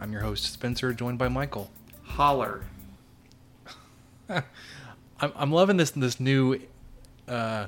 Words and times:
I'm 0.00 0.12
your 0.12 0.22
host, 0.22 0.44
Spencer, 0.52 0.92
joined 0.92 1.18
by 1.18 1.28
Michael. 1.28 1.70
Holler. 2.02 2.62
I'm, 4.28 4.42
I'm 5.20 5.52
loving 5.52 5.76
this 5.76 5.90
this 5.90 6.18
new 6.18 6.58
uh, 7.28 7.66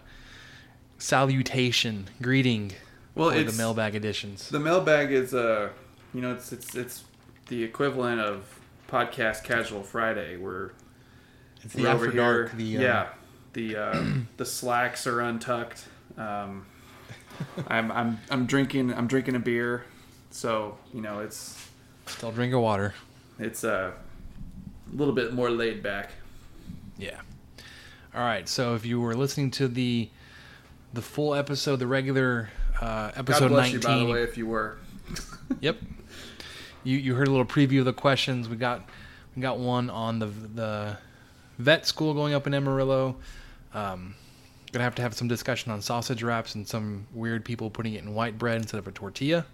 salutation 0.99 2.09
greeting 2.21 2.73
Well, 3.15 3.31
for 3.31 3.43
the 3.43 3.53
mailbag 3.53 3.95
editions. 3.95 4.49
the 4.49 4.61
mailbag 4.61 5.13
is 5.13 5.35
uh, 5.35 5.71
you 6.15 6.21
know, 6.21 6.33
it's 6.33 6.53
it's 6.53 6.75
it's 6.75 7.05
the 7.49 7.63
equivalent 7.63 8.21
of 8.21 8.59
podcast 8.89 9.45
casual 9.45 9.83
Friday, 9.83 10.37
where 10.37 10.73
It's 11.63 11.75
the 11.75 11.87
after 11.89 12.07
over 12.07 12.17
dark. 12.17 12.51
here- 12.53 12.59
The 12.59 12.77
uh, 12.79 12.81
yeah, 12.81 13.07
the 13.53 13.77
uh, 13.77 14.05
the 14.39 14.45
slacks 14.47 15.07
are 15.07 15.21
untucked. 15.21 15.85
Um, 16.17 16.67
I'm 17.69 17.91
I'm 17.93 18.21
I'm 18.31 18.47
drinking 18.47 18.95
I'm 18.95 19.07
drinking 19.07 19.35
a 19.35 19.41
beer, 19.41 19.85
so 20.31 20.79
you 20.95 21.01
know 21.03 21.21
it's 21.21 21.69
still 22.07 22.33
drink 22.33 22.51
your 22.51 22.61
water. 22.61 22.95
it's 23.39 23.65
uh, 23.65 23.93
a 24.93 24.97
little 24.97 25.15
bit 25.15 25.33
more 25.33 25.51
laid 25.51 25.83
back. 25.83 26.11
Yeah. 26.99 27.21
All 28.15 28.21
right. 28.21 28.49
So 28.49 28.75
if 28.75 28.85
you 28.85 29.01
were 29.01 29.15
listening 29.15 29.51
to 29.53 29.69
the 29.69 30.09
the 30.93 31.03
full 31.03 31.35
episode, 31.35 31.77
the 31.77 31.87
regular 31.87 32.51
uh, 32.81 33.09
God 33.11 33.13
episode 33.17 33.49
bless 33.49 33.73
19. 33.73 33.75
you, 33.75 33.81
by 33.81 33.99
the 33.99 34.13
way, 34.13 34.23
if 34.23 34.37
you 34.37 34.47
were. 34.47 34.79
Yep. 35.61 35.77
You 36.85 36.97
you 36.97 37.15
heard 37.15 37.29
a 37.29 37.31
little 37.31 37.45
preview 37.47 37.81
of 37.81 37.85
the 37.85 37.93
questions. 37.93 38.49
We 38.49 38.57
got 38.57 38.89
we 39.37 39.43
got 39.43 39.59
one 39.59 39.91
on 39.91 40.19
the 40.19 40.27
the 40.27 40.97
vet 41.59 41.87
school 41.87 42.15
going 42.15 42.33
up 42.35 42.47
in 42.47 42.55
Amarillo. 42.55 43.17
Um, 43.75 44.15
gonna 44.73 44.83
have 44.83 44.95
to 44.97 45.03
have 45.03 45.15
some 45.15 45.29
discussion 45.29 45.71
on 45.71 45.83
sausage 45.83 46.23
wraps 46.23 46.55
and 46.55 46.67
some 46.67 47.07
weird 47.13 47.45
people 47.45 47.69
putting 47.71 47.95
it 47.95 48.03
in 48.03 48.15
white 48.15 48.39
bread 48.39 48.57
instead 48.57 48.79
of 48.79 48.89
a 48.89 48.93
tortilla. 48.93 49.45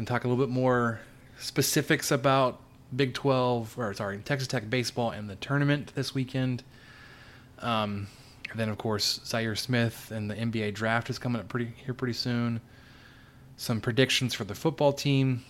Gonna 0.00 0.06
talk 0.08 0.24
a 0.24 0.28
little 0.28 0.42
bit 0.42 0.50
more 0.50 0.98
specifics 1.38 2.10
about 2.10 2.58
Big 2.96 3.12
12 3.12 3.78
or 3.78 3.92
sorry 3.92 4.16
Texas 4.20 4.48
Tech 4.48 4.70
baseball 4.70 5.10
and 5.10 5.28
the 5.28 5.36
tournament 5.36 5.92
this 5.94 6.14
weekend. 6.14 6.62
Um, 7.58 8.06
and 8.50 8.58
then 8.58 8.70
of 8.70 8.78
course 8.78 9.20
Zhaire 9.24 9.58
Smith 9.58 10.10
and 10.10 10.30
the 10.30 10.34
NBA 10.36 10.72
draft 10.72 11.10
is 11.10 11.18
coming 11.18 11.38
up 11.38 11.48
pretty 11.48 11.74
here 11.84 11.92
pretty 11.92 12.14
soon 12.14 12.62
some 13.58 13.82
predictions 13.82 14.32
for 14.32 14.44
the 14.44 14.54
football 14.54 14.94
team. 14.94 15.44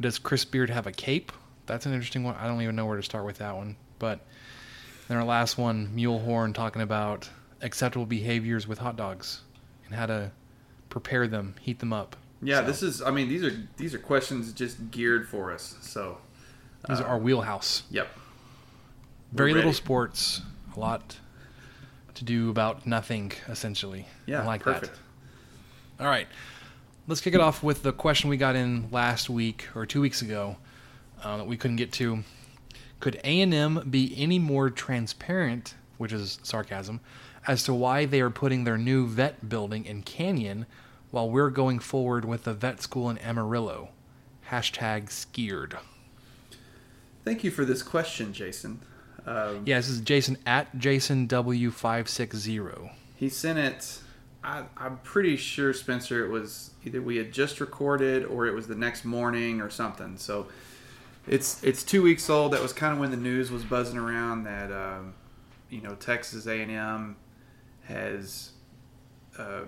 Does 0.00 0.18
Chris 0.18 0.44
Beard 0.44 0.68
have 0.68 0.88
a 0.88 0.92
cape? 0.92 1.30
That's 1.66 1.86
an 1.86 1.92
interesting 1.92 2.24
one. 2.24 2.34
I 2.34 2.48
don't 2.48 2.60
even 2.62 2.74
know 2.74 2.86
where 2.86 2.96
to 2.96 3.02
start 3.04 3.24
with 3.24 3.38
that 3.38 3.54
one. 3.54 3.76
But 4.00 4.26
then 5.06 5.18
our 5.18 5.24
last 5.24 5.56
one, 5.56 5.92
Mulehorn, 5.94 6.52
talking 6.52 6.82
about 6.82 7.30
acceptable 7.62 8.06
behaviors 8.06 8.66
with 8.66 8.78
hot 8.78 8.96
dogs 8.96 9.42
and 9.86 9.94
how 9.94 10.06
to 10.06 10.32
prepare 10.88 11.28
them, 11.28 11.54
heat 11.60 11.78
them 11.78 11.92
up. 11.92 12.16
Yeah, 12.42 12.60
So, 12.60 12.66
this 12.66 12.82
is. 12.82 13.02
I 13.02 13.10
mean, 13.10 13.28
these 13.28 13.42
are 13.44 13.52
these 13.76 13.94
are 13.94 13.98
questions 13.98 14.52
just 14.52 14.90
geared 14.90 15.28
for 15.28 15.52
us. 15.52 15.76
So, 15.80 16.18
these 16.88 17.00
are 17.00 17.06
our 17.06 17.18
wheelhouse. 17.18 17.82
yep. 17.90 18.08
Very 19.32 19.50
We're 19.52 19.56
little 19.56 19.70
ready. 19.70 19.76
sports, 19.76 20.40
a 20.76 20.80
lot 20.80 21.16
to 22.14 22.24
do 22.24 22.48
about 22.50 22.86
nothing, 22.86 23.32
essentially. 23.48 24.06
Yeah, 24.26 24.42
I 24.42 24.46
like 24.46 24.62
perfect. 24.62 24.92
that. 25.98 26.04
All 26.04 26.10
right, 26.10 26.26
let's 27.08 27.20
kick 27.20 27.34
it 27.34 27.40
off 27.40 27.62
with 27.62 27.82
the 27.82 27.92
question 27.92 28.30
we 28.30 28.36
got 28.36 28.56
in 28.56 28.88
last 28.90 29.28
week 29.28 29.66
or 29.74 29.84
two 29.84 30.00
weeks 30.00 30.22
ago 30.22 30.56
uh, 31.22 31.36
that 31.38 31.46
we 31.46 31.56
couldn't 31.56 31.76
get 31.76 31.92
to. 31.92 32.22
Could 33.00 33.20
A 33.22 33.40
and 33.42 33.52
M 33.52 33.84
be 33.90 34.14
any 34.16 34.38
more 34.38 34.70
transparent, 34.70 35.74
which 35.98 36.12
is 36.12 36.38
sarcasm, 36.42 37.00
as 37.46 37.62
to 37.64 37.74
why 37.74 38.06
they 38.06 38.20
are 38.20 38.30
putting 38.30 38.64
their 38.64 38.78
new 38.78 39.06
vet 39.06 39.48
building 39.48 39.84
in 39.84 40.02
Canyon 40.02 40.66
while 41.10 41.28
we're 41.28 41.50
going 41.50 41.78
forward 41.78 42.24
with 42.24 42.44
the 42.44 42.54
vet 42.54 42.80
school 42.82 43.08
in 43.10 43.18
Amarillo? 43.18 43.90
Hashtag 44.50 45.10
scared. 45.10 45.76
Thank 47.24 47.44
you 47.44 47.50
for 47.50 47.64
this 47.64 47.82
question, 47.82 48.32
Jason. 48.32 48.80
Um, 49.26 49.62
Yeah, 49.66 49.76
this 49.76 49.88
is 49.88 50.00
Jason 50.00 50.38
at 50.46 50.78
Jason 50.78 51.26
W 51.26 51.70
five 51.70 52.08
six 52.08 52.36
zero. 52.36 52.90
He 53.16 53.28
sent 53.28 53.58
it. 53.58 54.00
I, 54.42 54.64
I'm 54.76 54.98
pretty 54.98 55.36
sure, 55.36 55.74
Spencer, 55.74 56.24
it 56.24 56.30
was 56.30 56.70
either 56.84 57.02
we 57.02 57.16
had 57.16 57.32
just 57.32 57.60
recorded 57.60 58.24
or 58.24 58.46
it 58.46 58.54
was 58.54 58.68
the 58.68 58.76
next 58.76 59.04
morning 59.04 59.60
or 59.60 59.68
something. 59.68 60.16
So 60.16 60.46
it's 61.26 61.62
it's 61.62 61.82
two 61.82 62.02
weeks 62.02 62.30
old. 62.30 62.52
That 62.52 62.62
was 62.62 62.72
kind 62.72 62.94
of 62.94 63.00
when 63.00 63.10
the 63.10 63.16
news 63.18 63.50
was 63.50 63.64
buzzing 63.64 63.98
around 63.98 64.44
that 64.44 64.72
um, 64.72 65.14
you 65.68 65.82
know 65.82 65.94
Texas 65.96 66.46
A&M 66.46 67.16
has 67.84 68.52
uh, 69.38 69.62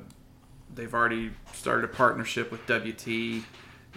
they've 0.74 0.92
already 0.92 1.32
started 1.52 1.84
a 1.84 1.88
partnership 1.88 2.50
with 2.50 2.60
WT, 2.66 3.44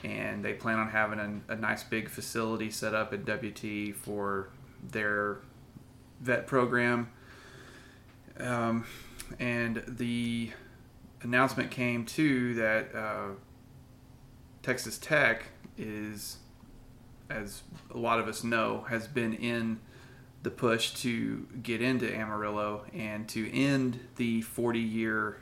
and 0.03 0.43
they 0.43 0.53
plan 0.53 0.79
on 0.79 0.89
having 0.89 1.19
a, 1.19 1.53
a 1.53 1.55
nice 1.55 1.83
big 1.83 2.09
facility 2.09 2.69
set 2.69 2.93
up 2.93 3.13
at 3.13 3.25
WT 3.25 3.95
for 3.95 4.49
their 4.91 5.37
vet 6.21 6.47
program. 6.47 7.09
Um, 8.39 8.85
and 9.39 9.83
the 9.87 10.51
announcement 11.21 11.71
came 11.71 12.05
too 12.05 12.55
that 12.55 12.93
uh, 12.95 13.27
Texas 14.61 14.97
Tech 14.97 15.45
is, 15.77 16.37
as 17.29 17.63
a 17.91 17.97
lot 17.97 18.19
of 18.19 18.27
us 18.27 18.43
know, 18.43 18.85
has 18.89 19.07
been 19.07 19.33
in 19.33 19.79
the 20.43 20.49
push 20.51 20.93
to 20.93 21.47
get 21.61 21.81
into 21.81 22.13
Amarillo 22.13 22.85
and 22.93 23.27
to 23.29 23.49
end 23.51 23.99
the 24.17 24.41
40 24.41 24.79
year 24.79 25.37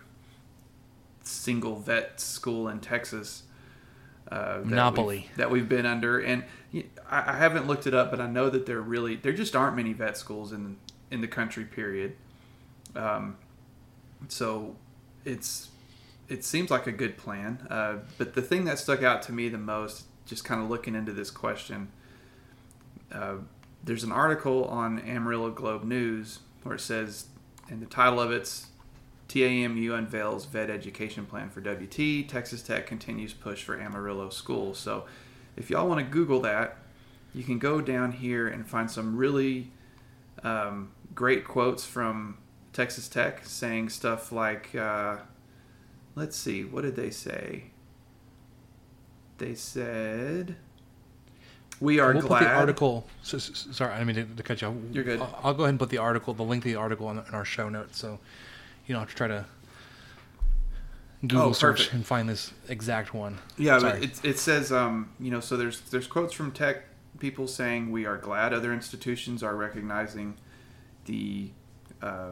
single 1.24 1.76
vet 1.78 2.20
school 2.20 2.68
in 2.68 2.80
Texas. 2.80 3.44
Uh, 4.32 4.60
that 4.60 4.66
Monopoly. 4.66 5.18
we've- 5.18 5.30
that 5.38 5.52
we've 5.52 5.68
been 5.70 5.86
under, 5.86 6.20
and 6.20 6.44
I 7.10 7.36
haven't 7.38 7.68
looked 7.68 7.86
it 7.86 7.94
up, 7.94 8.12
but 8.12 8.22
I 8.22 8.28
know 8.28 8.50
that 8.50 8.66
there 8.66 8.80
really 8.80 9.16
there 9.18 9.34
just 9.34 9.56
aren't 9.56 9.76
many 9.76 9.92
vet 9.94 10.18
schools 10.18 10.54
in 10.54 10.78
in 11.10 11.20
the 11.22 11.28
country. 11.28 11.66
Period. 11.66 12.16
Um, 12.96 13.36
so 14.30 14.76
it's 15.26 15.70
it 16.30 16.46
seems 16.46 16.72
like 16.72 16.88
a 16.88 16.94
good 16.94 17.18
plan. 17.18 17.68
Uh, 17.70 17.98
but 18.18 18.34
the 18.36 18.42
thing 18.42 18.64
that 18.66 18.80
stuck 18.80 19.04
out 19.04 19.22
to 19.24 19.34
me 19.34 19.50
the 19.50 19.58
most, 19.58 20.06
just 20.26 20.46
kind 20.46 20.62
of 20.64 20.70
looking 20.70 20.96
into 20.96 21.12
this 21.12 21.30
question, 21.30 21.90
uh, 23.12 23.36
there's 23.84 24.06
an 24.06 24.14
article 24.14 24.64
on 24.66 25.00
Amarillo 25.00 25.52
Globe 25.52 25.84
News 25.84 26.40
where 26.64 26.76
it 26.76 26.80
says, 26.80 27.26
and 27.70 27.82
the 27.82 27.86
title 27.86 28.20
of 28.22 28.32
it's 28.32 28.68
TAMU 29.32 29.94
unveils 29.98 30.46
vet 30.46 30.70
education 30.70 31.26
plan 31.26 31.50
for 31.50 31.62
WT. 31.62 32.28
Texas 32.28 32.62
Tech 32.62 32.86
continues 32.86 33.34
push 33.34 33.64
for 33.64 33.80
Amarillo 33.80 34.30
school. 34.30 34.74
So 34.74 35.06
if 35.56 35.70
y'all 35.70 35.88
want 35.88 36.00
to 36.00 36.06
Google 36.06 36.42
that, 36.42 36.78
you 37.34 37.44
can 37.44 37.58
go 37.58 37.80
down 37.80 38.12
here 38.12 38.48
and 38.48 38.68
find 38.68 38.92
some 38.92 39.16
really 39.16 39.72
um, 40.44 40.92
great 41.16 41.46
quotes 41.46 41.86
from 41.86 42.40
Texas 42.74 43.08
Tech 43.08 43.46
saying 43.46 43.90
stuff 43.90 44.34
like, 44.34 44.76
uh, 44.76 45.18
let's 46.16 46.36
see, 46.36 46.66
what 46.66 46.82
did 46.82 46.98
they 46.98 47.10
say? 47.10 47.66
They 49.38 49.56
said, 49.56 50.58
"We 51.80 52.00
are 52.00 52.14
we'll 52.14 52.22
glad." 52.22 52.40
put 52.40 52.46
the 52.46 52.54
article. 52.54 53.08
So, 53.24 53.38
so- 53.38 53.72
sorry, 53.72 53.94
I 53.94 54.04
mean 54.04 54.16
to, 54.18 54.26
to 54.26 54.44
cut 54.44 54.62
you 54.62 54.68
off. 54.68 54.76
You're 54.92 55.04
good. 55.04 55.20
I'll, 55.22 55.40
I'll 55.44 55.54
go 55.54 55.64
ahead 55.64 55.70
and 55.70 55.80
put 55.80 55.90
the 55.90 55.98
article, 55.98 56.34
the 56.34 56.44
link 56.44 56.64
to 56.64 56.70
the 56.70 56.76
article, 56.76 57.10
in, 57.10 57.18
in 57.18 57.34
our 57.34 57.46
show 57.46 57.70
notes, 57.70 57.98
so 57.98 58.20
you 58.88 58.94
don't 58.94 59.02
have 59.02 59.10
to 59.10 59.16
try 59.16 59.28
to 59.28 59.46
Google 61.22 61.50
Oh, 61.50 61.52
search 61.54 61.94
and 61.94 62.06
find 62.06 62.28
this 62.28 62.52
exact 62.68 63.14
one. 63.14 63.38
Yeah, 63.58 63.78
Sorry. 63.80 64.04
it, 64.04 64.26
it 64.26 64.40
says 64.40 64.72
um, 64.72 65.12
you 65.20 65.30
know, 65.32 65.40
so 65.40 65.56
there's 65.58 65.80
there's 65.82 66.08
quotes 66.08 66.34
from 66.34 66.52
Tech 66.52 66.84
people 67.20 67.48
saying 67.48 67.92
we 67.92 68.06
are 68.06 68.18
glad 68.18 68.54
other 68.54 68.74
institutions 68.74 69.44
are 69.44 69.56
recognizing 69.56 70.36
the 71.06 71.52
uh, 72.02 72.32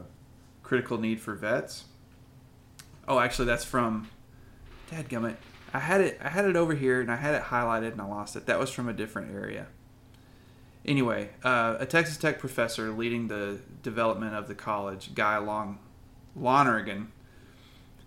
critical 0.64 0.98
need 0.98 1.20
for 1.22 1.36
vets. 1.36 1.86
Oh, 3.08 3.20
actually, 3.20 3.46
that's 3.46 3.64
from 3.66 4.10
Dadgummit. 4.92 5.36
I 5.74 5.80
had 5.80 6.02
it. 6.02 6.20
I 6.24 6.30
had 6.30 6.46
it 6.46 6.56
over 6.56 6.74
here, 6.74 7.00
and 7.00 7.12
I 7.12 7.16
had 7.18 7.36
it 7.36 7.44
highlighted, 7.44 7.92
and 7.92 8.02
I 8.02 8.06
lost 8.06 8.36
it. 8.36 8.48
That 8.48 8.58
was 8.58 8.72
from 8.72 8.90
a 8.90 8.94
different 8.94 9.32
area. 9.36 9.68
Anyway, 10.86 11.30
uh, 11.44 11.76
a 11.80 11.86
Texas 11.86 12.18
Tech 12.18 12.40
professor 12.40 12.90
leading 12.90 13.28
the 13.28 13.60
development 13.84 14.34
of 14.34 14.48
the 14.48 14.56
college, 14.56 15.14
Guy 15.14 15.38
Long 15.38 15.78
Loneragan, 16.40 17.08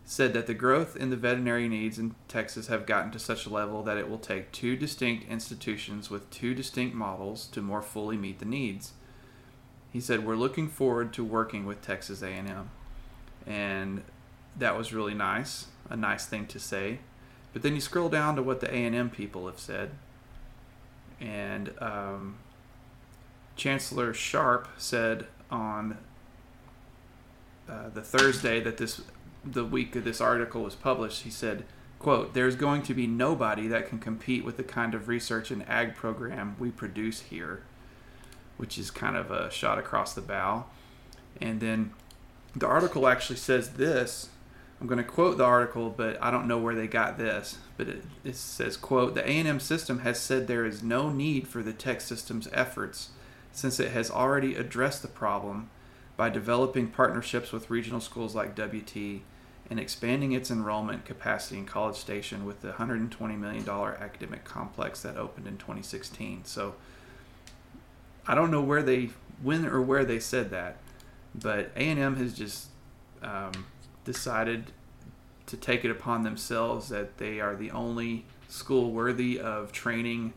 said 0.05 0.33
that 0.35 0.47
the 0.47 0.55
growth 0.55 0.97
in 0.97 1.11
the 1.11 1.17
veterinary 1.17 1.69
needs 1.69 1.99
in 1.99 2.15
Texas 2.29 2.67
have 2.67 2.87
gotten 2.87 3.11
to 3.13 3.19
such 3.19 3.47
a 3.47 3.51
level 3.51 3.83
that 3.83 3.97
it 3.97 4.09
will 4.09 4.19
take 4.19 4.53
two 4.53 4.77
distinct 4.77 5.29
institutions 5.29 6.11
with 6.11 6.29
two 6.31 6.55
distinct 6.55 6.95
models 6.95 7.47
to 7.47 7.63
more 7.63 7.83
fully 7.83 8.17
meet 8.17 8.39
the 8.39 8.45
needs. 8.45 8.93
He 9.93 10.01
said, 10.01 10.25
"We're 10.25 10.37
looking 10.37 10.69
forward 10.69 11.13
to 11.15 11.25
working 11.25 11.67
with 11.67 11.83
Texas 11.83 12.23
A&M," 12.23 12.71
and 13.47 14.03
that 14.57 14.77
was 14.77 14.93
really 14.93 15.15
nice, 15.15 15.69
a 15.89 15.97
nice 15.97 16.27
thing 16.27 16.47
to 16.47 16.59
say. 16.59 16.99
But 17.53 17.63
then 17.63 17.75
you 17.75 17.81
scroll 17.81 18.09
down 18.09 18.37
to 18.37 18.43
what 18.43 18.61
the 18.61 18.71
A&M 18.75 19.11
people 19.11 19.47
have 19.47 19.59
said, 19.59 19.93
and 21.21 21.73
um, 21.81 22.39
Chancellor 23.57 24.13
Sharp 24.13 24.69
said 24.79 25.27
on 25.51 25.99
uh, 27.69 27.89
the 27.89 28.03
Thursday 28.03 28.61
that 28.61 28.77
this 28.77 29.01
the 29.45 29.65
week 29.65 29.97
of 29.97 30.05
this 30.05 30.21
article 30.21 30.63
was 30.63 30.75
published, 30.75 31.23
he 31.23 31.31
said, 31.31 31.65
quote, 31.99 32.35
There's 32.35 32.57
going 32.57 32.83
to 32.83 32.95
be 32.95 33.07
nobody 33.07 33.67
that 33.69 33.89
can 33.89 33.99
compete 33.99 34.45
with 34.45 34.57
the 34.57 34.63
kind 34.63 34.95
of 34.95 35.09
research 35.09 35.51
and 35.51 35.69
ag 35.69 35.95
program 35.95 36.57
we 36.59 36.71
produce 36.71 37.21
here, 37.23 37.63
which 38.57 38.79
is 38.79 38.91
kind 38.91 39.17
of 39.17 39.31
a 39.31 39.51
shot 39.51 39.79
across 39.79 40.15
the 40.15 40.21
bow. 40.21 40.67
And 41.41 41.61
then 41.61 41.93
the 42.55 42.67
article 42.67 43.09
actually 43.09 43.37
says 43.37 43.71
this. 43.71 44.29
I'm 44.81 44.89
going 44.89 44.99
to 44.99 45.05
quote 45.05 45.39
the 45.39 45.45
article, 45.45 45.91
but 45.91 46.21
I 46.21 46.33
don't 46.33 46.49
know 46.49 46.59
where 46.59 46.75
they 46.75 46.89
got 46.89 47.17
this. 47.17 47.59
But 47.77 47.89
it, 47.89 48.05
it 48.25 48.35
says, 48.35 48.77
quote, 48.77 49.15
The 49.15 49.25
A&M 49.25 49.61
system 49.61 50.01
has 50.01 50.19
said 50.19 50.47
there 50.47 50.67
is 50.67 50.83
no 50.83 51.09
need 51.09 51.47
for 51.47 51.63
the 51.63 51.73
tech 51.73 52.01
system's 52.01 52.49
efforts 52.53 53.11
since 53.53 53.79
it 53.79 53.93
has 53.93 54.11
already 54.11 54.57
addressed 54.57 55.03
the 55.03 55.09
problem 55.09 55.71
by 56.23 56.31
developing 56.31 56.87
partnerships 56.87 57.51
with 57.51 57.69
regional 57.69 57.99
schools 57.99 58.33
like 58.33 58.55
WT 58.55 59.23
and 59.69 59.81
expanding 59.81 60.31
its 60.31 60.53
enrollment 60.53 61.05
capacity 61.05 61.59
in 61.59 61.67
College 61.67 61.97
Station 61.97 62.45
with 62.45 62.63
the 62.63 62.71
$120 62.71 63.37
million 63.37 63.69
academic 63.69 64.45
complex 64.45 65.03
that 65.03 65.17
opened 65.17 65.49
in 65.49 65.57
2016. 65.59 66.45
So 66.45 66.77
I 68.25 68.37
don't 68.37 68.53
know 68.53 68.63
where 68.63 68.85
they, 68.85 69.11
when 69.43 69.67
or 69.67 69.83
where 69.83 70.05
they 70.05 70.21
said 70.21 70.51
that, 70.51 70.77
but 71.35 71.73
A&M 71.75 72.15
has 72.15 72.35
just 72.35 72.69
um, 73.21 73.67
decided 74.05 74.71
to 75.47 75.57
take 75.57 75.85
it 75.85 75.91
upon 75.91 76.23
themselves 76.23 76.89
that 76.91 77.19
they 77.19 77.41
are 77.41 77.57
the 77.57 77.73
only 77.73 78.27
school 78.47 78.93
worthy 78.93 79.41
of 79.41 79.73
training 79.73 80.35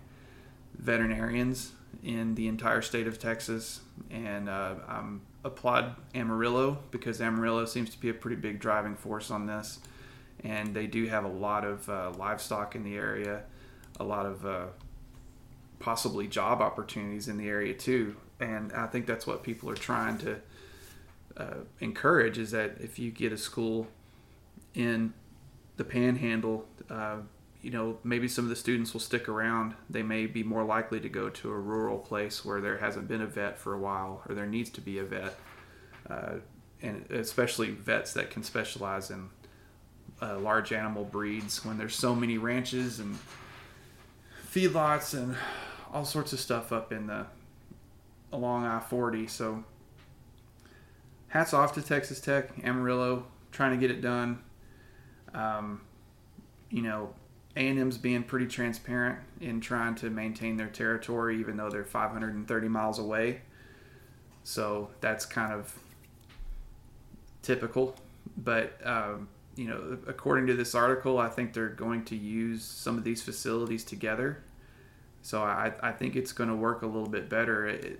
veterinarians 0.73 1.73
in 2.05 2.35
the 2.35 2.47
entire 2.47 2.83
state 2.83 3.07
of 3.07 3.17
Texas, 3.17 3.81
and 4.11 4.47
uh, 4.47 4.75
I'm 4.87 5.21
applaud 5.43 5.95
Amarillo 6.13 6.77
because 6.91 7.19
Amarillo 7.19 7.65
seems 7.65 7.89
to 7.89 7.99
be 7.99 8.09
a 8.09 8.13
pretty 8.13 8.35
big 8.35 8.59
driving 8.59 8.95
force 8.95 9.31
on 9.31 9.47
this, 9.47 9.79
and 10.43 10.75
they 10.75 10.85
do 10.85 11.07
have 11.07 11.25
a 11.25 11.29
lot 11.29 11.65
of 11.65 11.89
uh, 11.89 12.11
livestock 12.15 12.75
in 12.75 12.83
the 12.83 12.95
area, 12.95 13.41
a 13.99 14.03
lot 14.03 14.27
of 14.27 14.45
uh, 14.45 14.65
possibly 15.79 16.27
job 16.27 16.61
opportunities 16.61 17.27
in 17.27 17.37
the 17.37 17.49
area 17.49 17.73
too, 17.73 18.15
and 18.39 18.71
I 18.73 18.85
think 18.85 19.07
that's 19.07 19.25
what 19.25 19.41
people 19.41 19.67
are 19.71 19.75
trying 19.75 20.19
to 20.19 20.37
uh, 21.37 21.55
encourage 21.79 22.37
is 22.37 22.51
that 22.51 22.75
if 22.79 22.99
you 22.99 23.09
get 23.09 23.33
a 23.33 23.37
school 23.37 23.87
in 24.75 25.11
the 25.77 25.83
Panhandle 25.83 26.65
uh, 26.89 27.17
you 27.65 27.71
know, 27.71 27.97
maybe 28.03 28.27
some 28.27 28.45
of 28.45 28.49
the 28.49 28.55
students 28.55 28.93
will 28.93 28.99
stick 28.99 29.27
around. 29.27 29.73
They 29.89 30.03
may 30.03 30.27
be 30.27 30.43
more 30.43 30.63
likely 30.63 30.99
to 30.99 31.09
go 31.09 31.29
to 31.29 31.51
a 31.51 31.57
rural 31.57 31.97
place 31.97 32.45
where 32.45 32.61
there 32.61 32.77
hasn't 32.77 33.07
been 33.07 33.21
a 33.21 33.25
vet 33.25 33.57
for 33.57 33.73
a 33.73 33.79
while, 33.79 34.21
or 34.29 34.35
there 34.35 34.45
needs 34.45 34.69
to 34.69 34.81
be 34.81 34.99
a 34.99 35.03
vet, 35.03 35.33
uh, 36.07 36.33
and 36.83 37.09
especially 37.09 37.71
vets 37.71 38.13
that 38.13 38.29
can 38.29 38.43
specialize 38.43 39.09
in 39.09 39.31
uh, 40.21 40.37
large 40.37 40.71
animal 40.73 41.03
breeds. 41.05 41.65
When 41.65 41.79
there's 41.79 41.95
so 41.95 42.13
many 42.13 42.37
ranches 42.37 42.99
and 42.99 43.17
feedlots 44.47 45.15
and 45.15 45.35
all 45.91 46.05
sorts 46.05 46.33
of 46.33 46.39
stuff 46.39 46.71
up 46.71 46.93
in 46.93 47.07
the 47.07 47.25
along 48.31 48.65
I-40, 48.65 49.27
so 49.27 49.63
hats 51.29 51.51
off 51.51 51.73
to 51.73 51.81
Texas 51.81 52.19
Tech, 52.19 52.51
Amarillo, 52.63 53.25
trying 53.51 53.71
to 53.71 53.77
get 53.77 53.89
it 53.89 54.01
done. 54.01 54.43
Um, 55.33 55.81
you 56.69 56.83
know, 56.83 57.15
a&M's 57.55 57.97
being 57.97 58.23
pretty 58.23 58.47
transparent 58.47 59.19
in 59.39 59.61
trying 59.61 59.95
to 59.95 60.09
maintain 60.09 60.57
their 60.57 60.67
territory, 60.67 61.39
even 61.39 61.57
though 61.57 61.69
they're 61.69 61.85
530 61.85 62.67
miles 62.67 62.99
away. 62.99 63.41
So 64.43 64.89
that's 64.99 65.25
kind 65.25 65.53
of 65.53 65.73
typical. 67.41 67.95
But 68.37 68.79
um, 68.85 69.29
you 69.55 69.67
know, 69.67 69.97
according 70.07 70.47
to 70.47 70.53
this 70.53 70.75
article, 70.75 71.17
I 71.17 71.29
think 71.29 71.53
they're 71.53 71.69
going 71.69 72.03
to 72.05 72.15
use 72.15 72.63
some 72.63 72.97
of 72.97 73.03
these 73.03 73.21
facilities 73.21 73.83
together. 73.83 74.43
So 75.21 75.41
I, 75.41 75.71
I 75.81 75.91
think 75.91 76.15
it's 76.15 76.33
going 76.33 76.49
to 76.49 76.55
work 76.55 76.81
a 76.81 76.85
little 76.85 77.09
bit 77.09 77.29
better. 77.29 77.67
It, 77.67 77.99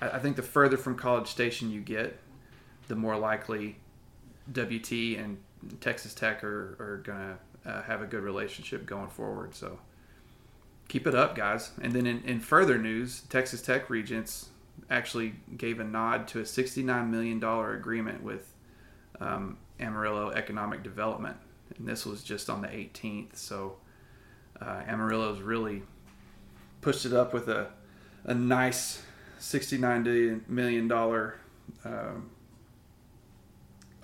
I 0.00 0.18
think 0.18 0.36
the 0.36 0.42
further 0.42 0.76
from 0.76 0.96
College 0.96 1.28
Station 1.28 1.70
you 1.70 1.80
get, 1.80 2.18
the 2.88 2.96
more 2.96 3.16
likely 3.16 3.76
WT 4.52 4.92
and 5.18 5.38
Texas 5.80 6.12
Tech 6.12 6.44
are, 6.44 6.76
are 6.78 7.02
going 7.04 7.18
to 7.18 7.38
uh, 7.66 7.82
have 7.82 8.02
a 8.02 8.06
good 8.06 8.22
relationship 8.22 8.86
going 8.86 9.08
forward. 9.08 9.54
So 9.54 9.78
keep 10.88 11.06
it 11.06 11.14
up, 11.14 11.34
guys. 11.34 11.70
And 11.82 11.92
then 11.92 12.06
in, 12.06 12.22
in 12.24 12.40
further 12.40 12.78
news, 12.78 13.22
Texas 13.28 13.62
Tech 13.62 13.90
Regents 13.90 14.50
actually 14.90 15.34
gave 15.56 15.80
a 15.80 15.84
nod 15.84 16.28
to 16.28 16.40
a 16.40 16.44
$69 16.44 17.10
million 17.10 17.42
agreement 17.42 18.22
with 18.22 18.52
um, 19.20 19.58
Amarillo 19.80 20.30
Economic 20.30 20.82
Development. 20.82 21.36
And 21.76 21.88
this 21.88 22.06
was 22.06 22.22
just 22.22 22.48
on 22.48 22.62
the 22.62 22.68
18th. 22.68 23.36
So 23.36 23.76
uh, 24.60 24.82
Amarillo's 24.86 25.40
really 25.40 25.82
pushed 26.80 27.04
it 27.04 27.12
up 27.12 27.34
with 27.34 27.48
a, 27.48 27.68
a 28.24 28.34
nice 28.34 29.02
$69 29.40 30.48
million 30.48 30.90
um, 31.84 32.30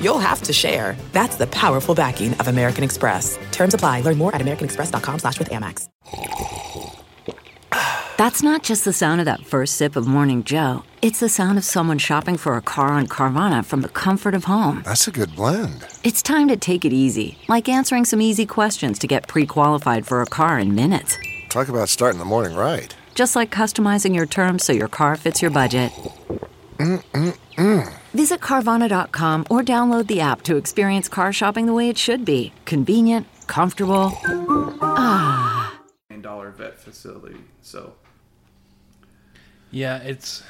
you'll 0.00 0.18
have 0.18 0.42
to 0.42 0.52
share. 0.52 0.96
That's 1.12 1.36
the 1.36 1.46
powerful 1.46 1.94
backing 1.94 2.34
of 2.34 2.48
American 2.48 2.84
Express. 2.84 3.38
Terms 3.52 3.74
apply. 3.74 4.00
Learn 4.00 4.18
more 4.18 4.34
at 4.34 4.40
americanexpress.com 4.40 5.18
slash 5.18 5.38
with 5.38 5.50
Amex. 5.50 5.88
That's 8.20 8.42
not 8.42 8.62
just 8.62 8.84
the 8.84 8.92
sound 8.92 9.22
of 9.22 9.24
that 9.24 9.46
first 9.46 9.76
sip 9.76 9.96
of 9.96 10.06
Morning 10.06 10.44
Joe. 10.44 10.82
It's 11.00 11.20
the 11.20 11.28
sound 11.30 11.56
of 11.56 11.64
someone 11.64 11.96
shopping 11.96 12.36
for 12.36 12.54
a 12.54 12.60
car 12.60 12.88
on 12.88 13.06
Carvana 13.08 13.64
from 13.64 13.80
the 13.80 13.88
comfort 13.88 14.34
of 14.34 14.44
home. 14.44 14.82
That's 14.84 15.08
a 15.08 15.10
good 15.10 15.34
blend. 15.34 15.86
It's 16.04 16.20
time 16.20 16.48
to 16.48 16.58
take 16.58 16.84
it 16.84 16.92
easy, 16.92 17.38
like 17.48 17.66
answering 17.66 18.04
some 18.04 18.20
easy 18.20 18.44
questions 18.44 18.98
to 18.98 19.06
get 19.06 19.26
pre-qualified 19.26 20.06
for 20.06 20.20
a 20.20 20.26
car 20.26 20.58
in 20.58 20.74
minutes. 20.74 21.16
Talk 21.48 21.68
about 21.68 21.88
starting 21.88 22.18
the 22.18 22.26
morning 22.26 22.58
right. 22.58 22.94
Just 23.14 23.36
like 23.36 23.50
customizing 23.50 24.14
your 24.14 24.26
terms 24.26 24.66
so 24.66 24.74
your 24.74 24.88
car 24.88 25.16
fits 25.16 25.40
your 25.40 25.50
budget. 25.50 25.90
Mm-mm-mm. 26.76 27.99
Visit 28.14 28.40
Carvana.com 28.40 29.46
or 29.50 29.62
download 29.62 30.06
the 30.06 30.20
app 30.20 30.42
to 30.42 30.56
experience 30.56 31.08
car 31.08 31.32
shopping 31.32 31.66
the 31.66 31.72
way 31.72 31.88
it 31.88 31.96
should 31.96 32.24
be 32.24 32.52
convenient, 32.64 33.26
comfortable. 33.46 34.12
Ah. 34.82 35.80
Dollar 36.20 36.50
vet 36.50 36.78
facility. 36.78 37.40
So, 37.62 37.94
yeah, 39.70 39.98
it's. 39.98 40.42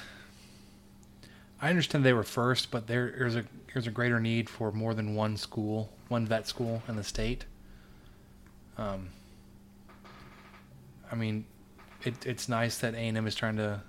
I 1.63 1.69
understand 1.69 2.05
they 2.05 2.13
were 2.13 2.25
first, 2.25 2.71
but 2.71 2.87
there, 2.87 3.15
there's 3.17 3.37
a 3.37 3.45
there's 3.73 3.87
a 3.87 3.91
greater 3.91 4.19
need 4.19 4.51
for 4.51 4.73
more 4.73 4.95
than 4.95 5.15
one 5.15 5.37
school, 5.37 5.93
one 6.09 6.27
vet 6.27 6.49
school 6.49 6.83
in 6.89 6.97
the 6.97 7.05
state. 7.05 7.45
Um, 8.79 9.11
I 11.13 11.15
mean, 11.15 11.45
it, 12.03 12.27
it's 12.27 12.49
nice 12.49 12.79
that 12.79 12.95
A 12.95 12.99
and 12.99 13.17
M 13.17 13.27
is 13.27 13.35
trying 13.35 13.57
to, 13.59 13.83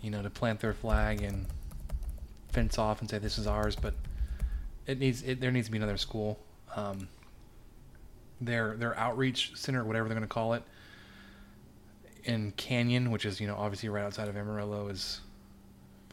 you 0.00 0.10
know, 0.10 0.22
to 0.22 0.30
plant 0.30 0.60
their 0.60 0.72
flag 0.72 1.22
and 1.22 1.46
fence 2.52 2.78
off 2.78 3.00
and 3.00 3.10
say 3.10 3.18
this 3.18 3.38
is 3.38 3.46
ours, 3.46 3.76
but 3.76 3.94
it 4.86 4.98
needs 4.98 5.22
it, 5.22 5.40
there 5.40 5.50
needs 5.50 5.66
to 5.66 5.72
be 5.72 5.78
another 5.78 5.96
school. 5.96 6.38
Um, 6.76 7.08
their 8.40 8.76
their 8.76 8.96
outreach 8.98 9.52
center, 9.54 9.84
whatever 9.84 10.08
they're 10.08 10.16
going 10.16 10.28
to 10.28 10.32
call 10.32 10.54
it, 10.54 10.62
in 12.24 12.52
Canyon, 12.52 13.10
which 13.10 13.24
is 13.24 13.40
you 13.40 13.46
know 13.46 13.56
obviously 13.56 13.88
right 13.88 14.04
outside 14.04 14.28
of 14.28 14.36
Amarillo, 14.36 14.88
is 14.88 15.20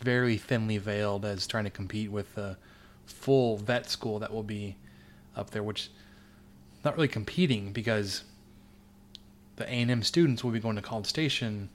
very 0.01 0.37
thinly 0.37 0.77
veiled 0.77 1.25
as 1.25 1.45
trying 1.45 1.65
to 1.65 1.69
compete 1.69 2.11
with 2.11 2.33
the 2.35 2.57
full 3.05 3.57
vet 3.57 3.89
school 3.89 4.19
that 4.19 4.31
will 4.31 4.43
be 4.43 4.77
up 5.35 5.49
there, 5.49 5.63
which 5.63 5.89
not 6.85 6.95
really 6.95 7.07
competing 7.07 7.73
because 7.73 8.23
the 9.57 9.65
A&M 9.65 10.03
students 10.03 10.43
will 10.43 10.51
be 10.51 10.59
going 10.59 10.77
to 10.77 10.81
College 10.81 11.05
Station, 11.05 11.69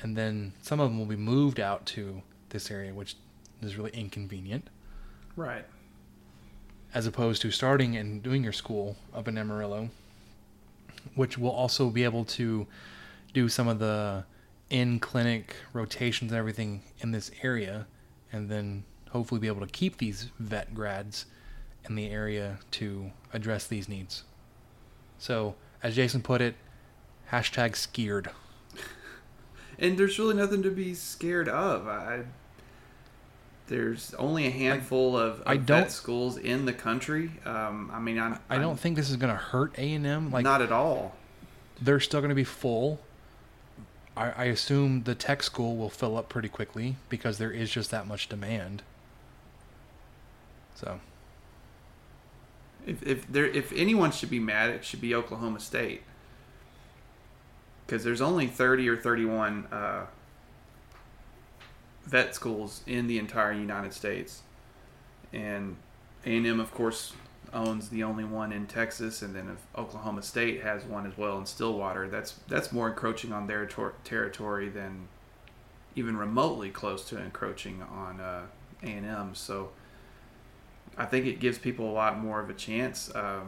and 0.00 0.16
then 0.16 0.52
some 0.62 0.78
of 0.78 0.90
them 0.90 0.98
will 0.98 1.06
be 1.06 1.16
moved 1.16 1.58
out 1.58 1.84
to 1.86 2.22
this 2.50 2.70
area, 2.70 2.94
which 2.94 3.16
is 3.62 3.76
really 3.76 3.90
inconvenient, 3.92 4.68
Right. 5.36 5.64
as 6.94 7.06
opposed 7.06 7.42
to 7.42 7.50
starting 7.50 7.96
and 7.96 8.22
doing 8.22 8.42
your 8.42 8.52
school 8.52 8.96
up 9.14 9.28
in 9.28 9.36
Amarillo, 9.38 9.90
which 11.14 11.38
will 11.38 11.50
also 11.50 11.90
be 11.90 12.04
able 12.04 12.24
to 12.26 12.66
do 13.32 13.48
some 13.48 13.68
of 13.68 13.78
the 13.78 14.24
in-clinic 14.70 15.56
rotations 15.72 16.30
and 16.32 16.38
everything 16.38 16.82
in 17.00 17.10
this 17.12 17.30
area, 17.42 17.86
and 18.32 18.48
then 18.48 18.84
hopefully 19.10 19.40
be 19.40 19.46
able 19.48 19.60
to 19.66 19.72
keep 19.72 19.98
these 19.98 20.30
vet 20.38 20.74
grads 20.74 21.26
in 21.88 21.94
the 21.96 22.08
area 22.08 22.58
to 22.70 23.10
address 23.32 23.66
these 23.66 23.88
needs. 23.88 24.22
So, 25.18 25.54
as 25.82 25.96
Jason 25.96 26.22
put 26.22 26.40
it, 26.40 26.54
hashtag 27.32 27.76
scared. 27.76 28.30
And 29.78 29.96
there's 29.96 30.18
really 30.18 30.34
nothing 30.34 30.62
to 30.64 30.70
be 30.70 30.92
scared 30.92 31.48
of. 31.48 31.88
I 31.88 32.24
there's 33.70 34.12
only 34.14 34.46
a 34.46 34.50
handful 34.50 35.16
of, 35.16 35.40
of 35.40 35.42
I 35.46 35.56
vet 35.56 35.66
don't- 35.66 35.90
schools 35.90 36.36
in 36.36 36.66
the 36.66 36.72
country. 36.74 37.30
Um, 37.46 37.90
I 37.94 37.98
mean, 38.00 38.18
I'm, 38.18 38.38
I 38.50 38.58
don't 38.58 38.78
think 38.78 38.96
this 38.96 39.08
is 39.08 39.16
going 39.16 39.32
to 39.32 39.40
hurt 39.40 39.72
A 39.78 39.94
and 39.94 40.04
M. 40.06 40.30
Like 40.30 40.44
not 40.44 40.60
at 40.60 40.70
all. 40.72 41.14
they're 41.80 42.00
still 42.00 42.20
going 42.20 42.28
to 42.30 42.34
be 42.34 42.44
full. 42.44 43.00
I, 44.16 44.30
I 44.30 44.44
assume 44.46 45.04
the 45.04 45.14
tech 45.14 45.42
school 45.42 45.76
will 45.76 45.88
fill 45.88 46.16
up 46.18 46.28
pretty 46.28 46.48
quickly 46.48 46.96
because 47.08 47.38
there 47.38 47.52
is 47.52 47.70
just 47.70 47.90
that 47.92 48.06
much 48.06 48.28
demand. 48.28 48.82
So 50.74 50.98
If 52.86 53.02
if 53.06 53.26
there 53.30 53.46
if 53.46 53.72
anyone 53.72 54.10
should 54.10 54.30
be 54.30 54.40
mad, 54.40 54.70
it 54.70 54.84
should 54.84 55.00
be 55.00 55.14
Oklahoma 55.14 55.60
State. 55.60 56.02
Because 57.86 58.04
there's 58.04 58.20
only 58.20 58.46
30 58.46 58.88
or 58.88 58.96
31 58.96 59.66
uh, 59.72 60.06
vet 62.10 62.34
schools 62.34 62.82
in 62.86 63.06
the 63.06 63.18
entire 63.18 63.52
United 63.52 63.92
States, 63.92 64.42
and 65.32 65.76
A&M, 66.26 66.58
of 66.58 66.72
course, 66.72 67.14
owns 67.52 67.88
the 67.88 68.02
only 68.02 68.24
one 68.24 68.52
in 68.52 68.66
Texas, 68.66 69.22
and 69.22 69.34
then 69.34 69.56
Oklahoma 69.76 70.22
State 70.22 70.62
has 70.62 70.84
one 70.84 71.06
as 71.06 71.16
well 71.16 71.38
in 71.38 71.46
Stillwater. 71.46 72.08
That's 72.08 72.34
that's 72.48 72.72
more 72.72 72.88
encroaching 72.88 73.32
on 73.32 73.46
their 73.46 73.66
tor- 73.66 73.94
territory 74.04 74.68
than 74.68 75.08
even 75.96 76.16
remotely 76.16 76.70
close 76.70 77.04
to 77.08 77.18
encroaching 77.18 77.82
on 77.82 78.20
uh, 78.20 78.42
A&M. 78.82 79.34
So. 79.34 79.70
I 80.98 81.06
think 81.06 81.24
it 81.24 81.40
gives 81.40 81.56
people 81.56 81.88
a 81.88 81.94
lot 81.94 82.18
more 82.18 82.40
of 82.40 82.50
a 82.50 82.52
chance. 82.52 83.10
Uh, 83.14 83.42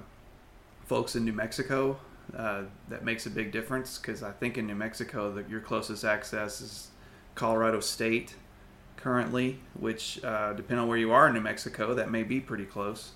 folks 0.86 1.16
in 1.16 1.24
New 1.24 1.32
Mexico, 1.32 1.98
uh, 2.36 2.62
that 2.88 3.04
makes 3.04 3.26
a 3.26 3.30
big 3.30 3.52
difference 3.52 3.98
because 3.98 4.22
I 4.22 4.30
think 4.30 4.56
in 4.56 4.66
New 4.66 4.74
Mexico, 4.74 5.32
the, 5.32 5.44
your 5.50 5.60
closest 5.60 6.04
access 6.04 6.60
is 6.60 6.88
Colorado 7.34 7.80
State 7.80 8.36
currently, 9.02 9.58
which, 9.78 10.22
uh, 10.24 10.52
depending 10.52 10.82
on 10.82 10.88
where 10.88 10.98
you 10.98 11.12
are 11.12 11.26
in 11.26 11.34
New 11.34 11.40
Mexico, 11.40 11.94
that 11.94 12.10
may 12.10 12.22
be 12.22 12.40
pretty 12.40 12.64
close. 12.64 13.12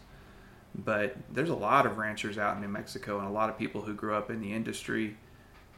But 0.75 1.16
there's 1.33 1.49
a 1.49 1.55
lot 1.55 1.87
of 1.87 1.97
ranchers 1.97 2.38
out 2.38 2.57
in 2.57 2.62
New 2.62 2.69
Mexico 2.69 3.19
and 3.19 3.28
a 3.28 3.31
lot 3.31 3.49
of 3.49 3.57
people 3.57 3.83
who 3.83 3.95
grew 3.95 4.14
up 4.14 4.31
in 4.31 4.40
the 4.40 4.52
industry, 4.52 5.16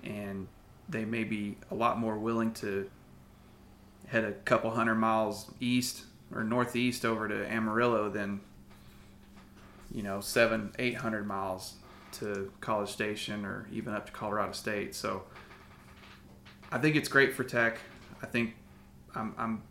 and 0.03 0.49
they 0.89 1.05
may 1.05 1.25
be 1.25 1.57
a 1.71 1.75
lot 1.75 1.99
more 1.99 2.19
willing 2.19 2.53
to 2.55 2.91
head 4.07 4.25
a 4.25 4.33
couple 4.33 4.71
hundred 4.71 4.95
miles 4.95 5.53
east 5.61 6.05
or 6.35 6.43
northeast 6.43 7.05
over 7.05 7.29
to 7.29 7.47
Amarillo 7.47 8.09
than 8.09 8.41
you 9.93 10.03
know 10.03 10.21
seven 10.21 10.73
eight 10.79 10.95
hundred 10.97 11.27
miles 11.27 11.75
to 12.13 12.51
College 12.61 12.89
Station 12.89 13.45
or 13.45 13.69
even 13.71 13.93
up 13.93 14.07
to 14.07 14.13
Colorado 14.13 14.53
State. 14.53 14.95
So 14.95 15.25
I 16.73 16.79
think 16.79 16.97
it's 16.97 17.09
great 17.09 17.35
for 17.35 17.45
tech. 17.45 17.79
I 18.23 18.27
think 18.27 18.55
I'm, 19.15 19.35
I'm 19.39 19.63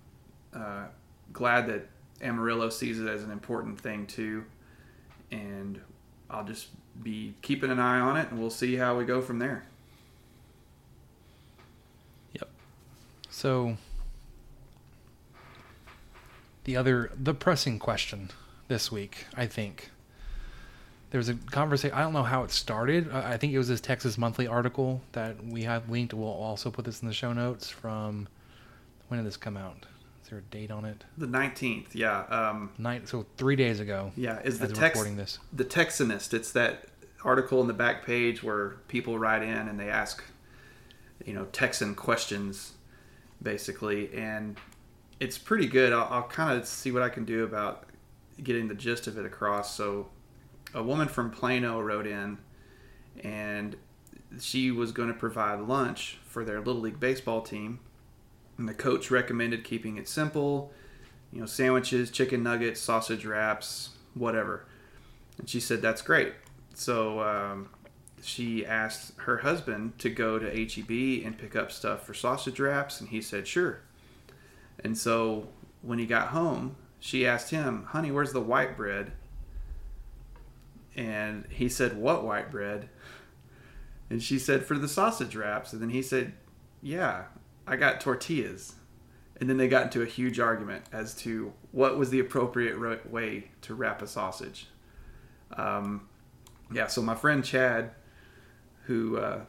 uh, 0.58 0.86
glad 1.34 1.68
that 1.68 1.88
Amarillo 2.22 2.70
sees 2.70 3.00
it 3.00 3.08
as 3.08 3.24
an 3.24 3.32
important 3.32 3.80
thing 3.80 4.08
too, 4.08 4.44
and 5.32 5.80
I'll 6.30 6.46
just 6.46 6.70
be 7.02 7.36
keeping 7.42 7.70
an 7.70 7.80
eye 7.80 8.00
on 8.00 8.18
it, 8.18 8.30
and 8.30 8.40
we'll 8.40 8.50
see 8.50 8.76
how 8.76 8.98
we 8.98 9.06
go 9.06 9.22
from 9.22 9.40
there. 9.40 9.66
Yep. 12.34 12.50
So 13.30 13.78
the 16.64 16.76
other 16.76 17.12
the 17.22 17.34
pressing 17.34 17.80
question 17.80 18.32
this 18.68 18.92
week, 18.92 19.26
I 19.36 19.46
think. 19.46 19.92
There 21.10 21.20
was 21.20 21.30
a 21.30 21.36
conversation. 21.36 21.96
I 21.96 22.02
don't 22.02 22.12
know 22.12 22.24
how 22.24 22.44
it 22.44 22.52
started. 22.52 23.10
I 23.12 23.34
I 23.34 23.38
think 23.38 23.54
it 23.54 23.58
was 23.58 23.70
this 23.70 23.80
Texas 23.80 24.18
Monthly 24.18 24.48
article 24.48 25.02
that 25.14 25.42
we 25.46 25.64
have 25.64 25.90
linked. 25.90 26.14
We'll 26.14 26.28
also 26.28 26.70
put 26.70 26.84
this 26.84 27.02
in 27.02 27.08
the 27.08 27.14
show 27.14 27.32
notes. 27.32 27.70
From 27.70 28.28
when 29.08 29.20
did 29.20 29.26
this 29.26 29.38
come 29.38 29.56
out? 29.56 29.86
Is 30.28 30.32
there 30.32 30.40
a 30.40 30.42
date 30.42 30.72
on 30.72 30.84
it? 30.84 31.06
The 31.18 31.26
19th, 31.26 31.96
yeah. 31.96 32.24
Um, 32.24 32.72
Night. 32.78 33.08
So 33.08 33.26
three 33.38 33.56
days 33.56 33.80
ago. 33.80 34.12
Yeah, 34.18 34.42
is 34.42 34.60
the 34.60 34.68
text 34.68 34.82
recording 35.00 35.16
this. 35.16 35.40
the 35.54 35.64
Texanist? 35.64 36.34
It's 36.34 36.52
that 36.52 36.88
article 37.24 37.62
in 37.62 37.68
the 37.68 37.74
back 37.74 38.06
page 38.06 38.44
where 38.44 38.72
people 38.90 39.18
write 39.18 39.42
in 39.42 39.70
and 39.70 39.80
they 39.80 39.90
ask, 39.90 40.22
you 41.26 41.32
know, 41.32 41.46
Texan 41.54 41.96
questions, 41.96 42.74
basically, 43.42 44.14
and 44.14 44.58
it's 45.22 45.38
pretty 45.38 45.66
good. 45.66 45.94
I'll, 45.94 46.10
I'll 46.12 46.28
kind 46.28 46.60
of 46.60 46.68
see 46.68 46.92
what 46.92 47.04
I 47.04 47.08
can 47.08 47.24
do 47.24 47.46
about 47.46 47.86
getting 48.44 48.68
the 48.68 48.76
gist 48.76 49.08
of 49.08 49.18
it 49.18 49.26
across. 49.26 49.74
So, 49.76 50.10
a 50.74 50.84
woman 50.84 51.08
from 51.08 51.32
Plano 51.32 51.80
wrote 51.80 52.06
in, 52.06 52.38
and 53.24 53.78
she 54.42 54.72
was 54.72 54.92
going 54.92 55.08
to 55.08 55.18
provide 55.18 55.62
lunch 55.62 56.18
for 56.26 56.44
their 56.44 56.60
little 56.60 56.82
league 56.82 57.00
baseball 57.00 57.42
team, 57.44 57.80
and 58.58 58.68
the 58.68 58.74
coach 58.74 59.12
recommended 59.12 59.64
keeping 59.64 59.98
it 59.98 60.08
simple 60.08 60.72
you 61.32 61.40
know, 61.40 61.46
sandwiches, 61.46 62.10
chicken 62.10 62.44
nuggets, 62.44 62.80
sausage 62.80 63.26
wraps, 63.26 63.90
whatever. 64.14 64.66
And 65.38 65.50
she 65.50 65.60
said, 65.60 65.82
that's 65.82 66.02
great. 66.02 66.34
So 66.74 67.20
um, 67.22 67.70
she 68.22 68.66
asked 68.66 69.14
her 69.18 69.38
husband 69.38 70.00
to 70.00 70.10
go 70.10 70.40
to 70.40 70.46
HEB 70.46 71.26
and 71.26 71.38
pick 71.38 71.56
up 71.56 71.72
stuff 71.72 72.06
for 72.06 72.14
sausage 72.14 72.60
wraps, 72.60 73.00
and 73.00 73.10
he 73.10 73.22
said, 73.22 73.48
sure. 73.48 73.82
And 74.84 74.98
so 74.98 75.48
when 75.82 76.00
he 76.00 76.06
got 76.06 76.30
home, 76.30 76.76
she 77.00 77.26
asked 77.28 77.52
him, 77.52 77.86
honey, 77.90 78.12
where's 78.12 78.34
the 78.34 78.42
white 78.42 78.76
bread? 78.78 79.12
And 80.96 81.46
he 81.50 81.70
said, 81.70 81.98
what 81.98 82.24
white 82.24 82.50
bread? 82.50 82.90
And 84.10 84.24
she 84.24 84.40
said, 84.40 84.66
for 84.66 84.78
the 84.78 84.88
sausage 84.88 85.36
wraps. 85.36 85.74
And 85.74 85.82
then 85.82 85.90
he 85.90 86.02
said, 86.02 86.34
yeah, 86.82 87.26
I 87.68 87.76
got 87.76 88.02
tortillas 88.02 88.76
and 89.40 89.50
then 89.50 89.58
they 89.58 89.68
got 89.68 89.84
into 89.84 90.02
a 90.02 90.06
huge 90.06 90.40
argument 90.40 90.86
as 90.92 91.14
to 91.16 91.54
what 91.72 91.98
was 91.98 92.10
the 92.10 92.20
appropriate 92.20 92.78
ro- 92.78 93.00
way 93.10 93.50
to 93.62 93.76
wrap 93.76 94.02
a 94.02 94.08
sausage. 94.08 94.68
Um, 95.56 96.08
yeah, 96.72 96.88
so 96.88 97.02
my 97.02 97.16
friend 97.16 97.44
Chad, 97.44 97.92
who 98.86 99.18
uh, 99.18 99.42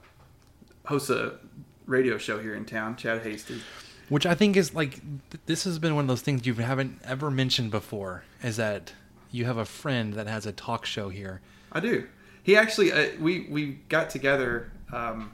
hosts 0.85 1.11
a 1.11 1.39
radio 1.87 2.19
show 2.19 2.39
here 2.39 2.55
in 2.55 2.65
town, 2.65 2.97
Chad 2.97 3.23
Hasty. 3.23 3.61
Which 4.09 4.27
I 4.27 4.35
think 4.35 4.57
is 4.57 4.75
like 4.75 5.01
th- 5.31 5.43
this 5.47 5.65
has 5.65 5.79
been 5.79 5.95
one 5.95 6.05
of 6.05 6.09
those 6.09 6.23
things 6.23 6.47
you 6.47 6.55
haven't 6.55 7.01
ever 7.05 7.31
mentioned 7.31 7.71
before. 7.71 8.25
Is 8.43 8.57
that 8.57 8.93
you 9.31 9.45
have 9.45 9.59
a 9.59 9.65
friend 9.65 10.15
that 10.15 10.27
has 10.27 10.47
a 10.47 10.53
talk 10.53 10.87
show 10.87 11.09
here. 11.09 11.41
I 11.73 11.81
do. 11.81 12.07
He 12.43 12.57
actually, 12.57 12.93
uh, 12.93 13.09
we 13.21 13.47
we 13.51 13.81
got 13.89 14.09
together. 14.09 14.71
Um, 14.93 15.33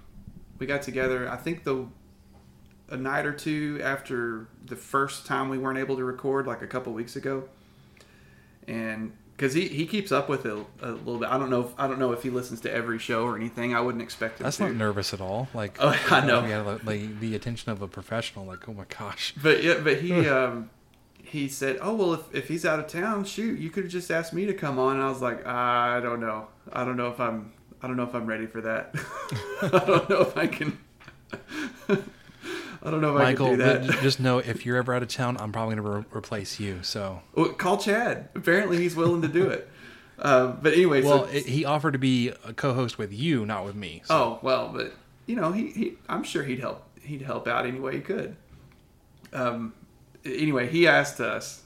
we 0.58 0.66
got 0.66 0.82
together. 0.82 1.28
I 1.28 1.36
think 1.36 1.62
the 1.62 1.86
a 2.90 2.96
night 2.96 3.26
or 3.26 3.32
two 3.32 3.80
after 3.82 4.46
the 4.64 4.76
first 4.76 5.26
time 5.26 5.48
we 5.48 5.58
weren't 5.58 5.78
able 5.78 5.96
to 5.96 6.04
record, 6.04 6.46
like 6.46 6.62
a 6.62 6.66
couple 6.66 6.92
weeks 6.92 7.16
ago, 7.16 7.44
and 8.68 9.12
because 9.36 9.52
he, 9.52 9.66
he 9.66 9.84
keeps 9.86 10.12
up 10.12 10.28
with 10.28 10.46
it 10.46 10.52
a 10.80 10.90
little 10.92 11.18
bit. 11.18 11.28
I 11.28 11.38
don't 11.38 11.50
know. 11.50 11.62
If, 11.62 11.66
I 11.76 11.88
don't 11.88 11.98
know 11.98 12.12
if 12.12 12.22
he 12.22 12.30
listens 12.30 12.60
to 12.62 12.72
every 12.72 12.98
show 13.00 13.24
or 13.24 13.34
anything. 13.36 13.74
I 13.74 13.80
wouldn't 13.80 14.02
expect 14.02 14.38
him 14.38 14.44
That's 14.44 14.58
to. 14.58 14.64
not 14.64 14.74
nervous 14.76 15.12
at 15.12 15.20
all. 15.20 15.48
Like 15.52 15.76
Oh, 15.80 15.88
I 16.10 16.24
know. 16.24 16.78
Like 16.84 17.18
the 17.20 17.34
attention 17.34 17.72
of 17.72 17.82
a 17.82 17.88
professional. 17.88 18.44
Like 18.44 18.68
oh 18.68 18.74
my 18.74 18.84
gosh. 18.96 19.34
But 19.42 19.64
yeah, 19.64 19.80
but 19.82 20.00
he 20.00 20.28
um, 20.28 20.70
he 21.20 21.48
said, 21.48 21.78
"Oh 21.82 21.94
well, 21.94 22.14
if, 22.14 22.32
if 22.32 22.48
he's 22.48 22.64
out 22.64 22.78
of 22.78 22.86
town, 22.86 23.24
shoot, 23.24 23.58
you 23.58 23.70
could 23.70 23.84
have 23.84 23.92
just 23.92 24.10
asked 24.10 24.32
me 24.32 24.46
to 24.46 24.54
come 24.54 24.78
on." 24.78 24.96
And 24.96 25.04
I 25.04 25.08
was 25.08 25.20
like, 25.20 25.44
"I 25.44 25.98
don't 26.00 26.20
know. 26.20 26.46
I 26.72 26.84
don't 26.84 26.96
know 26.96 27.08
if 27.08 27.18
I'm. 27.18 27.52
I 27.82 27.88
don't 27.88 27.96
know 27.96 28.04
if 28.04 28.14
I'm 28.14 28.26
ready 28.26 28.46
for 28.46 28.60
that. 28.60 28.94
I 29.62 29.84
don't 29.84 30.08
know 30.08 30.20
if 30.20 30.36
I 30.36 30.46
can. 30.46 30.78
I 32.84 32.90
don't 32.90 33.00
know 33.00 33.16
if 33.16 33.22
Michael, 33.22 33.46
I 33.46 33.50
can 33.50 33.58
do 33.58 33.64
that. 33.64 34.02
just 34.02 34.20
know 34.20 34.38
if 34.44 34.66
you're 34.66 34.76
ever 34.76 34.94
out 34.94 35.02
of 35.02 35.08
town, 35.08 35.36
I'm 35.38 35.52
probably 35.52 35.76
going 35.76 35.84
to 35.86 35.98
re- 35.98 36.18
replace 36.18 36.60
you. 36.60 36.82
So, 36.82 37.22
Well, 37.34 37.48
call 37.50 37.78
Chad. 37.78 38.28
Apparently, 38.34 38.76
he's 38.76 38.94
willing 38.94 39.22
to 39.22 39.28
do 39.28 39.48
it. 39.48 39.68
Uh, 40.16 40.52
but 40.52 40.72
anyway, 40.74 41.02
well, 41.02 41.26
so, 41.26 41.32
it, 41.32 41.44
he 41.44 41.64
offered 41.64 41.90
to 41.90 41.98
be 41.98 42.28
a 42.44 42.52
co-host 42.52 42.98
with 42.98 43.12
you, 43.12 43.44
not 43.44 43.64
with 43.64 43.74
me. 43.74 44.00
So. 44.04 44.14
oh 44.14 44.38
well, 44.42 44.68
but 44.72 44.92
you 45.26 45.34
know, 45.34 45.50
he, 45.50 45.70
he 45.70 45.94
I'm 46.08 46.22
sure 46.22 46.44
he'd 46.44 46.60
help. 46.60 46.84
He'd 47.02 47.22
help 47.22 47.48
out 47.48 47.66
any 47.66 47.80
way 47.80 47.96
he 47.96 48.00
could. 48.00 48.36
Um, 49.32 49.74
anyway, 50.24 50.68
he 50.68 50.86
asked 50.86 51.18
us, 51.18 51.62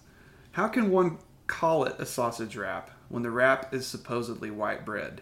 how 0.52 0.66
can 0.66 0.90
one 0.90 1.18
call 1.46 1.84
it 1.84 1.96
a 1.98 2.06
sausage 2.06 2.56
wrap 2.56 2.90
when 3.10 3.22
the 3.22 3.30
wrap 3.30 3.74
is 3.74 3.86
supposedly 3.86 4.50
white 4.50 4.86
bread? 4.86 5.20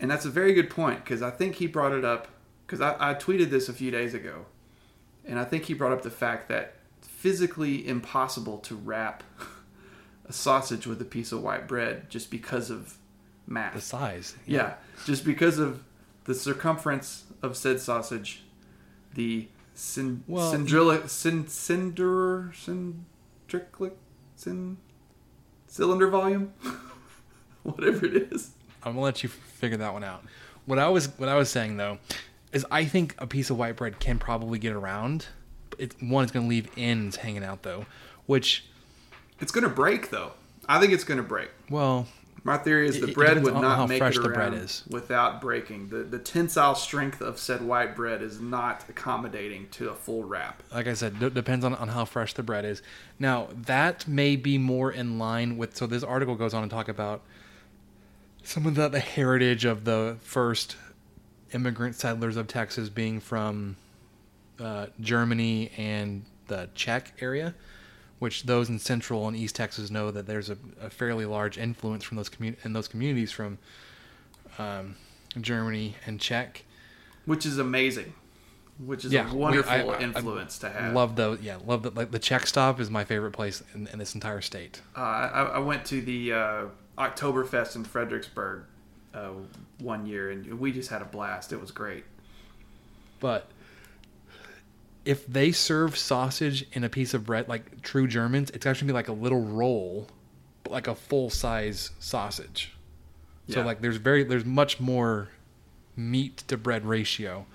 And 0.00 0.10
that's 0.10 0.24
a 0.24 0.30
very 0.30 0.54
good 0.54 0.68
point 0.70 1.04
because 1.04 1.22
I 1.22 1.30
think 1.30 1.54
he 1.54 1.68
brought 1.68 1.92
it 1.92 2.04
up 2.04 2.26
because 2.66 2.80
I, 2.80 3.10
I 3.10 3.14
tweeted 3.14 3.50
this 3.50 3.68
a 3.68 3.72
few 3.72 3.90
days 3.90 4.12
ago, 4.14 4.46
and 5.24 5.38
I 5.38 5.44
think 5.44 5.64
he 5.64 5.74
brought 5.74 5.92
up 5.92 6.02
the 6.02 6.10
fact 6.10 6.48
that 6.48 6.74
physically 7.00 7.86
impossible 7.86 8.58
to 8.58 8.74
wrap 8.74 9.22
a 10.28 10.32
sausage 10.32 10.86
with 10.86 11.00
a 11.00 11.04
piece 11.04 11.32
of 11.32 11.42
white 11.42 11.68
bread 11.68 12.10
just 12.10 12.30
because 12.30 12.70
of 12.70 12.98
math. 13.46 13.74
the 13.74 13.80
size. 13.80 14.34
Yeah, 14.46 14.74
just 15.04 15.24
because 15.24 15.58
of 15.58 15.82
the 16.24 16.34
circumference 16.34 17.24
of 17.42 17.56
said 17.56 17.80
sausage, 17.80 18.42
the 19.14 19.48
cyn- 19.76 20.20
Well, 20.26 20.50
syndrilla, 20.50 20.98
cyn- 21.02 21.48
cinder, 21.48 22.52
cindric, 22.54 23.92
cyn- 24.36 24.76
cylinder 25.68 26.08
volume, 26.08 26.52
whatever 27.62 28.06
it 28.06 28.32
is. 28.32 28.50
I'm 28.82 28.92
gonna 28.92 29.02
let 29.02 29.22
you 29.22 29.28
figure 29.28 29.78
that 29.78 29.92
one 29.92 30.04
out. 30.04 30.24
What 30.64 30.78
I 30.80 30.88
was 30.88 31.06
what 31.18 31.28
I 31.28 31.36
was 31.36 31.48
saying 31.50 31.76
though 31.76 31.98
is 32.52 32.64
I 32.70 32.84
think 32.84 33.14
a 33.18 33.26
piece 33.26 33.50
of 33.50 33.58
white 33.58 33.76
bread 33.76 33.98
can 34.00 34.18
probably 34.18 34.58
get 34.58 34.72
around. 34.72 35.26
It's 35.78 35.94
one 36.00 36.24
is 36.24 36.30
gonna 36.30 36.48
leave 36.48 36.68
ends 36.76 37.16
hanging 37.16 37.44
out 37.44 37.62
though, 37.62 37.86
which 38.26 38.64
It's 39.40 39.52
gonna 39.52 39.68
break 39.68 40.10
though. 40.10 40.32
I 40.68 40.80
think 40.80 40.92
it's 40.92 41.04
gonna 41.04 41.22
break. 41.22 41.50
well 41.70 42.06
My 42.44 42.56
theory 42.56 42.88
is 42.88 43.00
the 43.00 43.08
it 43.08 43.14
bread 43.14 43.28
depends 43.34 43.50
would 43.50 43.60
not 43.60 43.76
how 43.76 43.86
make 43.86 43.98
fresh 43.98 44.16
it 44.16 44.22
the 44.22 44.28
bread 44.30 44.52
around 44.52 44.62
is. 44.62 44.84
without 44.88 45.40
breaking. 45.40 45.88
The 45.88 45.98
the 46.04 46.18
tensile 46.18 46.74
strength 46.76 47.20
of 47.20 47.38
said 47.38 47.60
white 47.62 47.94
bread 47.94 48.22
is 48.22 48.40
not 48.40 48.84
accommodating 48.88 49.68
to 49.72 49.90
a 49.90 49.94
full 49.94 50.24
wrap. 50.24 50.62
like 50.72 50.86
I 50.86 50.94
said, 50.94 51.18
d- 51.20 51.30
depends 51.30 51.64
on, 51.64 51.74
on 51.74 51.88
how 51.88 52.04
fresh 52.04 52.32
the 52.34 52.42
bread 52.42 52.64
is. 52.64 52.80
Now 53.18 53.48
that 53.52 54.06
may 54.08 54.36
be 54.36 54.56
more 54.58 54.90
in 54.90 55.18
line 55.18 55.56
with. 55.58 55.76
So 55.76 55.86
this 55.86 56.02
article 56.04 56.36
goes 56.36 56.54
on 56.54 56.62
to 56.62 56.68
talk 56.68 56.88
about 56.88 57.20
some 58.42 58.64
of 58.66 58.76
the, 58.76 58.88
the 58.88 59.00
heritage 59.00 59.64
of 59.64 59.84
the 59.84 60.16
first 60.20 60.76
immigrant 61.52 61.94
settlers 61.94 62.36
of 62.36 62.46
Texas 62.48 62.88
being 62.88 63.20
from 63.20 63.76
uh, 64.60 64.86
Germany 65.00 65.70
and 65.76 66.24
the 66.48 66.68
Czech 66.74 67.12
area, 67.20 67.54
which 68.18 68.44
those 68.44 68.68
in 68.68 68.78
Central 68.78 69.26
and 69.28 69.36
East 69.36 69.54
Texas 69.56 69.90
know 69.90 70.10
that 70.10 70.26
there's 70.26 70.50
a, 70.50 70.56
a 70.80 70.90
fairly 70.90 71.24
large 71.26 71.58
influence 71.58 72.04
from 72.04 72.16
those 72.16 72.28
commun- 72.28 72.56
in 72.64 72.72
those 72.72 72.88
communities 72.88 73.32
from 73.32 73.58
um, 74.58 74.96
Germany 75.40 75.94
and 76.06 76.20
Czech. 76.20 76.64
which 77.26 77.44
is 77.44 77.58
amazing. 77.58 78.12
Which 78.78 79.06
is 79.06 79.12
Yeah, 79.12 79.30
a 79.30 79.32
we- 79.32 79.38
wonderful 79.40 79.70
I- 79.72 79.76
I- 79.94 79.96
I 79.96 80.00
influence 80.00 80.58
to 80.58 80.68
have. 80.68 80.92
Love 80.94 81.16
those. 81.16 81.40
Yeah, 81.40 81.56
love 81.64 81.82
the 81.82 81.90
like 81.90 82.10
the 82.10 82.18
Czech 82.18 82.46
stop 82.46 82.78
is 82.78 82.90
my 82.90 83.04
favorite 83.04 83.32
place 83.32 83.62
in, 83.74 83.86
in 83.86 83.98
this 83.98 84.14
entire 84.14 84.40
state. 84.42 84.82
Uh, 84.96 85.00
I, 85.00 85.42
I 85.54 85.58
went 85.58 85.84
to 85.86 86.00
the 86.02 86.32
uh, 86.32 86.64
Oktoberfest 86.98 87.74
in 87.76 87.84
Fredericksburg 87.84 88.64
uh, 89.16 89.30
one 89.78 90.06
year, 90.06 90.30
and 90.30 90.60
we 90.60 90.70
just 90.70 90.90
had 90.90 91.02
a 91.02 91.06
blast. 91.06 91.52
It 91.52 91.60
was 91.60 91.70
great. 91.72 92.04
But 93.18 93.48
if 95.04 95.26
they 95.26 95.52
serve 95.52 95.96
sausage 95.96 96.66
in 96.72 96.84
a 96.84 96.88
piece 96.88 97.14
of 97.14 97.24
bread 97.24 97.48
like 97.48 97.82
true 97.82 98.06
Germans, 98.06 98.50
it's 98.50 98.66
actually 98.66 98.88
gonna 98.88 98.92
be 99.02 99.10
like 99.10 99.18
a 99.18 99.22
little 99.22 99.42
roll, 99.42 100.08
but 100.62 100.72
like 100.72 100.86
a 100.86 100.94
full 100.94 101.30
size 101.30 101.90
sausage. 101.98 102.72
So 103.48 103.60
Yeah. 103.60 103.66
like 103.66 103.80
there's 103.80 103.96
very 103.96 104.22
there's 104.24 104.44
much 104.44 104.80
more 104.80 105.28
meat 105.96 106.38
to 106.48 106.56
bread 106.56 106.84
ratio. 106.84 107.46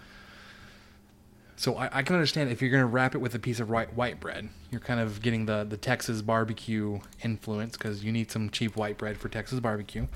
So 1.57 1.75
I, 1.75 1.99
I 1.99 2.01
can 2.03 2.15
understand 2.15 2.49
if 2.49 2.59
you're 2.61 2.71
gonna 2.71 2.87
wrap 2.87 3.13
it 3.13 3.19
with 3.19 3.35
a 3.35 3.39
piece 3.39 3.59
of 3.59 3.69
white 3.69 3.93
white 3.93 4.19
bread, 4.19 4.49
you're 4.71 4.81
kind 4.81 4.99
of 4.99 5.21
getting 5.21 5.45
the 5.45 5.63
the 5.69 5.77
Texas 5.77 6.21
barbecue 6.23 6.99
influence 7.23 7.77
because 7.77 8.03
you 8.03 8.11
need 8.11 8.31
some 8.31 8.49
cheap 8.49 8.75
white 8.75 8.97
bread 8.97 9.17
for 9.17 9.29
Texas 9.29 9.59
barbecue. 9.59 10.07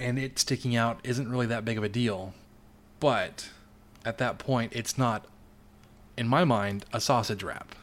And 0.00 0.18
it 0.18 0.38
sticking 0.38 0.74
out 0.74 0.98
isn't 1.04 1.30
really 1.30 1.46
that 1.46 1.64
big 1.64 1.76
of 1.76 1.84
a 1.84 1.88
deal, 1.88 2.32
but 3.00 3.50
at 4.04 4.16
that 4.18 4.38
point, 4.38 4.72
it's 4.74 4.96
not, 4.96 5.26
in 6.16 6.26
my 6.26 6.44
mind, 6.44 6.86
a 6.92 7.00
sausage 7.00 7.42
wrap. 7.42 7.74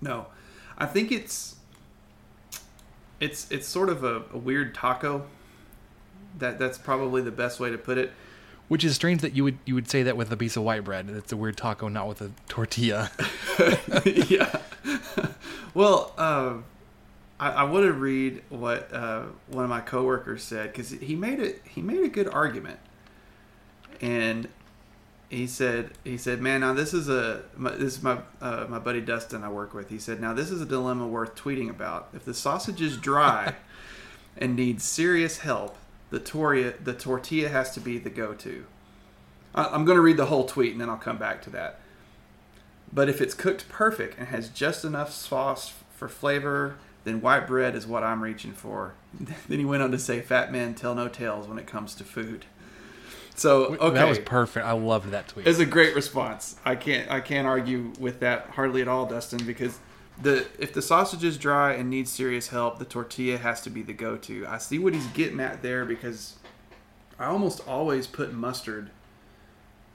No, 0.00 0.26
I 0.76 0.86
think 0.86 1.12
it's 1.12 1.54
it's 3.20 3.50
it's 3.50 3.66
sort 3.66 3.88
of 3.88 4.02
a, 4.02 4.22
a 4.32 4.38
weird 4.38 4.74
taco. 4.74 5.26
That 6.38 6.58
that's 6.58 6.78
probably 6.78 7.22
the 7.22 7.30
best 7.30 7.60
way 7.60 7.70
to 7.70 7.78
put 7.78 7.96
it. 7.96 8.12
Which 8.68 8.82
is 8.82 8.94
strange 8.94 9.20
that 9.20 9.36
you 9.36 9.44
would 9.44 9.58
you 9.64 9.74
would 9.74 9.88
say 9.88 10.02
that 10.02 10.16
with 10.16 10.32
a 10.32 10.36
piece 10.36 10.56
of 10.56 10.64
white 10.64 10.84
bread. 10.84 11.08
It's 11.08 11.32
a 11.32 11.36
weird 11.36 11.56
taco, 11.56 11.88
not 11.88 12.08
with 12.08 12.20
a 12.22 12.32
tortilla. 12.48 13.12
yeah. 14.04 14.58
well, 15.74 16.12
uh, 16.18 16.54
I, 17.44 17.50
I 17.50 17.62
want 17.64 17.84
to 17.84 17.92
read 17.92 18.42
what 18.48 18.90
uh, 18.90 19.24
one 19.48 19.64
of 19.64 19.70
my 19.70 19.82
coworkers 19.82 20.42
said 20.42 20.72
because 20.72 20.90
he 20.90 21.14
made 21.14 21.40
it. 21.40 21.60
He 21.68 21.82
made 21.82 22.02
a 22.02 22.08
good 22.08 22.26
argument, 22.26 22.78
and 24.00 24.48
he 25.28 25.46
said, 25.46 25.90
"He 26.04 26.16
said, 26.16 26.40
man, 26.40 26.62
now 26.62 26.72
this 26.72 26.94
is 26.94 27.10
a 27.10 27.42
my, 27.54 27.72
this 27.72 27.98
is 27.98 28.02
my 28.02 28.18
uh, 28.40 28.64
my 28.70 28.78
buddy 28.78 29.02
Dustin 29.02 29.44
I 29.44 29.50
work 29.50 29.74
with. 29.74 29.90
He 29.90 29.98
said, 29.98 30.22
now 30.22 30.32
this 30.32 30.50
is 30.50 30.62
a 30.62 30.64
dilemma 30.64 31.06
worth 31.06 31.34
tweeting 31.34 31.68
about. 31.68 32.08
If 32.14 32.24
the 32.24 32.32
sausage 32.32 32.80
is 32.80 32.96
dry 32.96 33.56
and 34.38 34.56
needs 34.56 34.82
serious 34.82 35.38
help, 35.38 35.76
the 36.08 36.20
tortilla 36.20 36.72
the 36.82 36.94
tortilla 36.94 37.50
has 37.50 37.74
to 37.74 37.80
be 37.80 37.98
the 37.98 38.10
go-to. 38.10 38.64
I, 39.54 39.66
I'm 39.66 39.84
going 39.84 39.96
to 39.96 40.02
read 40.02 40.16
the 40.16 40.26
whole 40.26 40.46
tweet 40.46 40.72
and 40.72 40.80
then 40.80 40.88
I'll 40.88 40.96
come 40.96 41.18
back 41.18 41.42
to 41.42 41.50
that." 41.50 41.80
But 42.90 43.10
if 43.10 43.20
it's 43.20 43.34
cooked 43.34 43.68
perfect 43.68 44.18
and 44.18 44.28
has 44.28 44.48
just 44.48 44.82
enough 44.82 45.12
sauce 45.12 45.74
for 45.94 46.08
flavor, 46.08 46.76
then 47.04 47.20
white 47.20 47.46
bread 47.46 47.74
is 47.74 47.86
what 47.86 48.02
I'm 48.02 48.22
reaching 48.22 48.52
for. 48.52 48.94
then 49.48 49.58
he 49.58 49.64
went 49.64 49.82
on 49.82 49.90
to 49.92 49.98
say, 49.98 50.20
"Fat 50.20 50.50
men 50.50 50.74
tell 50.74 50.94
no 50.94 51.08
tales 51.08 51.46
when 51.46 51.58
it 51.58 51.66
comes 51.66 51.94
to 51.96 52.04
food." 52.04 52.46
So 53.36 53.76
okay, 53.76 53.94
That 53.94 54.08
was 54.08 54.18
perfect. 54.18 54.64
I 54.64 54.72
loved 54.72 55.10
that 55.10 55.28
tweet. 55.28 55.46
it's 55.46 55.58
a 55.58 55.66
great 55.66 55.94
response. 55.94 56.56
I 56.64 56.76
can't 56.76 57.10
I 57.10 57.20
can't 57.20 57.46
argue 57.46 57.92
with 57.98 58.20
that 58.20 58.50
hardly 58.50 58.80
at 58.80 58.88
all, 58.88 59.06
Dustin, 59.06 59.44
because 59.44 59.78
the 60.20 60.46
if 60.58 60.72
the 60.72 60.82
sausage 60.82 61.24
is 61.24 61.36
dry 61.36 61.72
and 61.72 61.90
needs 61.90 62.10
serious 62.12 62.48
help, 62.48 62.78
the 62.78 62.84
tortilla 62.84 63.38
has 63.38 63.60
to 63.62 63.70
be 63.70 63.82
the 63.82 63.92
go-to. 63.92 64.46
I 64.46 64.58
see 64.58 64.78
what 64.78 64.94
he's 64.94 65.06
getting 65.08 65.40
at 65.40 65.62
there 65.62 65.84
because 65.84 66.36
I 67.18 67.26
almost 67.26 67.66
always 67.66 68.06
put 68.06 68.32
mustard 68.32 68.90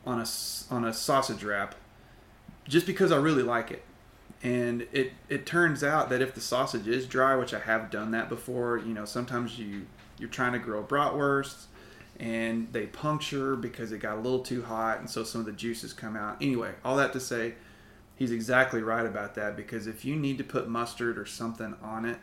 on 0.06 0.20
a 0.20 0.26
on 0.74 0.84
a 0.84 0.94
sausage 0.94 1.44
wrap 1.44 1.76
just 2.68 2.86
because 2.86 3.12
I 3.12 3.18
really 3.18 3.44
like 3.44 3.72
it. 3.72 3.84
And 4.42 4.88
it 4.94 5.14
it 5.28 5.46
turns 5.46 5.84
out 5.84 6.10
that 6.10 6.22
if 6.22 6.34
the 6.34 6.42
sausage 6.42 6.88
is 6.88 7.06
dry, 7.06 7.36
which 7.36 7.54
I 7.54 7.60
have 7.60 7.92
done 7.92 8.12
that 8.12 8.30
before, 8.30 8.78
you 8.78 8.94
know, 8.94 9.06
sometimes 9.06 9.60
you 9.60 9.86
you're 10.18 10.30
trying 10.30 10.54
to 10.54 10.60
grill 10.60 10.84
bratwursts 10.84 11.66
and 12.20 12.72
they 12.74 12.86
puncture 12.86 13.56
because 13.56 13.92
it 13.92 14.00
got 14.00 14.18
a 14.18 14.22
little 14.22 14.42
too 14.42 14.62
hot 14.62 15.00
and 15.00 15.10
so 15.10 15.24
some 15.24 15.40
of 15.42 15.48
the 15.48 15.54
juices 15.54 15.94
come 15.94 16.16
out. 16.16 16.38
Anyway, 16.42 16.74
all 16.84 16.98
that 16.98 17.14
to 17.14 17.20
say 17.20 17.54
he's 18.16 18.32
exactly 18.32 18.82
right 18.82 19.06
about 19.06 19.36
that 19.36 19.56
because 19.56 19.88
if 19.88 20.04
you 20.04 20.16
need 20.16 20.38
to 20.38 20.44
put 20.44 20.68
mustard 20.68 21.18
or 21.18 21.26
something 21.26 21.76
on 21.82 22.04
it, 22.06 22.20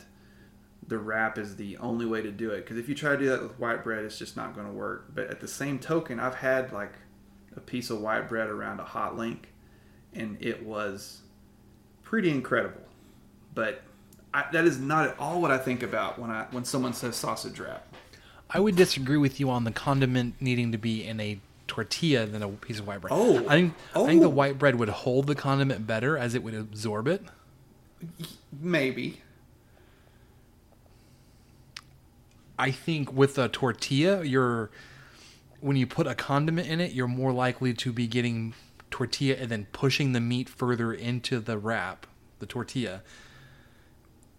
the 0.86 0.98
wrap 0.98 1.38
is 1.38 1.56
the 1.56 1.76
only 1.78 2.06
way 2.06 2.20
to 2.20 2.30
do 2.30 2.50
it 2.50 2.58
because 2.58 2.78
if 2.78 2.88
you 2.88 2.94
try 2.94 3.12
to 3.12 3.18
do 3.18 3.28
that 3.28 3.42
with 3.42 3.58
white 3.58 3.82
bread, 3.82 4.04
it's 4.04 4.18
just 4.18 4.36
not 4.36 4.54
going 4.54 4.66
to 4.66 4.72
work. 4.72 5.06
But 5.14 5.28
at 5.28 5.40
the 5.40 5.48
same 5.48 5.78
token, 5.78 6.20
I've 6.20 6.36
had 6.36 6.72
like 6.72 6.92
a 7.56 7.60
piece 7.60 7.90
of 7.90 8.00
white 8.00 8.28
bread 8.28 8.48
around 8.48 8.80
a 8.80 8.84
hot 8.84 9.16
link 9.16 9.48
and 10.12 10.36
it 10.40 10.64
was 10.64 11.22
pretty 12.06 12.30
incredible. 12.30 12.80
But 13.54 13.82
I, 14.32 14.44
that 14.52 14.64
is 14.64 14.78
not 14.78 15.08
at 15.08 15.18
all 15.18 15.42
what 15.42 15.50
I 15.50 15.58
think 15.58 15.82
about 15.82 16.18
when 16.18 16.30
I 16.30 16.46
when 16.50 16.64
someone 16.64 16.94
says 16.94 17.16
sausage 17.16 17.60
wrap. 17.60 17.86
I 18.48 18.60
would 18.60 18.76
disagree 18.76 19.16
with 19.16 19.38
you 19.40 19.50
on 19.50 19.64
the 19.64 19.72
condiment 19.72 20.36
needing 20.40 20.72
to 20.72 20.78
be 20.78 21.04
in 21.04 21.18
a 21.20 21.38
tortilla 21.66 22.26
than 22.26 22.42
a 22.42 22.48
piece 22.48 22.78
of 22.78 22.86
white 22.86 23.00
bread. 23.00 23.12
Oh. 23.14 23.38
I 23.48 23.54
think 23.56 23.74
I 23.94 24.06
think 24.06 24.20
the 24.20 24.28
Oh. 24.28 24.30
white 24.30 24.58
bread 24.58 24.76
would 24.76 24.88
hold 24.88 25.26
the 25.26 25.34
condiment 25.34 25.86
better 25.86 26.16
as 26.16 26.34
it 26.34 26.42
would 26.42 26.54
absorb 26.54 27.08
it. 27.08 27.22
Maybe. 28.60 29.20
I 32.58 32.70
think 32.70 33.12
with 33.12 33.36
a 33.38 33.48
tortilla, 33.48 34.24
you're 34.24 34.70
when 35.60 35.76
you 35.76 35.86
put 35.86 36.06
a 36.06 36.14
condiment 36.14 36.68
in 36.68 36.80
it, 36.80 36.92
you're 36.92 37.08
more 37.08 37.32
likely 37.32 37.74
to 37.74 37.92
be 37.92 38.06
getting 38.06 38.54
tortilla 38.96 39.36
and 39.38 39.50
then 39.50 39.66
pushing 39.72 40.12
the 40.12 40.20
meat 40.20 40.48
further 40.48 40.90
into 40.92 41.38
the 41.38 41.58
wrap, 41.58 42.06
the 42.38 42.46
tortilla, 42.46 43.02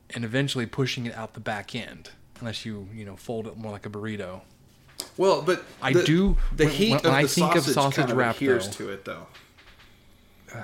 and 0.09 0.25
eventually 0.25 0.65
pushing 0.65 1.05
it 1.05 1.15
out 1.15 1.35
the 1.35 1.39
back 1.39 1.75
end. 1.75 2.09
Unless 2.39 2.65
you, 2.65 2.87
you 2.93 3.05
know, 3.05 3.15
fold 3.15 3.45
it 3.47 3.55
more 3.55 3.71
like 3.71 3.85
a 3.85 3.89
burrito. 3.89 4.41
Well, 5.15 5.43
but 5.43 5.63
I 5.81 5.93
the- 5.93 6.03
do- 6.03 6.37
The 6.55 6.65
when- 6.65 6.73
heat 6.73 6.89
when 6.91 6.99
of 7.05 7.11
I 7.13 7.21
the 7.23 7.27
think 7.27 7.55
of 7.55 7.63
sausage, 7.65 7.97
kind 7.97 8.09
of 8.11 8.17
wrap, 8.17 8.35
adheres 8.37 8.65
though- 8.67 8.85
to 8.85 8.91
it, 8.93 9.05
though. 9.05 9.27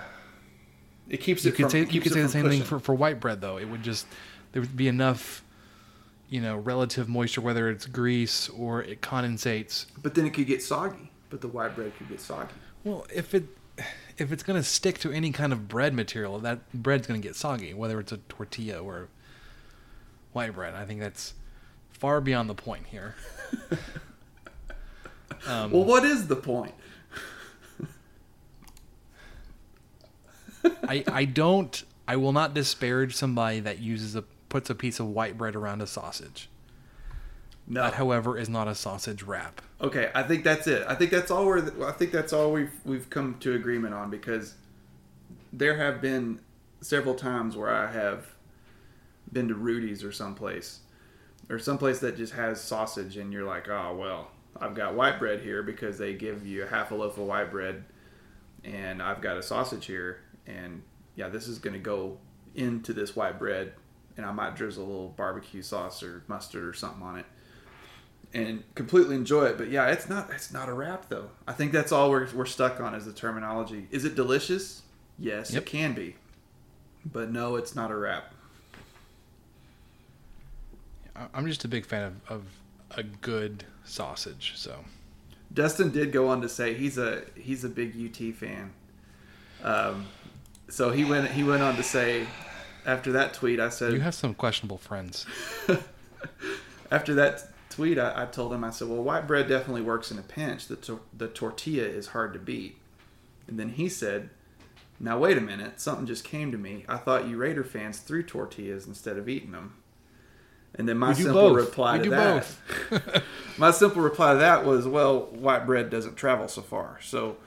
It 1.10 1.18
keeps 1.18 1.44
You 1.44 1.52
it 1.52 1.56
could 1.56 1.64
from, 1.64 1.70
say 1.72 1.80
you 1.92 2.00
could 2.02 2.14
say 2.14 2.22
the 2.22 2.30
same 2.30 2.50
thing 2.50 2.64
for, 2.64 2.80
for 2.80 2.96
white 2.96 3.20
bread 3.20 3.42
though. 3.42 3.58
It 3.58 3.66
would 3.66 3.84
just 3.84 4.08
there 4.54 4.62
would 4.62 4.76
be 4.76 4.88
enough, 4.88 5.44
you 6.30 6.40
know, 6.42 6.56
relative 6.58 7.10
moisture, 7.10 7.42
whether 7.42 7.70
it's 7.70 7.86
grease 7.86 8.48
or 8.50 8.82
it 8.82 9.02
condensates. 9.02 9.86
But 10.02 10.16
then 10.16 10.26
it 10.26 10.34
could 10.34 10.48
get 10.48 10.64
soggy. 10.64 11.12
But 11.30 11.42
the 11.42 11.50
white 11.50 11.76
bread 11.76 11.92
could 11.98 12.08
get 12.08 12.22
soggy. 12.22 12.54
Well, 12.86 13.06
if 13.14 13.34
it 13.36 13.46
if 14.18 14.32
it's 14.32 14.44
gonna 14.44 14.64
stick 14.64 15.00
to 15.00 15.12
any 15.12 15.32
kind 15.32 15.54
of 15.54 15.68
bread 15.68 15.94
material, 15.94 16.40
that 16.40 16.72
bread's 16.74 17.08
gonna 17.08 17.20
get 17.20 17.36
soggy, 17.36 17.74
whether 17.74 18.00
it's 18.00 18.12
a 18.12 18.18
tortilla 18.30 18.80
or 18.80 19.10
white 20.32 20.54
bread. 20.54 20.76
I 20.76 20.86
think 20.86 21.00
that's 21.00 21.34
far 21.92 22.22
beyond 22.22 22.50
the 22.50 22.56
point 22.56 22.88
here. 22.88 23.16
Um, 25.48 25.72
well, 25.72 25.84
what 25.84 26.06
is 26.06 26.28
the 26.28 26.36
point? 26.36 26.74
I 30.88 31.04
I 31.12 31.26
don't 31.26 31.84
I 32.08 32.16
will 32.16 32.32
not 32.32 32.54
disparage 32.54 33.16
somebody 33.16 33.60
that 33.60 33.80
uses 33.80 34.16
a 34.16 34.24
puts 34.50 34.70
a 34.70 34.76
piece 34.76 35.00
of 35.00 35.08
white 35.08 35.38
bread 35.38 35.56
around 35.56 35.82
a 35.82 35.88
sausage. 35.88 36.50
No. 37.68 37.84
That, 37.84 37.94
however, 37.94 38.38
is 38.38 38.50
not 38.50 38.68
a 38.68 38.76
sausage 38.76 39.24
wrap. 39.24 39.62
Okay, 39.80 40.12
I 40.14 40.24
think 40.24 40.44
that's 40.44 40.68
it. 40.68 40.86
I 40.88 40.96
think 40.96 41.12
that's 41.12 41.32
all 41.32 41.46
we're. 41.46 41.88
I 41.88 41.94
think 41.94 42.12
that's 42.12 42.34
all 42.34 42.52
we've 42.52 42.74
we've 42.84 43.10
come 43.10 43.38
to 43.40 43.54
agreement 43.54 43.94
on 43.94 44.10
because 44.10 44.56
there 45.54 45.78
have 45.78 46.02
been 46.02 46.40
several 46.82 47.16
times 47.16 47.56
where 47.56 47.74
I 47.74 47.92
have 47.92 48.28
been 49.32 49.48
to 49.48 49.56
Rudy's 49.56 50.04
or 50.04 50.12
someplace 50.12 50.80
or 51.50 51.58
someplace 51.58 52.00
that 52.00 52.18
just 52.18 52.34
has 52.34 52.62
sausage, 52.62 53.16
and 53.16 53.32
you're 53.32 53.46
like, 53.46 53.70
oh 53.70 53.96
well, 53.98 54.32
I've 54.60 54.76
got 54.76 54.96
white 54.96 55.18
bread 55.18 55.40
here 55.40 55.64
because 55.64 55.98
they 55.98 56.14
give 56.14 56.46
you 56.46 56.66
half 56.66 56.92
a 56.92 56.96
loaf 56.96 57.18
of 57.18 57.26
white 57.26 57.50
bread, 57.50 57.86
and 58.66 59.02
I've 59.02 59.22
got 59.22 59.38
a 59.38 59.44
sausage 59.44 59.86
here, 59.86 60.20
and 60.46 60.82
yeah, 61.16 61.30
this 61.30 61.48
is 61.48 61.60
going 61.60 61.74
to 61.74 61.80
go 61.80 62.18
into 62.56 62.92
this 62.92 63.16
white 63.16 63.40
bread, 63.40 63.74
and 64.18 64.26
I 64.26 64.34
might 64.34 64.56
drizzle 64.58 64.84
a 64.84 64.88
little 64.88 65.14
barbecue 65.16 65.62
sauce 65.62 66.04
or 66.04 66.24
mustard 66.28 66.66
or 66.66 66.74
something 66.74 67.04
on 67.04 67.20
it 67.20 67.26
and 68.34 68.64
completely 68.76 69.16
enjoy 69.16 69.46
it. 69.46 69.58
But 69.58 69.70
yeah, 69.70 69.88
it's 69.92 70.10
not 70.10 70.30
it's 70.32 70.52
not 70.52 70.70
a 70.70 70.74
wrap 70.74 71.10
though. 71.10 71.30
I 71.48 71.54
think 71.54 71.72
that's 71.72 71.92
all 71.92 72.10
we're 72.10 72.28
we're 72.34 72.46
stuck 72.46 72.80
on 72.80 72.96
is 72.96 73.06
the 73.06 73.14
terminology. 73.14 73.88
Is 73.92 74.06
it 74.06 74.16
delicious? 74.16 74.82
Yes, 75.20 75.52
Yep. 75.54 75.64
it 75.64 75.66
can 75.68 75.94
be. 75.94 76.16
But 77.06 77.30
no, 77.32 77.56
it's 77.58 77.76
not 77.76 77.92
a 77.92 77.96
wrap. 77.96 78.34
I'm 81.34 81.46
just 81.46 81.64
a 81.64 81.68
big 81.68 81.86
fan 81.86 82.20
of, 82.28 82.38
of 82.40 82.46
a 82.98 83.04
good 83.04 83.66
sausage. 83.84 84.54
So 84.56 84.76
Dustin 85.54 85.92
did 85.92 86.12
go 86.12 86.28
on 86.30 86.42
to 86.42 86.50
say 86.50 86.74
he's 86.74 86.98
a 86.98 87.24
he's 87.36 87.64
a 87.64 87.70
big 87.70 87.94
UT 87.96 88.34
fan. 88.34 88.72
Um, 89.64 90.08
so 90.70 90.92
he 90.92 91.06
went 91.06 91.30
he 91.32 91.44
went 91.44 91.62
on 91.62 91.76
to 91.76 91.84
say 91.84 92.26
after 92.86 93.12
that 93.14 93.34
tweet 93.34 93.60
I 93.60 93.70
said 93.70 93.94
you 93.94 94.00
have 94.00 94.16
some 94.16 94.34
questionable 94.34 94.78
friends. 94.80 95.26
after 96.92 97.14
that 97.16 97.48
tweet, 97.74 97.98
I, 97.98 98.24
I 98.24 98.26
told 98.26 98.54
him, 98.54 98.64
I 98.64 98.70
said, 98.70 98.88
well, 98.88 99.02
white 99.04 99.28
bread 99.28 99.48
definitely 99.48 99.82
works 99.82 100.12
in 100.12 100.20
a 100.20 100.24
pinch. 100.24 100.68
The, 100.68 101.00
the 101.16 101.28
tortilla 101.28 101.86
is 101.86 102.08
hard 102.08 102.34
to 102.34 102.40
beat. 102.40 102.78
And 103.48 103.60
then 103.60 103.70
he 103.70 103.90
said, 103.90 104.30
now 105.00 105.18
wait 105.18 105.38
a 105.38 105.42
minute, 105.42 105.82
something 105.82 106.06
just 106.06 106.24
came 106.24 106.52
to 106.52 106.58
me. 106.58 106.86
I 106.88 106.98
thought 106.98 107.28
you 107.28 107.38
Raider 107.38 107.64
fans 107.64 108.00
threw 108.00 108.24
tortillas 108.24 108.88
instead 108.88 109.18
of 109.18 109.28
eating 109.28 109.52
them. 109.52 109.76
And 110.76 110.88
then 110.90 110.98
my 110.98 111.14
simple 111.14 111.34
both. 111.34 111.58
reply 111.58 111.98
We 111.98 112.06
to 112.06 112.10
that, 112.12 113.24
my 113.58 113.72
simple 113.72 114.02
reply 114.02 114.34
to 114.34 114.40
that 114.40 114.66
was, 114.66 114.88
well, 114.88 115.26
white 115.28 115.66
bread 115.66 115.90
doesn't 115.90 116.16
travel 116.16 116.48
so 116.48 116.62
far. 116.62 117.00
So 117.02 117.38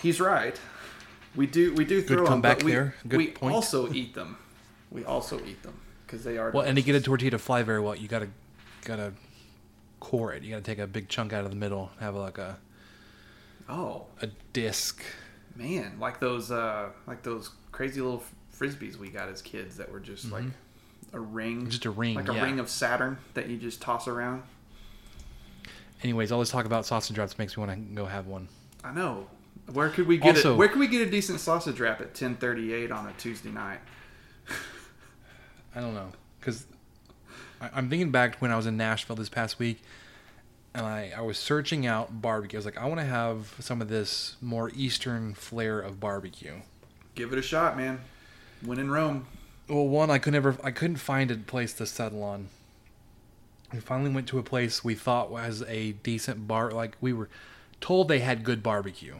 he's 0.00 0.20
right. 0.20 0.58
We 1.36 1.46
do 1.46 1.72
we 1.74 1.84
do 1.84 2.02
throw 2.02 2.26
them, 2.26 2.40
but 2.40 2.64
we. 2.64 2.72
Good 2.72 2.92
we 3.12 3.28
point. 3.28 3.54
also 3.54 3.92
eat 3.92 4.14
them. 4.14 4.36
We 4.90 5.04
also 5.04 5.38
eat 5.44 5.62
them 5.62 5.80
because 6.04 6.24
they 6.24 6.36
are. 6.38 6.50
Well, 6.50 6.64
and 6.64 6.76
to 6.76 6.82
get 6.82 6.96
a 6.96 7.00
tortilla 7.00 7.30
to 7.30 7.38
fly 7.38 7.62
very 7.62 7.80
well, 7.80 7.94
you 7.94 8.08
gotta 8.08 8.30
gotta 8.84 9.12
core 10.00 10.32
it. 10.32 10.42
You 10.42 10.50
gotta 10.50 10.62
take 10.62 10.78
a 10.78 10.86
big 10.86 11.08
chunk 11.08 11.32
out 11.32 11.44
of 11.44 11.50
the 11.50 11.56
middle, 11.56 11.90
have 12.00 12.14
like 12.14 12.38
a 12.38 12.58
oh, 13.68 14.06
a 14.22 14.28
disc. 14.52 15.02
man 15.56 15.96
like 16.00 16.20
those 16.20 16.50
uh 16.50 16.88
like 17.06 17.22
those 17.22 17.50
crazy 17.72 18.00
little 18.00 18.22
frisbees 18.56 18.96
we 18.96 19.08
got 19.10 19.28
as 19.28 19.42
kids 19.42 19.76
that 19.76 19.90
were 19.90 20.00
just 20.00 20.30
like 20.32 20.44
a 21.12 21.20
ring 21.20 21.60
Mm-hmm. 21.60 21.68
Just 21.70 21.84
a 21.86 21.90
ring, 21.90 22.14
like 22.14 22.28
a 22.28 22.34
yeah. 22.34 22.42
ring 22.44 22.58
of 22.60 22.68
saturn 22.68 23.18
that 23.34 23.48
you 23.48 23.56
just 23.56 23.80
toss 23.82 24.06
around 24.08 24.42
Anyways, 26.02 26.32
all 26.32 26.40
this 26.40 26.48
talk 26.50 26.64
about 26.64 26.86
sausage 26.86 27.18
wraps 27.18 27.36
makes 27.38 27.56
me 27.56 27.64
want 27.66 27.72
to 27.88 27.94
go 27.94 28.06
have 28.06 28.26
one. 28.26 28.48
i 28.84 28.92
know 28.92 29.26
where 29.72 29.88
could 29.90 30.06
we 30.06 30.16
get 30.18 30.36
Also- 30.36 30.54
it 30.54 30.56
where 30.56 30.68
could 30.68 30.78
we 30.80 30.86
get 30.88 31.06
a 31.06 31.10
decent 31.10 31.40
sausage 31.40 31.78
wrap 31.80 32.00
at 32.00 32.08
1038 32.08 32.90
on 32.90 33.06
a 33.06 33.12
tuesday 33.14 33.50
night 33.50 33.80
I 35.74 35.80
don't 35.80 35.94
know, 35.94 36.10
cause 36.40 36.64
I, 37.60 37.70
I'm 37.74 37.88
thinking 37.88 38.10
back 38.10 38.32
to 38.34 38.38
when 38.38 38.50
I 38.50 38.56
was 38.56 38.66
in 38.66 38.76
Nashville 38.76 39.16
this 39.16 39.28
past 39.28 39.58
week, 39.58 39.82
and 40.74 40.86
I 40.86 41.12
I 41.16 41.20
was 41.22 41.38
searching 41.38 41.86
out 41.86 42.20
barbecue. 42.22 42.56
I 42.56 42.60
was 42.60 42.64
like, 42.64 42.78
I 42.78 42.86
want 42.86 43.00
to 43.00 43.06
have 43.06 43.54
some 43.60 43.80
of 43.82 43.88
this 43.88 44.36
more 44.40 44.70
Eastern 44.74 45.34
flair 45.34 45.80
of 45.80 46.00
barbecue. 46.00 46.60
give 47.14 47.32
it 47.32 47.38
a 47.38 47.42
shot 47.42 47.76
man 47.76 48.00
when 48.64 48.78
in 48.78 48.90
rome 48.90 49.26
Well, 49.68 49.86
one 49.88 50.10
I 50.10 50.18
could 50.18 50.32
never, 50.32 50.56
I 50.62 50.70
couldn't 50.70 50.96
find 50.96 51.30
a 51.30 51.36
place 51.36 51.72
to 51.74 51.86
settle 51.86 52.22
on. 52.22 52.48
We 53.72 53.78
finally 53.80 54.10
went 54.10 54.26
to 54.28 54.38
a 54.38 54.42
place 54.42 54.82
we 54.82 54.94
thought 54.94 55.30
was 55.30 55.62
a 55.68 55.92
decent 55.92 56.48
bar. 56.48 56.70
Like 56.72 56.96
we 57.00 57.12
were 57.12 57.28
told 57.80 58.08
they 58.08 58.18
had 58.20 58.42
good 58.44 58.62
barbecue. 58.62 59.16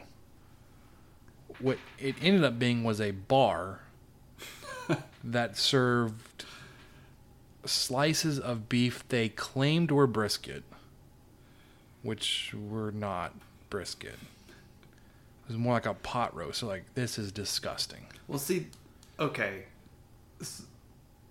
What 1.58 1.78
it 1.98 2.16
ended 2.22 2.42
up 2.44 2.58
being 2.58 2.84
was 2.84 3.00
a 3.00 3.10
bar 3.12 3.80
that 5.24 5.56
served 5.56 6.44
slices 7.64 8.38
of 8.38 8.68
beef 8.68 9.04
they 9.08 9.28
claimed 9.28 9.90
were 9.90 10.06
brisket, 10.06 10.62
which 12.02 12.54
were 12.54 12.90
not 12.92 13.34
brisket. 13.68 14.16
It 14.48 15.48
was 15.48 15.56
more 15.56 15.74
like 15.74 15.86
a 15.86 15.94
pot 15.94 16.34
roast. 16.34 16.60
So 16.60 16.66
like 16.66 16.84
this 16.94 17.18
is 17.18 17.32
disgusting. 17.32 18.06
well 18.28 18.38
see 18.38 18.66
okay 19.18 19.64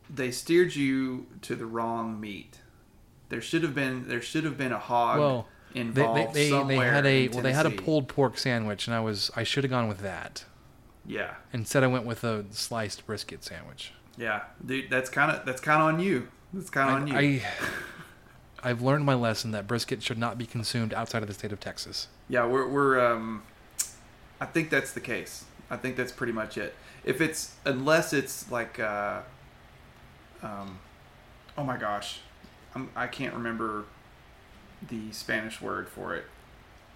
they 0.10 0.32
steered 0.32 0.76
you 0.76 1.26
to 1.42 1.56
the 1.56 1.66
wrong 1.66 2.20
meat 2.20 2.60
there 3.30 3.42
should 3.42 3.64
have 3.64 3.74
been 3.76 4.08
there 4.08 4.22
should 4.22 4.44
have 4.44 4.58
been 4.58 4.72
a 4.72 4.80
hog 4.80 5.20
well 5.20 5.48
involved 5.74 6.20
they, 6.20 6.26
they, 6.26 6.44
they 6.46 6.50
somewhere 6.50 6.92
had 6.92 7.06
a 7.06 7.28
well 7.30 7.42
they 7.42 7.54
had 7.54 7.66
a 7.66 7.72
pulled 7.72 8.08
pork 8.08 8.38
sandwich 8.38 8.88
and 8.88 8.96
i 8.96 9.00
was 9.00 9.32
i 9.36 9.44
should 9.44 9.64
have 9.64 9.72
gone 9.72 9.88
with 9.88 10.00
that 10.00 10.46
yeah 11.06 11.36
instead 11.54 11.84
i 11.84 11.88
went 11.88 12.06
with 12.06 12.24
a 12.24 12.46
sliced 12.52 13.06
brisket 13.08 13.44
sandwich 13.44 13.92
Yeah, 14.20 14.44
dude, 14.64 14.92
that's 14.92 15.10
kind 15.10 15.32
of 15.32 15.46
that's 15.46 15.62
kind 15.62 15.82
of 15.82 15.88
on 15.88 16.00
you. 16.00 16.28
That's 16.54 16.70
kind 16.70 16.90
of 16.90 16.96
on 16.96 17.08
you. 17.08 17.42
I, 17.42 17.44
i've 18.62 18.82
learned 18.82 19.06
my 19.06 19.14
lesson 19.14 19.52
that 19.52 19.66
brisket 19.66 20.04
should 20.04 20.18
not 20.18 20.38
be 20.38 20.46
consumed 20.46 20.94
outside 20.94 21.22
of 21.22 21.30
the 21.30 21.34
state 21.34 21.54
of 21.54 21.62
texas 21.62 22.10
yeah, 22.30 22.46
we're 22.46 22.68
we're 22.68 23.00
um, 23.00 23.42
I 24.40 24.46
think 24.46 24.70
that's 24.70 24.94
the 24.94 25.02
case. 25.02 25.46
I 25.70 25.78
think 25.78 25.98
that's 25.98 26.12
pretty 26.12 26.32
much 26.32 26.58
it. 26.58 26.76
If 27.04 27.20
it's 27.20 27.56
unless 27.66 28.14
it's 28.14 28.50
like 28.52 28.80
uh, 28.80 29.22
um, 30.44 30.80
oh 31.58 31.64
my 31.64 31.76
gosh, 31.76 32.20
I'm, 32.76 32.90
I 32.96 33.08
can't 33.08 33.34
remember 33.34 33.86
the 34.88 35.12
Spanish 35.12 35.60
word 35.60 35.90
for 35.90 36.16
it, 36.16 36.26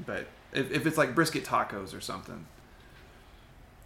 but 0.05 0.27
if, 0.53 0.71
if 0.71 0.85
it's 0.85 0.97
like 0.97 1.15
brisket 1.15 1.43
tacos 1.43 1.97
or 1.97 1.99
something, 1.99 2.45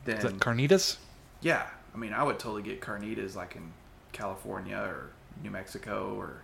then 0.04 0.18
is 0.18 0.24
that 0.24 0.40
carnitas 0.40 0.98
Yeah, 1.42 1.66
I 1.98 2.00
mean, 2.00 2.14
I 2.14 2.22
would 2.22 2.38
totally 2.38 2.62
get 2.62 2.80
carnitas 2.80 3.36
like 3.36 3.56
in 3.56 3.74
California 4.12 4.78
or 4.78 5.10
New 5.44 5.50
Mexico 5.50 6.14
or 6.16 6.42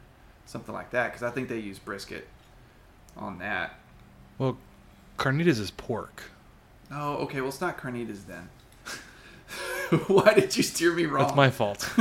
something 0.48 0.74
like 0.74 0.90
that 0.92 1.10
because 1.12 1.22
I 1.22 1.30
think 1.30 1.48
they 1.48 1.60
use 1.60 1.78
brisket 1.78 2.28
on 3.16 3.38
that. 3.38 3.76
well 4.40 4.58
carnitas 5.20 5.60
is 5.60 5.70
pork 5.70 6.24
Oh, 6.92 7.18
okay. 7.26 7.40
Well, 7.42 7.50
it's 7.50 7.62
not 7.62 7.78
carnitas 7.78 8.26
then. 8.28 8.50
Why 10.08 10.34
did 10.34 10.58
you 10.58 10.64
steer 10.64 10.92
me 10.94 11.06
wrong? 11.06 11.24
that's 11.26 11.36
my 11.36 11.50
fault 11.52 11.88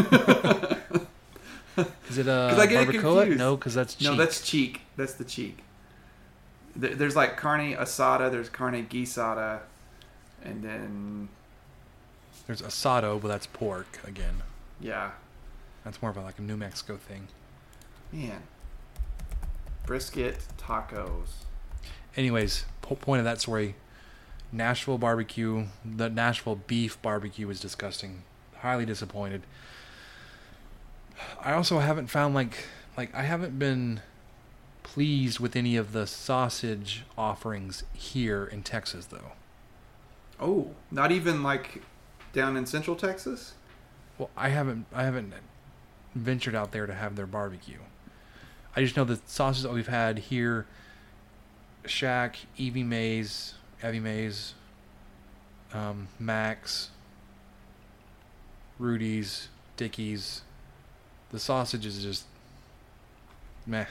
is 2.09 2.19
it 2.19 2.27
a 2.27 2.49
'Cause 2.51 2.59
I 2.59 2.67
get 2.67 2.89
barbacoa 2.89 3.17
confused. 3.21 3.39
no 3.39 3.57
because 3.57 3.75
that's 3.75 3.95
cheek. 3.95 4.09
No, 4.09 4.17
that's 4.17 4.41
cheek. 4.47 4.81
That's 4.97 5.13
the 5.15 5.25
cheek. 5.25 5.59
There's 6.75 7.15
like 7.17 7.37
carne 7.37 7.75
asada. 7.75 8.31
There's 8.31 8.49
carne 8.49 8.87
guisada, 8.87 9.61
and 10.43 10.63
then 10.65 11.29
there's 12.47 12.63
asado 12.63 13.21
but 13.21 13.29
that's 13.29 13.47
pork 13.47 14.01
again 14.07 14.43
yeah, 14.81 15.13
that's 15.85 16.03
more 16.03 16.11
of 16.11 16.17
a, 16.17 16.23
like 16.23 16.39
a 16.39 16.43
new 16.43 16.57
mexico 16.57 16.97
thing 16.97 17.29
man, 18.13 18.43
brisket 19.87 20.39
tacos. 20.59 21.45
anyways, 22.17 22.65
po- 22.83 22.95
point 22.95 23.19
of 23.21 23.25
that 23.25 23.41
story, 23.41 23.75
Nashville 24.53 24.99
barbecue, 24.99 25.67
the 25.85 26.09
Nashville 26.11 26.57
beef 26.57 27.01
barbecue 27.01 27.47
was 27.47 27.59
disgusting. 27.61 28.23
Highly 28.59 28.85
disappointed. 28.85 29.43
I 31.41 31.53
also 31.53 31.79
haven't 31.79 32.09
found 32.09 32.35
like 32.35 32.67
like 32.97 33.15
I 33.15 33.23
haven't 33.23 33.59
been 33.59 34.01
pleased 34.83 35.41
with 35.41 35.57
any 35.57 35.77
of 35.77 35.93
the 35.93 36.07
sausage 36.07 37.05
offerings 37.17 37.85
here 37.95 38.45
in 38.45 38.63
Texas, 38.63 39.07
though. 39.07 39.33
Oh, 40.39 40.73
not 40.91 41.13
even 41.13 41.43
like 41.43 41.83
down 42.33 42.57
in 42.57 42.67
Central 42.67 42.97
Texas. 42.97 43.55
Well, 44.19 44.31
I 44.37 44.49
haven't 44.49 44.87
I 44.95 45.05
haven't 45.05 45.33
ventured 46.15 46.55
out 46.55 46.73
there 46.73 46.87
to 46.87 46.95
have 46.95 47.17
their 47.17 47.27
barbecue. 47.27 47.79
I 48.75 48.83
just 48.83 48.97
know 48.97 49.05
the 49.05 49.21
sauces 49.27 49.65
that 49.65 49.73
we've 49.73 49.89
had 49.89 50.19
here, 50.19 50.67
Shack, 51.85 52.39
Evie 52.57 52.83
Mae's, 52.83 53.55
Evie 53.87 54.01
Mae's, 54.01 54.55
um, 55.75 56.09
Max, 56.19 56.91
Rudy's, 58.79 59.49
Dickey's. 59.77 60.43
The 61.31 61.39
sausage 61.39 61.85
is 61.87 62.03
just 62.03 62.25
meh. 63.67 63.87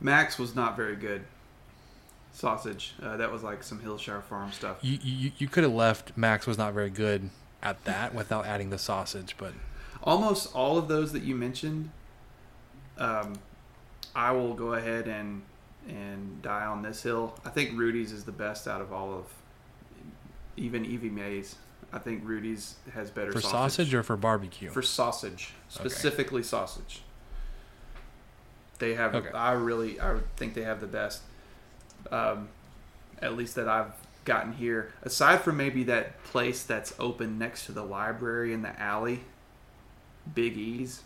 Max 0.00 0.38
was 0.38 0.54
not 0.54 0.76
very 0.76 0.96
good. 0.96 1.24
Sausage. 2.32 2.94
Uh, 3.02 3.16
that 3.16 3.32
was 3.32 3.42
like 3.42 3.62
some 3.62 3.80
Hillshire 3.80 4.22
Farm 4.22 4.52
stuff. 4.52 4.78
You 4.82 4.98
you, 5.02 5.32
you 5.38 5.48
could 5.48 5.64
have 5.64 5.72
left 5.72 6.16
Max 6.16 6.46
was 6.46 6.58
not 6.58 6.74
very 6.74 6.90
good 6.90 7.30
at 7.62 7.84
that 7.84 8.14
without 8.14 8.46
adding 8.46 8.70
the 8.70 8.78
sausage, 8.78 9.34
but 9.38 9.52
Almost 10.06 10.54
all 10.54 10.78
of 10.78 10.86
those 10.86 11.12
that 11.12 11.24
you 11.24 11.34
mentioned, 11.34 11.90
um, 12.96 13.34
I 14.14 14.30
will 14.30 14.54
go 14.54 14.74
ahead 14.74 15.08
and 15.08 15.42
and 15.88 16.40
die 16.42 16.64
on 16.64 16.82
this 16.82 17.02
hill. 17.02 17.34
I 17.44 17.50
think 17.50 17.76
Rudy's 17.76 18.12
is 18.12 18.24
the 18.24 18.32
best 18.32 18.68
out 18.68 18.80
of 18.80 18.92
all 18.92 19.12
of 19.12 19.24
even 20.56 20.84
Evie 20.84 21.10
Mae's. 21.10 21.56
I 21.92 21.98
think 21.98 22.22
Rudy's 22.24 22.76
has 22.94 23.10
better 23.10 23.32
for 23.32 23.40
sausage 23.40 23.94
or 23.94 24.02
for 24.04 24.16
barbecue? 24.16 24.70
for 24.70 24.82
sausage, 24.82 25.54
specifically 25.68 26.42
sausage. 26.42 27.02
They 28.78 28.94
have. 28.94 29.14
Okay. 29.14 29.30
I 29.30 29.52
really, 29.52 30.00
I 30.00 30.18
think 30.36 30.54
they 30.54 30.62
have 30.62 30.80
the 30.80 30.86
best. 30.86 31.22
Um, 32.12 32.48
at 33.20 33.36
least 33.36 33.56
that 33.56 33.68
I've 33.68 33.92
gotten 34.26 34.52
here. 34.52 34.92
Aside 35.02 35.40
from 35.40 35.56
maybe 35.56 35.84
that 35.84 36.22
place 36.24 36.62
that's 36.62 36.94
open 36.98 37.38
next 37.38 37.64
to 37.66 37.72
the 37.72 37.82
library 37.82 38.52
in 38.52 38.60
the 38.60 38.78
alley, 38.78 39.20
Big 40.34 40.58
E's, 40.58 41.02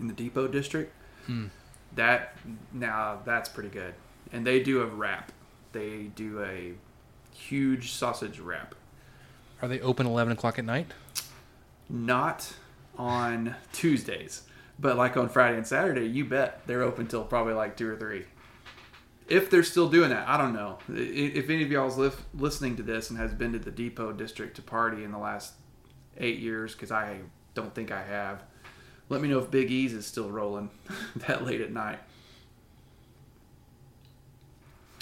in 0.00 0.06
the 0.06 0.14
Depot 0.14 0.48
District. 0.48 0.90
Hmm. 1.26 1.46
That 1.94 2.36
now 2.72 3.20
that's 3.26 3.50
pretty 3.50 3.70
good, 3.70 3.92
and 4.32 4.46
they 4.46 4.62
do 4.62 4.80
a 4.80 4.86
wrap. 4.86 5.32
They 5.72 6.04
do 6.14 6.42
a 6.42 6.72
huge 7.34 7.92
sausage 7.92 8.38
wrap. 8.38 8.74
Are 9.60 9.68
they 9.68 9.80
open 9.80 10.06
eleven 10.06 10.32
o'clock 10.32 10.58
at 10.58 10.64
night? 10.64 10.92
not 11.88 12.52
on 12.96 13.54
Tuesdays, 13.72 14.42
but 14.78 14.96
like 14.96 15.16
on 15.16 15.28
Friday 15.28 15.56
and 15.56 15.66
Saturday, 15.66 16.06
you 16.06 16.24
bet 16.24 16.60
they're 16.66 16.82
open 16.82 17.06
till 17.06 17.24
probably 17.24 17.54
like 17.54 17.76
two 17.76 17.88
or 17.88 17.96
three. 17.96 18.24
If 19.28 19.50
they're 19.50 19.62
still 19.62 19.88
doing 19.90 20.10
that, 20.10 20.26
I 20.26 20.38
don't 20.38 20.54
know. 20.54 20.78
If 20.88 21.50
any 21.50 21.62
of 21.62 21.70
y'all's 21.70 21.98
li- 21.98 22.10
listening 22.34 22.76
to 22.76 22.82
this 22.82 23.10
and 23.10 23.18
has 23.18 23.32
been 23.34 23.52
to 23.52 23.58
the 23.58 23.70
Depot 23.70 24.12
District 24.12 24.56
to 24.56 24.62
party 24.62 25.04
in 25.04 25.12
the 25.12 25.18
last 25.18 25.52
eight 26.16 26.38
years, 26.38 26.72
because 26.72 26.90
I 26.90 27.18
don't 27.54 27.74
think 27.74 27.90
I 27.90 28.02
have, 28.02 28.42
let 29.10 29.20
me 29.20 29.28
know 29.28 29.38
if 29.38 29.50
Big 29.50 29.70
E's 29.70 29.92
is 29.92 30.06
still 30.06 30.30
rolling 30.30 30.70
that 31.26 31.44
late 31.44 31.60
at 31.60 31.72
night. 31.72 31.98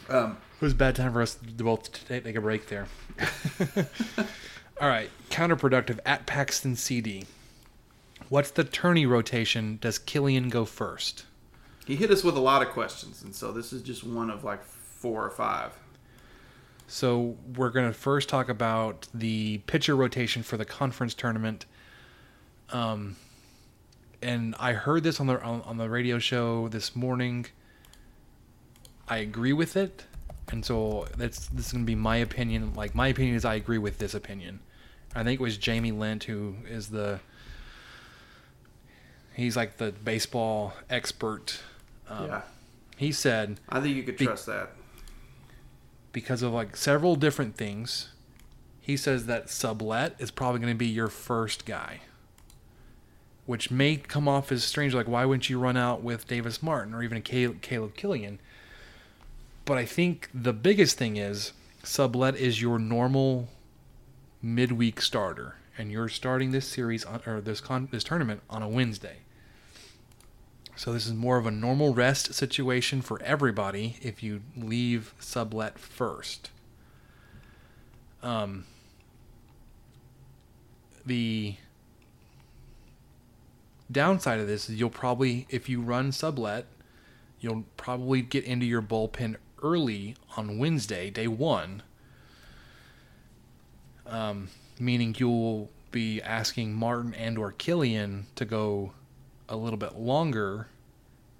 Um, 0.08 0.38
It 0.56 0.64
was 0.64 0.72
a 0.72 0.76
bad 0.76 0.96
time 0.96 1.12
for 1.12 1.22
us 1.22 1.34
to 1.34 1.64
both 1.64 1.92
to 1.92 2.04
take 2.06 2.24
take 2.24 2.36
a 2.36 2.40
break 2.40 2.66
there. 2.68 2.86
All 4.80 4.88
right, 4.88 5.10
counterproductive 5.30 5.98
at 6.04 6.26
Paxton 6.26 6.76
CD. 6.76 7.24
What's 8.28 8.50
the 8.50 8.64
tourney 8.64 9.06
rotation? 9.06 9.78
Does 9.80 9.98
Kilian 9.98 10.50
go 10.50 10.64
first? 10.64 11.25
He 11.86 11.96
hit 11.96 12.10
us 12.10 12.24
with 12.24 12.36
a 12.36 12.40
lot 12.40 12.62
of 12.62 12.68
questions, 12.68 13.22
and 13.22 13.34
so 13.34 13.52
this 13.52 13.72
is 13.72 13.80
just 13.80 14.04
one 14.04 14.28
of 14.28 14.44
like 14.44 14.64
four 14.64 15.24
or 15.24 15.30
five. 15.30 15.72
So 16.88 17.36
we're 17.56 17.70
gonna 17.70 17.92
first 17.92 18.28
talk 18.28 18.48
about 18.48 19.06
the 19.14 19.58
pitcher 19.66 19.94
rotation 19.96 20.42
for 20.42 20.56
the 20.56 20.64
conference 20.64 21.14
tournament. 21.14 21.66
Um, 22.70 23.16
and 24.20 24.54
I 24.58 24.72
heard 24.72 25.04
this 25.04 25.20
on 25.20 25.28
the 25.28 25.40
on, 25.40 25.62
on 25.62 25.76
the 25.76 25.88
radio 25.88 26.18
show 26.18 26.68
this 26.68 26.96
morning. 26.96 27.46
I 29.08 29.18
agree 29.18 29.52
with 29.52 29.76
it, 29.76 30.04
and 30.50 30.64
so 30.64 31.06
that's 31.16 31.46
this 31.48 31.66
is 31.66 31.72
gonna 31.72 31.84
be 31.84 31.94
my 31.94 32.16
opinion. 32.16 32.74
Like 32.74 32.94
my 32.94 33.08
opinion 33.08 33.36
is 33.36 33.44
I 33.44 33.54
agree 33.54 33.78
with 33.78 33.98
this 33.98 34.14
opinion. 34.14 34.60
I 35.14 35.22
think 35.22 35.40
it 35.40 35.42
was 35.42 35.56
Jamie 35.56 35.92
Lent 35.92 36.24
who 36.24 36.56
is 36.68 36.88
the 36.88 37.20
he's 39.34 39.56
like 39.56 39.76
the 39.76 39.92
baseball 39.92 40.72
expert. 40.90 41.60
Um, 42.08 42.26
yeah, 42.26 42.42
He 42.96 43.12
said 43.12 43.58
I 43.68 43.80
think 43.80 43.96
you 43.96 44.02
could 44.02 44.16
be- 44.16 44.26
trust 44.26 44.46
that. 44.46 44.70
because 46.12 46.42
of 46.42 46.52
like 46.52 46.76
several 46.76 47.16
different 47.16 47.56
things. 47.56 48.10
He 48.80 48.96
says 48.96 49.26
that 49.26 49.50
sublet 49.50 50.14
is 50.20 50.30
probably 50.30 50.60
going 50.60 50.72
to 50.72 50.78
be 50.78 50.86
your 50.86 51.08
first 51.08 51.66
guy, 51.66 52.00
which 53.44 53.68
may 53.70 53.96
come 53.96 54.28
off 54.28 54.52
as 54.52 54.62
strange. 54.62 54.94
Like, 54.94 55.08
why 55.08 55.24
wouldn't 55.24 55.50
you 55.50 55.58
run 55.58 55.76
out 55.76 56.02
with 56.02 56.28
Davis 56.28 56.62
Martin 56.62 56.94
or 56.94 57.02
even 57.02 57.20
Caleb, 57.22 57.62
Caleb 57.62 57.96
Kilian? 57.96 58.38
But 59.64 59.78
I 59.78 59.84
think 59.84 60.28
the 60.32 60.52
biggest 60.52 60.96
thing 60.96 61.16
is 61.16 61.52
sublet 61.82 62.36
is 62.36 62.62
your 62.62 62.78
normal 62.78 63.48
midweek 64.40 65.00
starter, 65.00 65.56
and 65.76 65.90
you're 65.90 66.08
starting 66.08 66.52
this 66.52 66.68
series 66.68 67.04
on, 67.04 67.20
or 67.26 67.40
this 67.40 67.60
con, 67.60 67.88
this 67.90 68.04
tournament 68.04 68.40
on 68.48 68.62
a 68.62 68.68
Wednesday. 68.68 69.16
So 70.76 70.92
this 70.92 71.06
is 71.06 71.14
more 71.14 71.38
of 71.38 71.46
a 71.46 71.50
normal 71.50 71.94
rest 71.94 72.34
situation 72.34 73.00
for 73.00 73.20
everybody 73.22 73.96
if 74.02 74.22
you 74.22 74.42
leave 74.54 75.14
sublet 75.18 75.78
first. 75.78 76.50
Um, 78.22 78.66
the 81.06 81.56
downside 83.90 84.38
of 84.38 84.46
this 84.46 84.68
is 84.68 84.78
you'll 84.78 84.90
probably, 84.90 85.46
if 85.48 85.66
you 85.66 85.80
run 85.80 86.12
sublet, 86.12 86.66
you'll 87.40 87.64
probably 87.78 88.20
get 88.20 88.44
into 88.44 88.66
your 88.66 88.82
bullpen 88.82 89.36
early 89.62 90.14
on 90.36 90.58
Wednesday, 90.58 91.08
day 91.08 91.26
one. 91.26 91.82
Um, 94.06 94.48
meaning 94.78 95.16
you'll 95.18 95.70
be 95.90 96.20
asking 96.20 96.74
Martin 96.74 97.14
and 97.14 97.38
or 97.38 97.52
Kilian 97.52 98.24
to 98.34 98.44
go 98.44 98.92
a 99.48 99.56
little 99.56 99.78
bit 99.78 99.96
longer 99.96 100.68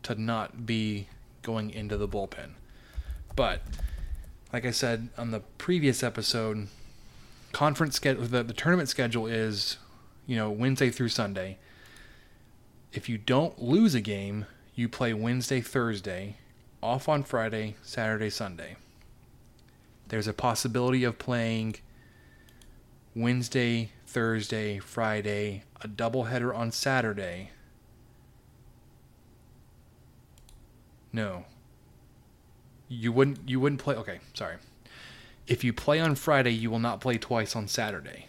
to 0.05 0.14
not 0.14 0.66
be 0.66 1.09
going 1.42 1.71
into 1.71 1.97
the 1.97 2.09
bullpen. 2.09 2.51
But 3.35 3.62
like 4.53 4.64
I 4.64 4.71
said 4.71 5.09
on 5.19 5.31
the 5.31 5.40
previous 5.59 6.03
episode, 6.03 6.69
conference 7.53 7.97
schedule 7.97 8.25
the, 8.25 8.42
the 8.42 8.53
tournament 8.53 8.88
schedule 8.88 9.27
is, 9.27 9.79
you 10.27 10.37
know, 10.37 10.51
Wednesday 10.51 10.90
through 10.90 11.09
Sunday. 11.09 11.59
If 12.92 13.09
you 13.09 13.19
don't 13.19 13.61
lose 13.61 13.95
a 13.95 14.01
game, 14.01 14.47
you 14.75 14.88
play 14.88 15.12
Wednesday, 15.12 15.61
Thursday, 15.61 16.37
off 16.83 17.09
on 17.09 17.23
Friday, 17.23 17.77
Saturday, 17.83 18.31
Sunday. 18.31 18.77
There's 20.09 20.29
a 20.29 20.33
possibility 20.33 21.03
of 21.03 21.19
playing 21.19 21.77
Wednesday, 23.14 23.90
Thursday, 24.07 24.79
Friday, 24.79 25.64
a 25.81 25.88
doubleheader 25.88 26.55
on 26.55 26.71
Saturday. 26.71 27.51
No. 31.17 31.47
You 32.89 33.11
wouldn't 33.11 33.49
you 33.49 33.59
wouldn't 33.59 33.81
play 33.81 33.95
okay, 33.95 34.21
sorry. 34.35 34.57
If 35.47 35.65
you 35.65 35.73
play 35.73 35.99
on 35.99 36.15
Friday, 36.15 36.53
you 36.53 36.71
will 36.71 36.79
not 36.79 37.01
play 37.01 37.17
twice 37.17 37.57
on 37.57 37.69
Saturday. 37.69 38.27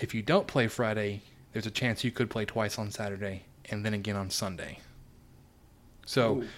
If 0.00 0.12
you 0.12 0.20
don't 0.20 0.48
play 0.48 0.66
Friday, 0.66 1.22
there's 1.52 1.66
a 1.66 1.70
chance 1.70 2.02
you 2.02 2.10
could 2.10 2.30
play 2.30 2.44
twice 2.44 2.80
on 2.80 2.90
Saturday 2.90 3.44
and 3.70 3.86
then 3.86 3.94
again 3.94 4.16
on 4.16 4.28
Sunday. 4.28 4.80
So 6.04 6.38
Ooh. 6.38 6.48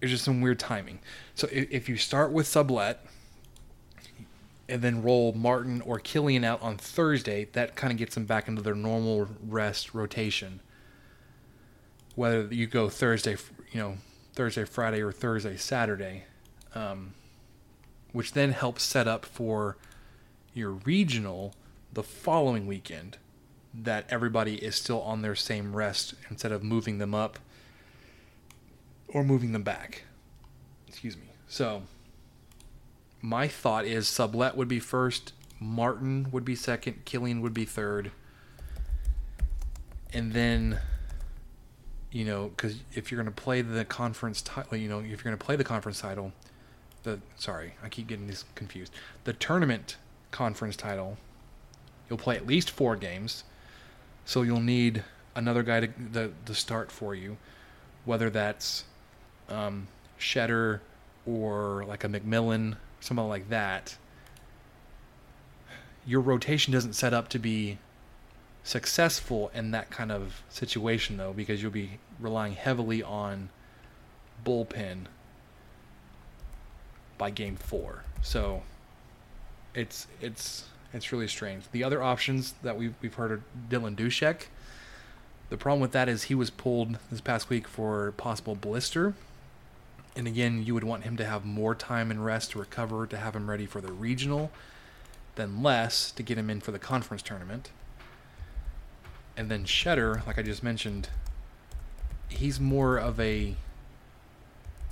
there's 0.00 0.10
just 0.10 0.24
some 0.24 0.40
weird 0.40 0.58
timing. 0.58 0.98
So 1.36 1.48
if, 1.52 1.70
if 1.70 1.88
you 1.88 1.96
start 1.96 2.32
with 2.32 2.48
sublet 2.48 3.06
and 4.68 4.82
then 4.82 5.00
roll 5.00 5.32
Martin 5.32 5.80
or 5.82 6.00
Kilian 6.00 6.44
out 6.44 6.60
on 6.60 6.76
Thursday, 6.76 7.44
that 7.52 7.76
kind 7.76 7.92
of 7.92 7.98
gets 7.98 8.16
them 8.16 8.24
back 8.24 8.48
into 8.48 8.62
their 8.62 8.74
normal 8.74 9.28
rest 9.46 9.94
rotation. 9.94 10.60
Whether 12.18 12.52
you 12.52 12.66
go 12.66 12.88
Thursday, 12.88 13.36
you 13.70 13.80
know, 13.80 13.94
Thursday, 14.32 14.64
Friday, 14.64 15.00
or 15.00 15.12
Thursday, 15.12 15.56
Saturday, 15.56 16.24
um, 16.74 17.14
which 18.10 18.32
then 18.32 18.50
helps 18.50 18.82
set 18.82 19.06
up 19.06 19.24
for 19.24 19.76
your 20.52 20.72
regional 20.72 21.54
the 21.92 22.02
following 22.02 22.66
weekend 22.66 23.18
that 23.72 24.04
everybody 24.10 24.56
is 24.56 24.74
still 24.74 25.00
on 25.02 25.22
their 25.22 25.36
same 25.36 25.76
rest 25.76 26.14
instead 26.28 26.50
of 26.50 26.64
moving 26.64 26.98
them 26.98 27.14
up 27.14 27.38
or 29.06 29.22
moving 29.22 29.52
them 29.52 29.62
back. 29.62 30.02
Excuse 30.88 31.16
me. 31.16 31.22
So, 31.46 31.82
my 33.22 33.46
thought 33.46 33.84
is 33.84 34.08
Sublet 34.08 34.56
would 34.56 34.66
be 34.66 34.80
first, 34.80 35.34
Martin 35.60 36.32
would 36.32 36.44
be 36.44 36.56
second, 36.56 37.04
Kilian 37.04 37.42
would 37.42 37.54
be 37.54 37.64
third, 37.64 38.10
and 40.12 40.32
then 40.32 40.80
you 42.18 42.24
know, 42.24 42.48
because 42.48 42.80
if 42.94 43.12
you're 43.12 43.22
going 43.22 43.32
to 43.32 43.42
play 43.42 43.62
the 43.62 43.84
conference 43.84 44.42
title, 44.42 44.76
you 44.76 44.88
know, 44.88 44.98
if 44.98 45.06
you're 45.06 45.18
going 45.18 45.38
to 45.38 45.44
play 45.44 45.54
the 45.54 45.62
conference 45.62 46.00
title, 46.00 46.32
the 47.04 47.20
sorry, 47.36 47.74
I 47.80 47.88
keep 47.88 48.08
getting 48.08 48.26
these 48.26 48.44
confused. 48.56 48.92
The 49.22 49.34
tournament 49.34 49.98
conference 50.32 50.74
title, 50.74 51.16
you'll 52.10 52.18
play 52.18 52.34
at 52.34 52.44
least 52.44 52.70
four 52.70 52.96
games, 52.96 53.44
so 54.24 54.42
you'll 54.42 54.58
need 54.58 55.04
another 55.36 55.62
guy 55.62 55.78
to 55.78 55.92
the 56.10 56.32
to 56.46 56.54
start 56.56 56.90
for 56.90 57.14
you, 57.14 57.36
whether 58.04 58.30
that's 58.30 58.82
um, 59.48 59.86
Shetter 60.18 60.80
or 61.24 61.84
like 61.86 62.02
a 62.02 62.08
McMillon, 62.08 62.78
something 62.98 63.28
like 63.28 63.48
that. 63.50 63.96
Your 66.04 66.20
rotation 66.20 66.72
doesn't 66.72 66.94
set 66.94 67.14
up 67.14 67.28
to 67.28 67.38
be 67.38 67.78
successful 68.68 69.50
in 69.54 69.70
that 69.70 69.88
kind 69.88 70.12
of 70.12 70.42
situation 70.50 71.16
though 71.16 71.32
because 71.32 71.62
you'll 71.62 71.70
be 71.70 71.98
relying 72.20 72.54
heavily 72.54 73.02
on 73.02 73.48
bullpen 74.44 75.04
by 77.16 77.30
game 77.30 77.56
4 77.56 78.04
so 78.22 78.62
it's 79.74 80.06
it's 80.20 80.64
it's 80.92 81.12
really 81.12 81.28
strange. 81.28 81.64
The 81.70 81.84
other 81.84 82.02
options 82.02 82.54
that 82.62 82.76
we've, 82.76 82.94
we've 83.02 83.14
heard 83.14 83.30
are 83.30 83.42
dylan 83.68 83.94
dusek. 83.94 84.46
The 85.50 85.56
problem 85.56 85.80
with 85.80 85.92
that 85.92 86.08
is 86.08 86.24
he 86.24 86.34
was 86.34 86.50
pulled 86.50 86.98
this 87.10 87.20
past 87.20 87.50
week 87.50 87.68
for 87.68 88.12
possible 88.12 88.54
blister. 88.54 89.14
And 90.16 90.26
again 90.26 90.64
you 90.64 90.74
would 90.74 90.84
want 90.84 91.04
him 91.04 91.16
to 91.18 91.24
have 91.24 91.44
more 91.44 91.74
time 91.74 92.10
and 92.10 92.24
rest 92.24 92.52
to 92.52 92.58
recover 92.58 93.06
to 93.06 93.16
have 93.16 93.36
him 93.36 93.48
ready 93.48 93.66
for 93.66 93.80
the 93.80 93.92
regional 93.92 94.50
than 95.36 95.62
less 95.62 96.10
to 96.12 96.22
get 96.22 96.38
him 96.38 96.50
in 96.50 96.60
for 96.60 96.72
the 96.72 96.78
conference 96.78 97.22
tournament. 97.22 97.70
And 99.36 99.50
then 99.50 99.64
Shetter, 99.64 100.26
like 100.26 100.38
I 100.38 100.42
just 100.42 100.64
mentioned, 100.64 101.10
he's 102.28 102.60
more 102.60 102.96
of 102.96 103.18
a 103.20 103.56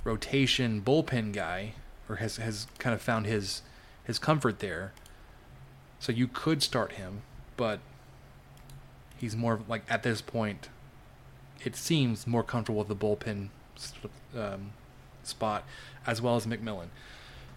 rotation 0.03 0.81
bullpen 0.81 1.33
guy, 1.33 1.73
or 2.09 2.17
has 2.17 2.37
has 2.37 2.67
kind 2.79 2.93
of 2.93 3.01
found 3.01 3.25
his 3.25 3.61
his 4.03 4.19
comfort 4.19 4.59
there. 4.59 4.93
So 5.99 6.11
you 6.11 6.27
could 6.27 6.61
start 6.61 6.93
him, 6.93 7.21
but 7.55 7.79
he's 9.17 9.35
more 9.35 9.59
like 9.67 9.83
at 9.89 10.03
this 10.03 10.21
point. 10.21 10.69
It 11.63 11.75
seems 11.75 12.27
more 12.27 12.43
comfortable 12.43 12.79
with 12.79 12.87
the 12.87 12.95
bullpen 12.95 13.49
um, 14.35 14.71
spot, 15.23 15.63
as 16.05 16.21
well 16.21 16.35
as 16.35 16.45
McMillon. 16.45 16.87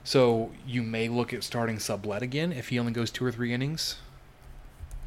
So 0.03 0.53
you 0.67 0.83
may 0.83 1.09
look 1.09 1.35
at 1.35 1.45
starting 1.45 1.77
Sublette 1.77 2.23
again 2.23 2.53
if 2.53 2.71
he 2.71 2.79
only 2.79 2.93
goes 2.93 3.11
two 3.11 3.25
or 3.25 3.31
three 3.31 3.53
innings 3.53 3.97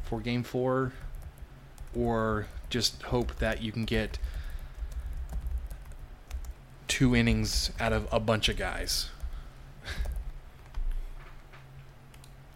for 0.04 0.20
Game 0.20 0.44
Four 0.44 0.92
or 1.94 2.46
just 2.70 3.02
hope 3.02 3.36
that 3.38 3.62
you 3.62 3.72
can 3.72 3.84
get 3.84 4.18
two 6.94 7.16
innings 7.16 7.72
out 7.80 7.92
of 7.92 8.06
a 8.12 8.20
bunch 8.20 8.48
of 8.48 8.56
guys. 8.56 9.10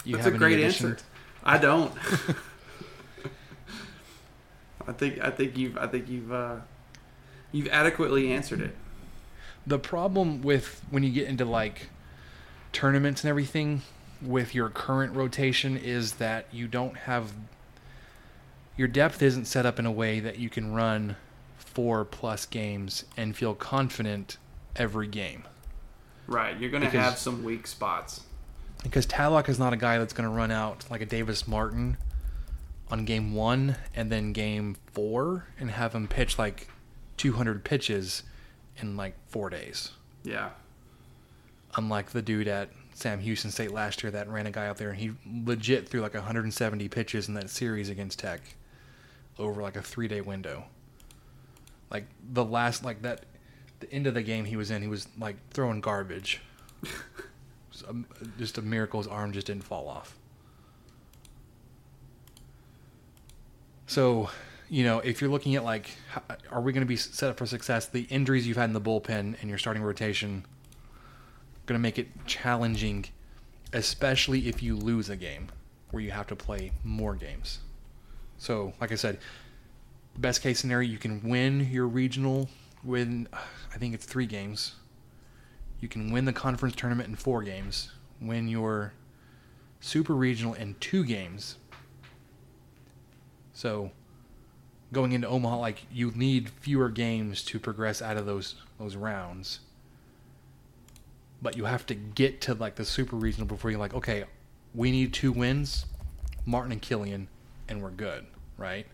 You 0.04 0.14
That's 0.14 0.28
a 0.28 0.30
great 0.30 0.60
answer. 0.60 0.96
I 1.44 1.58
don't. 1.58 1.92
I 4.86 4.92
think 4.92 5.18
I 5.20 5.30
think 5.30 5.58
you've 5.58 5.76
I 5.76 5.88
think 5.88 6.08
you've 6.08 6.32
uh, 6.32 6.56
you've 7.52 7.66
adequately 7.68 8.32
answered 8.32 8.60
it. 8.60 8.74
The 9.66 9.78
problem 9.78 10.40
with 10.40 10.80
when 10.88 11.02
you 11.02 11.10
get 11.10 11.28
into 11.28 11.44
like 11.44 11.88
tournaments 12.72 13.24
and 13.24 13.28
everything 13.28 13.82
with 14.22 14.54
your 14.54 14.70
current 14.70 15.14
rotation 15.14 15.76
is 15.76 16.14
that 16.14 16.46
you 16.52 16.68
don't 16.68 16.96
have 16.96 17.32
your 18.76 18.88
depth 18.88 19.20
isn't 19.20 19.46
set 19.46 19.66
up 19.66 19.78
in 19.80 19.84
a 19.84 19.92
way 19.92 20.20
that 20.20 20.38
you 20.38 20.48
can 20.48 20.72
run 20.72 21.16
four 21.58 22.04
plus 22.04 22.46
games 22.46 23.04
and 23.16 23.36
feel 23.36 23.54
confident 23.54 24.38
every 24.76 25.06
game. 25.06 25.44
Right, 26.26 26.58
you're 26.58 26.70
going 26.70 26.82
to 26.82 26.90
have 26.90 27.18
some 27.18 27.42
weak 27.42 27.66
spots. 27.66 28.22
Because 28.82 29.06
Tadlock 29.06 29.48
is 29.48 29.58
not 29.58 29.72
a 29.72 29.76
guy 29.76 29.98
that's 29.98 30.12
going 30.12 30.28
to 30.28 30.34
run 30.34 30.50
out 30.50 30.84
like 30.90 31.00
a 31.00 31.06
Davis 31.06 31.48
Martin 31.48 31.96
on 32.90 33.04
game 33.04 33.34
one 33.34 33.76
and 33.94 34.10
then 34.10 34.32
game 34.32 34.76
four 34.92 35.46
and 35.58 35.70
have 35.70 35.94
him 35.94 36.06
pitch 36.06 36.38
like 36.38 36.68
200 37.16 37.64
pitches 37.64 38.22
in 38.76 38.96
like 38.96 39.14
four 39.28 39.50
days. 39.50 39.90
Yeah. 40.22 40.50
Unlike 41.76 42.10
the 42.10 42.22
dude 42.22 42.48
at 42.48 42.70
Sam 42.94 43.20
Houston 43.20 43.50
State 43.50 43.72
last 43.72 44.02
year 44.02 44.10
that 44.12 44.28
ran 44.28 44.46
a 44.46 44.50
guy 44.50 44.66
out 44.66 44.76
there 44.76 44.90
and 44.90 44.98
he 44.98 45.12
legit 45.44 45.88
threw 45.88 46.00
like 46.00 46.14
170 46.14 46.88
pitches 46.88 47.28
in 47.28 47.34
that 47.34 47.50
series 47.50 47.88
against 47.90 48.18
Tech 48.18 48.40
over 49.38 49.62
like 49.62 49.76
a 49.76 49.82
three 49.82 50.08
day 50.08 50.20
window. 50.20 50.64
Like 51.90 52.06
the 52.32 52.44
last, 52.44 52.84
like 52.84 53.02
that, 53.02 53.24
the 53.80 53.92
end 53.92 54.06
of 54.06 54.14
the 54.14 54.22
game 54.22 54.44
he 54.44 54.56
was 54.56 54.70
in, 54.70 54.82
he 54.82 54.88
was 54.88 55.08
like 55.18 55.36
throwing 55.50 55.80
garbage. 55.80 56.40
a, 57.82 57.90
um, 57.90 58.06
just 58.38 58.58
a 58.58 58.62
miracle 58.62 59.00
his 59.00 59.06
arm 59.06 59.32
just 59.32 59.46
didn't 59.46 59.64
fall 59.64 59.88
off. 59.88 60.16
So, 63.86 64.28
you 64.68 64.84
know, 64.84 64.98
if 65.00 65.20
you're 65.20 65.30
looking 65.30 65.54
at 65.54 65.64
like, 65.64 65.90
are 66.50 66.60
we 66.60 66.72
going 66.72 66.82
to 66.82 66.88
be 66.88 66.96
set 66.96 67.30
up 67.30 67.38
for 67.38 67.46
success? 67.46 67.86
The 67.86 68.02
injuries 68.02 68.46
you've 68.46 68.56
had 68.56 68.64
in 68.64 68.74
the 68.74 68.80
bullpen 68.80 69.40
and 69.40 69.48
your 69.48 69.58
starting 69.58 69.82
rotation 69.82 70.44
going 71.66 71.78
to 71.78 71.82
make 71.82 71.98
it 71.98 72.08
challenging, 72.26 73.06
especially 73.72 74.48
if 74.48 74.62
you 74.62 74.76
lose 74.76 75.08
a 75.08 75.16
game 75.16 75.48
where 75.90 76.02
you 76.02 76.10
have 76.10 76.26
to 76.26 76.36
play 76.36 76.72
more 76.84 77.14
games. 77.14 77.60
So, 78.36 78.74
like 78.80 78.92
I 78.92 78.94
said, 78.94 79.18
best 80.18 80.42
case 80.42 80.58
scenario, 80.58 80.88
you 80.88 80.98
can 80.98 81.22
win 81.28 81.68
your 81.70 81.86
regional 81.86 82.48
win. 82.84 83.28
I 83.32 83.78
think 83.78 83.94
it's 83.94 84.04
three 84.04 84.26
games. 84.26 84.74
You 85.80 85.88
can 85.88 86.10
win 86.10 86.24
the 86.24 86.32
conference 86.32 86.74
tournament 86.74 87.08
in 87.08 87.16
four 87.16 87.42
games. 87.42 87.92
Win 88.20 88.48
your 88.48 88.92
super 89.80 90.14
regional 90.14 90.54
in 90.54 90.74
two 90.80 91.04
games. 91.04 91.56
So, 93.52 93.92
going 94.92 95.12
into 95.12 95.28
Omaha, 95.28 95.58
like 95.58 95.86
you 95.92 96.10
need 96.14 96.48
fewer 96.48 96.88
games 96.88 97.42
to 97.44 97.58
progress 97.58 98.02
out 98.02 98.16
of 98.16 98.26
those 98.26 98.56
those 98.78 98.96
rounds. 98.96 99.60
But 101.40 101.56
you 101.56 101.66
have 101.66 101.86
to 101.86 101.94
get 101.94 102.40
to 102.42 102.54
like 102.54 102.74
the 102.74 102.84
super 102.84 103.14
regional 103.14 103.46
before 103.46 103.70
you're 103.70 103.78
like, 103.78 103.94
okay, 103.94 104.24
we 104.74 104.90
need 104.90 105.12
two 105.12 105.30
wins, 105.30 105.86
Martin 106.44 106.72
and 106.72 106.82
Kilian 106.82 107.28
and 107.68 107.82
we're 107.82 107.90
good, 107.90 108.26
right? 108.56 108.86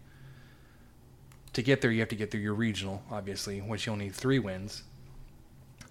To 1.55 1.63
get 1.63 1.81
there, 1.81 1.91
you 1.91 2.01
have 2.01 2.09
to 2.09 2.17
get 2.17 2.31
through 2.31 2.41
your 2.41 2.55
regional, 2.55 3.03
obviously, 3.11 3.61
which 3.61 3.87
you'll 3.87 3.97
need 3.97 4.15
three 4.15 4.39
wins. 4.39 4.83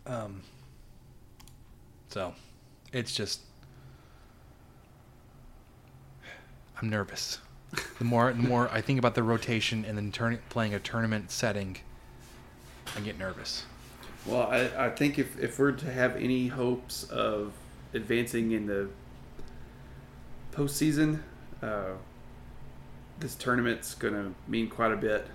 Um, 0.06 0.42
so, 2.10 2.34
it's 2.92 3.16
just 3.16 3.40
I'm 6.82 6.90
nervous. 6.90 7.40
The 7.98 8.04
more 8.04 8.34
the 8.34 8.48
more 8.48 8.70
I 8.72 8.82
think 8.82 9.00
about 9.00 9.16
the 9.16 9.24
rotation 9.24 9.86
and 9.86 9.98
then 9.98 10.12
turn, 10.12 10.38
playing 10.50 10.74
a 10.74 10.80
tournament 10.80 11.32
setting, 11.32 11.78
I 12.96 13.00
get 13.00 13.18
nervous. 13.18 13.66
Well, 14.26 14.42
I, 14.42 14.88
I 14.88 14.90
think 14.90 15.18
if, 15.18 15.40
if 15.40 15.58
we're 15.60 15.72
to 15.72 15.92
have 15.92 16.18
any 16.18 16.48
hopes 16.48 17.06
of 17.06 17.54
advancing 17.94 18.52
in 18.52 18.68
the 18.68 18.90
postseason, 20.52 21.20
uh, 21.62 21.94
this 23.20 23.36
tournament's 23.36 23.96
going 23.96 24.14
to 24.14 24.34
mean 24.48 24.70
quite 24.70 24.92
a 24.92 24.98
bit 24.98 25.26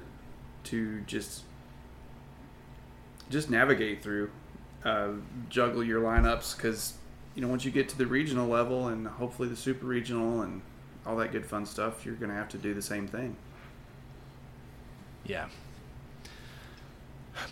to 0.69 1.01
just 1.03 1.43
just 3.31 3.51
navigate 3.51 4.03
through, 4.03 4.31
uh, 4.85 5.09
juggle 5.51 5.85
your 5.85 6.01
lineups 6.01 6.57
because 6.57 6.95
you 7.35 7.43
know 7.43 7.49
once 7.49 7.65
you 7.65 7.71
get 7.71 7.89
to 7.91 7.99
the 7.99 8.07
regional 8.07 8.49
level 8.49 8.89
and 8.89 9.07
hopefully 9.07 9.49
the 9.49 9.57
super 9.57 9.87
regional 9.87 10.43
and 10.43 10.63
all 11.07 11.17
that 11.17 11.33
good 11.33 11.47
fun 11.47 11.67
stuff, 11.67 12.05
you're 12.05 12.15
going 12.15 12.31
to 12.31 12.37
have 12.37 12.49
to 12.51 12.59
do 12.59 12.75
the 12.75 12.83
same 12.83 13.07
thing. 13.07 13.37
Yeah. 15.25 15.49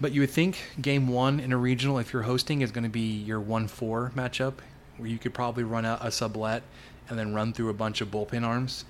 But 0.00 0.12
you 0.12 0.20
would 0.20 0.30
think 0.30 0.58
game 0.80 1.08
one 1.08 1.38
in 1.38 1.52
a 1.52 1.56
regional, 1.56 1.98
if 1.98 2.12
you're 2.12 2.22
hosting, 2.22 2.60
is 2.60 2.72
going 2.72 2.84
to 2.84 2.90
be 2.90 3.18
your 3.18 3.40
1 3.40 3.68
4 3.68 4.12
matchup, 4.16 4.54
where 4.96 5.08
you 5.08 5.18
could 5.18 5.32
probably 5.32 5.64
run 5.64 5.86
out 5.86 6.04
a 6.04 6.08
Sublette 6.08 6.62
and 7.08 7.18
then 7.18 7.34
run 7.34 7.52
through 7.52 7.70
a 7.70 7.74
bunch 7.74 8.00
of 8.00 8.10
bullpen 8.10 8.42
arms 8.42 8.84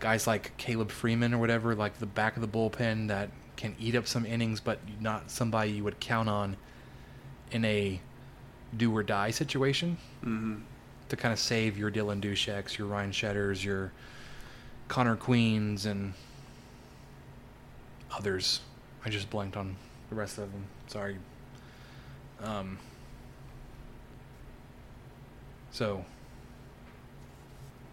guys 0.00 0.26
like 0.26 0.56
Caleb 0.56 0.90
Freeman 0.90 1.34
or 1.34 1.38
whatever, 1.38 1.74
like 1.74 1.98
the 1.98 2.06
back 2.06 2.36
of 2.36 2.42
the 2.42 2.48
bullpen 2.48 3.08
that 3.08 3.30
can 3.58 3.74
eat 3.78 3.94
up 3.96 4.06
some 4.06 4.24
innings, 4.24 4.60
but 4.60 4.78
not 5.00 5.30
somebody 5.30 5.72
you 5.72 5.84
would 5.84 5.98
count 6.00 6.28
on 6.28 6.56
in 7.50 7.64
a 7.64 8.00
do 8.76 8.94
or 8.96 9.02
die 9.02 9.30
situation 9.30 9.98
mm-hmm. 10.20 10.56
to 11.08 11.16
kind 11.16 11.32
of 11.32 11.38
save 11.38 11.76
your 11.76 11.90
Dylan 11.90 12.20
Dusheks, 12.20 12.78
your 12.78 12.86
Ryan 12.86 13.10
Shetters, 13.10 13.62
your 13.64 13.92
Connor 14.86 15.16
Queens, 15.16 15.86
and 15.86 16.14
others. 18.12 18.60
I 19.04 19.10
just 19.10 19.28
blanked 19.28 19.56
on 19.56 19.76
the 20.08 20.14
rest 20.14 20.38
of 20.38 20.52
them. 20.52 20.64
Sorry. 20.86 21.16
Um, 22.40 22.78
so 25.72 26.04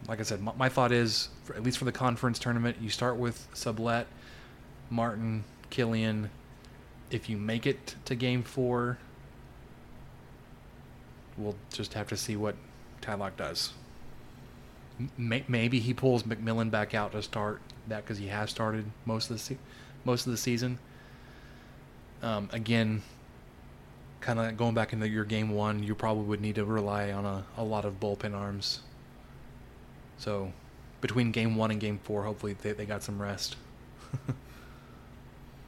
like 0.07 0.19
I 0.19 0.23
said, 0.23 0.41
my, 0.41 0.53
my 0.57 0.69
thought 0.69 0.91
is, 0.91 1.29
for, 1.43 1.55
at 1.55 1.63
least 1.63 1.79
for 1.79 1.85
the 1.85 1.91
conference 1.91 2.37
tournament, 2.37 2.77
you 2.79 2.89
start 2.89 3.17
with 3.17 3.47
Sublette, 3.53 4.05
Martin, 4.89 5.43
Kilian, 5.75 6.29
if 7.11 7.29
you 7.29 7.37
make 7.37 7.67
it 7.67 7.95
to 8.05 8.15
game 8.15 8.43
four, 8.43 8.97
we'll 11.37 11.55
just 11.71 11.93
have 11.93 12.07
to 12.07 12.17
see 12.17 12.35
what 12.35 12.55
Tadlock 13.01 13.35
does. 13.35 13.73
M- 15.19 15.43
maybe 15.47 15.79
he 15.79 15.93
pulls 15.93 16.23
McMillon 16.23 16.71
back 16.71 16.93
out 16.93 17.11
to 17.11 17.21
start 17.21 17.61
that 17.87 18.03
because 18.03 18.17
he 18.17 18.27
has 18.27 18.49
started 18.49 18.85
most 19.05 19.29
of 19.29 19.35
the 19.35 19.43
se- 19.43 19.57
most 20.05 20.25
of 20.25 20.31
the 20.31 20.37
season. 20.37 20.79
Um, 22.21 22.49
again, 22.53 23.01
kind 24.21 24.39
of 24.39 24.55
going 24.55 24.73
back 24.73 24.93
into 24.93 25.09
your 25.09 25.25
game 25.25 25.49
one, 25.49 25.83
you 25.83 25.93
probably 25.93 26.23
would 26.23 26.41
need 26.41 26.55
to 26.55 26.65
rely 26.65 27.11
on 27.11 27.25
a, 27.25 27.43
a 27.57 27.63
lot 27.63 27.83
of 27.83 27.99
bullpen 27.99 28.33
arms. 28.33 28.79
So, 30.17 30.53
between 31.01 31.31
game 31.31 31.57
one 31.57 31.71
and 31.71 31.79
game 31.79 31.99
four, 32.01 32.23
hopefully 32.23 32.55
they, 32.61 32.71
they 32.71 32.85
got 32.85 33.03
some 33.03 33.21
rest. 33.21 33.57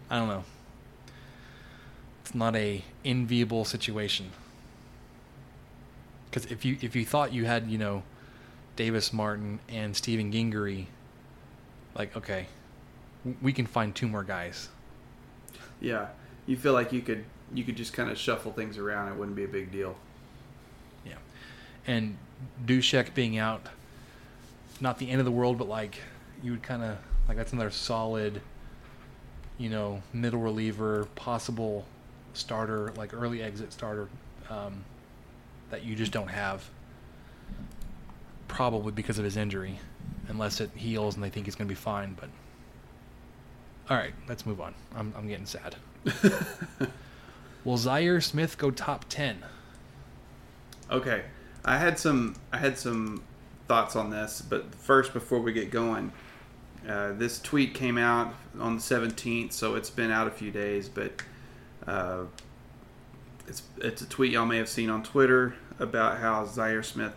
I 0.09 0.17
don't 0.19 0.27
know. 0.27 0.43
It's 2.21 2.35
not 2.35 2.55
a 2.55 2.83
enviable 3.05 3.65
situation. 3.65 4.31
Because 6.29 6.45
if 6.51 6.65
you 6.65 6.77
if 6.81 6.95
you 6.95 7.05
thought 7.05 7.33
you 7.33 7.45
had 7.45 7.69
you 7.69 7.77
know, 7.77 8.03
Davis 8.75 9.13
Martin 9.13 9.59
and 9.69 9.95
Stephen 9.95 10.31
Gingery, 10.31 10.87
like 11.95 12.15
okay, 12.15 12.47
we 13.41 13.53
can 13.53 13.65
find 13.65 13.95
two 13.95 14.07
more 14.07 14.23
guys. 14.23 14.69
Yeah, 15.79 16.07
you 16.45 16.57
feel 16.57 16.73
like 16.73 16.91
you 16.91 17.01
could 17.01 17.25
you 17.53 17.63
could 17.63 17.77
just 17.77 17.93
kind 17.93 18.09
of 18.09 18.17
shuffle 18.17 18.51
things 18.51 18.77
around. 18.77 19.11
It 19.11 19.15
wouldn't 19.15 19.35
be 19.35 19.43
a 19.43 19.47
big 19.49 19.71
deal. 19.71 19.95
Yeah, 21.05 21.15
and 21.85 22.17
Dusek 22.65 23.13
being 23.13 23.37
out, 23.37 23.67
not 24.81 24.99
the 24.99 25.09
end 25.09 25.19
of 25.19 25.25
the 25.25 25.31
world, 25.31 25.57
but 25.57 25.67
like 25.67 25.99
you 26.43 26.51
would 26.51 26.63
kind 26.63 26.83
of 26.83 26.97
like 27.27 27.37
that's 27.37 27.53
another 27.53 27.71
solid, 27.71 28.41
you 29.57 29.69
know, 29.69 30.01
middle 30.13 30.39
reliever, 30.39 31.05
possible 31.15 31.85
starter, 32.33 32.93
like 32.95 33.13
early 33.13 33.41
exit 33.41 33.73
starter, 33.73 34.07
um, 34.49 34.83
that 35.69 35.83
you 35.83 35.95
just 35.95 36.11
don't 36.11 36.29
have. 36.29 36.69
Probably 38.47 38.91
because 38.91 39.19
of 39.19 39.25
his 39.25 39.35
injury, 39.35 39.79
unless 40.29 40.61
it 40.61 40.69
heals 40.75 41.15
and 41.15 41.23
they 41.23 41.29
think 41.29 41.45
he's 41.45 41.55
going 41.55 41.67
to 41.67 41.71
be 41.71 41.75
fine. 41.75 42.15
But 42.19 42.29
all 43.89 43.97
right, 43.97 44.13
let's 44.27 44.45
move 44.45 44.61
on. 44.61 44.73
I'm 44.95 45.13
I'm 45.17 45.27
getting 45.27 45.45
sad. 45.45 45.75
Will 47.65 47.77
Zhaire 47.77 48.23
Smith 48.23 48.57
go 48.57 48.71
top 48.71 49.05
ten? 49.09 49.43
Okay, 50.89 51.23
I 51.65 51.77
had 51.77 51.99
some 51.99 52.35
I 52.53 52.57
had 52.57 52.77
some 52.77 53.23
thoughts 53.67 53.95
on 53.95 54.09
this, 54.09 54.41
but 54.41 54.73
first, 54.73 55.13
before 55.13 55.39
we 55.39 55.51
get 55.51 55.69
going, 55.71 56.11
uh, 56.87 57.13
this 57.13 57.39
tweet 57.39 57.73
came 57.73 57.97
out 57.97 58.33
on 58.59 58.75
the 58.75 58.81
17th, 58.81 59.51
so 59.53 59.75
it's 59.75 59.89
been 59.89 60.11
out 60.11 60.27
a 60.27 60.31
few 60.31 60.51
days, 60.51 60.89
but 60.89 61.21
uh, 61.85 62.23
it's 63.47 63.63
it's 63.77 64.01
a 64.01 64.05
tweet 64.07 64.31
y'all 64.31 64.45
may 64.45 64.57
have 64.57 64.69
seen 64.69 64.89
on 64.89 65.03
Twitter 65.03 65.55
about 65.79 66.19
how 66.19 66.45
Zhaire 66.45 66.83
Smith 66.83 67.13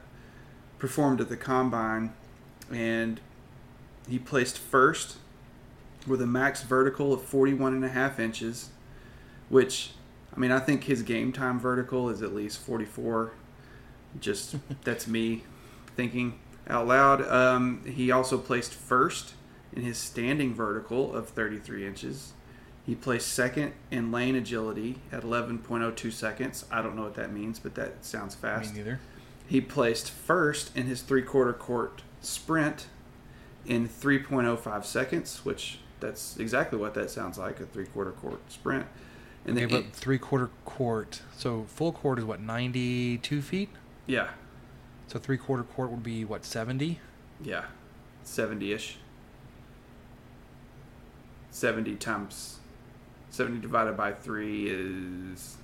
performed 0.79 1.21
at 1.21 1.29
the 1.29 1.37
combine, 1.37 2.13
and 2.73 3.21
he 4.09 4.19
placed 4.19 4.59
first 4.59 5.19
with 6.07 6.23
a 6.23 6.27
max 6.27 6.63
vertical 6.63 7.13
of 7.13 7.23
41 7.23 7.75
and 7.75 7.85
a 7.85 7.89
half 7.89 8.19
inches, 8.19 8.71
which 9.49 9.93
I 10.35 10.39
mean 10.39 10.51
I 10.51 10.59
think 10.59 10.85
his 10.85 11.03
game 11.03 11.33
time 11.33 11.61
vertical 11.61 12.09
is 12.09 12.23
at 12.23 12.35
least 12.35 12.59
44 12.59 13.33
just 14.19 14.57
that's 14.85 15.07
me 15.07 15.45
thinking 15.97 16.39
out 16.69 16.87
loud. 16.87 17.23
Um, 17.29 17.85
he 17.85 18.11
also 18.11 18.39
placed 18.39 18.75
first 18.75 19.35
in 19.73 19.83
his 19.83 19.99
standing 19.99 20.55
vertical 20.55 21.15
of 21.15 21.29
33 21.29 21.87
inches. 21.87 22.33
He 22.87 22.95
placed 22.95 23.29
second 23.29 23.73
in 23.91 24.11
lane 24.11 24.35
agility 24.35 24.99
at 25.13 25.23
11.02 25.23 26.13
seconds. 26.13 26.65
I 26.71 26.83
don't 26.83 26.97
know 26.97 27.03
what 27.03 27.15
that 27.15 27.33
means, 27.33 27.59
but 27.59 27.75
that 27.75 28.05
sounds 28.05 28.35
fast. 28.35 28.73
Me 28.73 28.79
neither. 28.79 29.01
He 29.47 29.61
placed 29.61 30.11
first 30.11 30.77
in 30.77 30.87
his 30.87 31.03
three 31.03 31.23
quarter 31.23 31.53
court 31.53 32.03
sprint 32.21 32.87
in 33.67 33.89
3.05 33.89 34.85
seconds, 34.85 35.45
which 35.45 35.79
that's 36.01 36.37
exactly 36.39 36.79
what 36.79 36.95
that 36.95 37.11
sounds 37.11 37.39
like 37.39 37.61
a 37.61 37.67
three 37.67 37.87
quarter 37.87 38.13
court 38.13 38.41
sprint. 38.51 38.87
And 39.45 39.57
okay, 39.57 39.67
then, 39.67 39.83
but 39.83 39.93
three 39.93 40.19
quarter 40.19 40.51
court. 40.65 41.23
So 41.37 41.65
full 41.69 41.93
court 41.93 42.19
is 42.19 42.25
what, 42.25 42.41
92 42.41 43.43
feet? 43.43 43.69
Yeah. 44.07 44.29
So 45.09 45.19
three 45.19 45.39
quarter 45.39 45.63
court 45.63 45.91
would 45.91 46.03
be 46.03 46.25
what, 46.25 46.45
70? 46.45 46.99
Yeah, 47.43 47.65
70 48.23 48.73
ish. 48.73 48.99
70 51.51 51.97
times 51.97 52.59
70 53.31 53.61
divided 53.61 53.97
by 53.97 54.13
3 54.13 54.67
is 54.69 55.57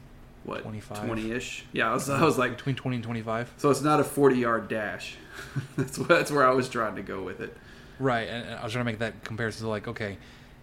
what 0.45 0.63
20 0.63 1.33
ish 1.33 1.65
yeah 1.73 1.91
I 1.91 1.95
was, 1.95 2.09
I 2.09 2.23
was, 2.23 2.39
like 2.39 2.57
between 2.57 2.77
20 2.77 2.97
and 2.97 3.05
25 3.05 3.55
so 3.57 3.71
it's 3.71 3.83
not 3.83 3.99
a 4.01 4.05
40 4.05 4.37
yard 4.37 4.69
dash. 4.69 5.17
That's 5.77 5.99
what, 5.99 6.09
that's 6.09 6.31
where 6.31 6.47
i 6.47 6.55
was 6.55 6.69
trying 6.69 6.97
to 6.97 7.03
go 7.03 7.23
with 7.23 7.41
it. 7.41 7.55
Right 7.99 8.29
and 8.29 8.59
i 8.59 8.65
was 8.65 8.73
trying 8.73 8.85
to 8.85 8.91
make 8.91 9.01
that 9.01 9.23
comparison 9.25 9.65
to 9.65 9.69
like 9.69 9.87
okay 9.87 10.17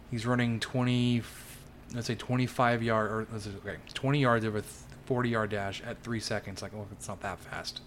he's 0.10 0.26
running 0.26 0.60
20 0.60 1.22
let's 1.94 2.08
say 2.08 2.16
25 2.16 2.82
yard 2.82 3.12
or 3.12 3.28
let's 3.32 3.46
say, 3.46 3.52
okay 3.64 3.78
20 3.94 4.20
yards 4.20 4.46
of 4.46 4.56
a 4.56 4.64
40 5.06 5.30
yard 5.30 5.50
dash 5.50 5.82
at 5.86 6.02
three 6.02 6.20
seconds 6.20 6.62
like 6.62 6.74
oh 6.74 6.88
it's 6.92 7.08
not 7.08 7.22
that 7.22 7.40
fast. 7.40 7.82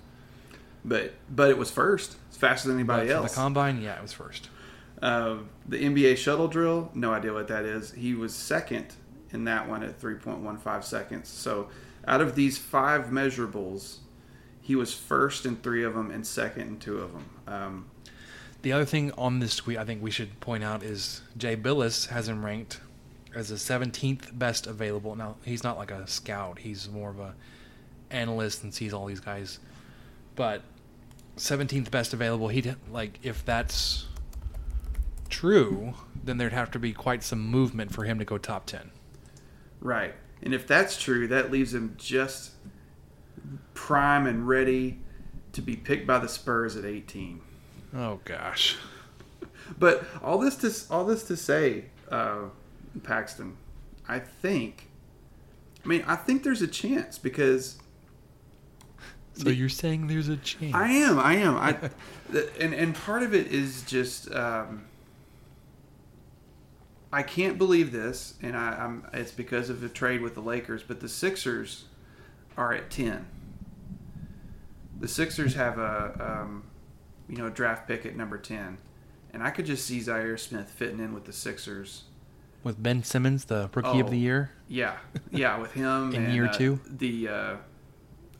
But 0.85 1.15
but 1.29 1.51
it 1.51 1.59
was 1.59 1.71
first. 1.71 2.17
It's 2.29 2.37
faster 2.37 2.69
than 2.69 2.79
anybody 2.79 3.09
but 3.09 3.15
else 3.15 3.35
the 3.35 3.41
combine 3.41 3.81
yeah 3.81 3.97
it 3.97 4.03
was 4.03 4.13
first. 4.13 4.49
Uh, 5.03 5.39
the 5.69 5.77
NBA 5.85 6.17
shuttle 6.17 6.49
drill, 6.49 6.91
no 6.95 7.13
idea 7.13 7.33
what 7.33 7.49
that 7.49 7.65
is. 7.65 7.93
He 7.93 8.15
was 8.15 8.35
second 8.35 8.95
in 9.31 9.45
that 9.45 9.69
one 9.69 9.83
at 9.83 10.01
3.15 10.01 10.85
seconds. 10.85 11.29
So 11.29 11.69
out 12.07 12.21
of 12.21 12.35
these 12.35 12.57
five 12.57 13.07
measurables, 13.07 13.99
he 14.63 14.75
was 14.75 14.95
first 14.95 15.45
in 15.45 15.57
three 15.57 15.85
of 15.85 15.95
them 15.95 16.11
and 16.11 16.27
second 16.27 16.63
in 16.63 16.79
two 16.79 16.99
of 16.99 17.13
them. 17.13 17.31
Um, 17.47 17.87
The 18.63 18.73
other 18.73 18.85
thing 18.85 19.13
on 19.13 19.39
this 19.41 19.57
tweet 19.57 19.77
I 19.79 19.85
think 19.85 20.03
we 20.03 20.11
should 20.11 20.41
point 20.41 20.65
out 20.65 20.83
is 20.83 21.23
Jay 21.37 21.57
Bilas 21.57 22.09
has 22.09 22.29
him 22.29 22.45
ranked 22.45 22.81
as 23.35 23.51
the 23.51 23.57
17th 23.57 24.37
best 24.37 24.67
available. 24.67 25.15
Now, 25.15 25.37
he's 25.45 25.63
not 25.63 25.77
like 25.77 25.91
a 25.91 26.07
scout. 26.07 26.61
He's 26.61 26.89
more 26.89 27.11
of 27.11 27.21
a 27.21 27.35
analyst 28.11 28.63
and 28.63 28.73
sees 28.73 28.93
all 28.93 29.07
these 29.07 29.21
guys. 29.21 29.59
But 30.37 30.63
17th 31.37 31.91
best 31.91 32.15
available, 32.15 32.49
he 32.49 32.75
like 32.91 33.19
if 33.23 33.45
that's 33.45 34.07
true, 35.29 35.95
then 36.23 36.39
there'd 36.39 36.53
have 36.53 36.71
to 36.73 36.79
be 36.79 36.93
quite 36.93 37.23
some 37.23 37.41
movement 37.47 37.93
for 37.93 38.05
him 38.05 38.19
to 38.19 38.25
go 38.25 38.39
top 38.39 38.67
10. 38.67 38.91
right. 39.81 40.15
And 40.43 40.53
if 40.53 40.67
that's 40.67 41.01
true, 41.03 41.27
that 41.29 41.51
leaves 41.51 41.73
him 41.73 41.95
just 41.97 42.53
prime 43.73 44.27
and 44.27 44.47
ready 44.47 44.99
to 45.53 45.63
be 45.63 45.75
picked 45.77 46.07
by 46.07 46.19
the 46.19 46.29
Spurs 46.29 46.77
at 46.77 46.85
18. 46.85 47.41
Oh 47.95 48.21
gosh. 48.25 48.77
But 49.79 50.05
all 50.23 50.39
this 50.39 50.55
to 50.57 50.95
all 50.95 51.05
this 51.05 51.25
to 51.25 51.37
say, 51.37 51.87
uh, 52.09 52.43
Paxton, 53.03 53.57
I 54.09 54.21
think. 54.21 54.89
I 55.85 55.89
mean, 55.89 56.05
I 56.07 56.15
think 56.15 56.45
there's 56.45 56.63
a 56.63 56.69
chance 56.69 57.19
because 57.19 57.79
So 59.35 59.49
you're 59.49 59.69
saying 59.69 60.07
there's 60.07 60.29
a 60.29 60.37
chance? 60.37 60.73
I 60.75 60.89
am, 60.91 61.19
I 61.19 61.35
am, 61.35 61.57
I, 61.57 61.77
and 62.61 62.73
and 62.75 62.95
part 62.95 63.25
of 63.25 63.35
it 63.35 63.49
is 63.49 63.83
just 63.83 64.31
um, 64.33 64.85
I 67.13 67.23
can't 67.23 67.57
believe 67.57 67.93
this, 67.93 68.35
and 68.43 68.57
I, 68.57 68.73
I'm 68.73 69.07
it's 69.13 69.31
because 69.33 69.71
of 69.71 69.81
the 69.81 69.89
trade 69.89 70.21
with 70.23 70.35
the 70.35 70.41
Lakers, 70.41 70.83
but 70.83 71.01
the 71.01 71.09
Sixers 71.09 71.85
are 72.57 72.73
at 72.73 72.91
ten. 72.91 73.27
The 74.99 75.09
Sixers 75.09 75.55
have 75.55 75.79
a 75.79 76.41
um, 76.43 76.65
you 77.29 77.37
know 77.37 77.49
draft 77.49 77.87
pick 77.87 78.05
at 78.07 78.17
number 78.17 78.39
ten, 78.39 78.79
and 79.33 79.43
I 79.43 79.51
could 79.51 79.67
just 79.67 79.87
see 79.87 80.01
Zhaire 80.01 80.39
Smith 80.39 80.69
fitting 80.71 81.01
in 81.01 81.15
with 81.15 81.25
the 81.25 81.33
Sixers. 81.33 82.05
With 82.65 82.83
Ben 82.83 83.05
Simmons, 83.05 83.45
the 83.45 83.71
rookie 83.75 84.01
of 84.01 84.07
Oh. 84.07 84.11
the 84.11 84.19
year. 84.19 84.51
Yeah, 84.67 84.97
yeah, 85.31 85.59
with 85.59 85.73
him 85.73 86.13
In 86.15 86.25
and, 86.25 86.35
year 86.35 86.47
uh, 86.47 86.53
two? 86.53 86.81
The 86.89 87.29
uh, 87.29 87.57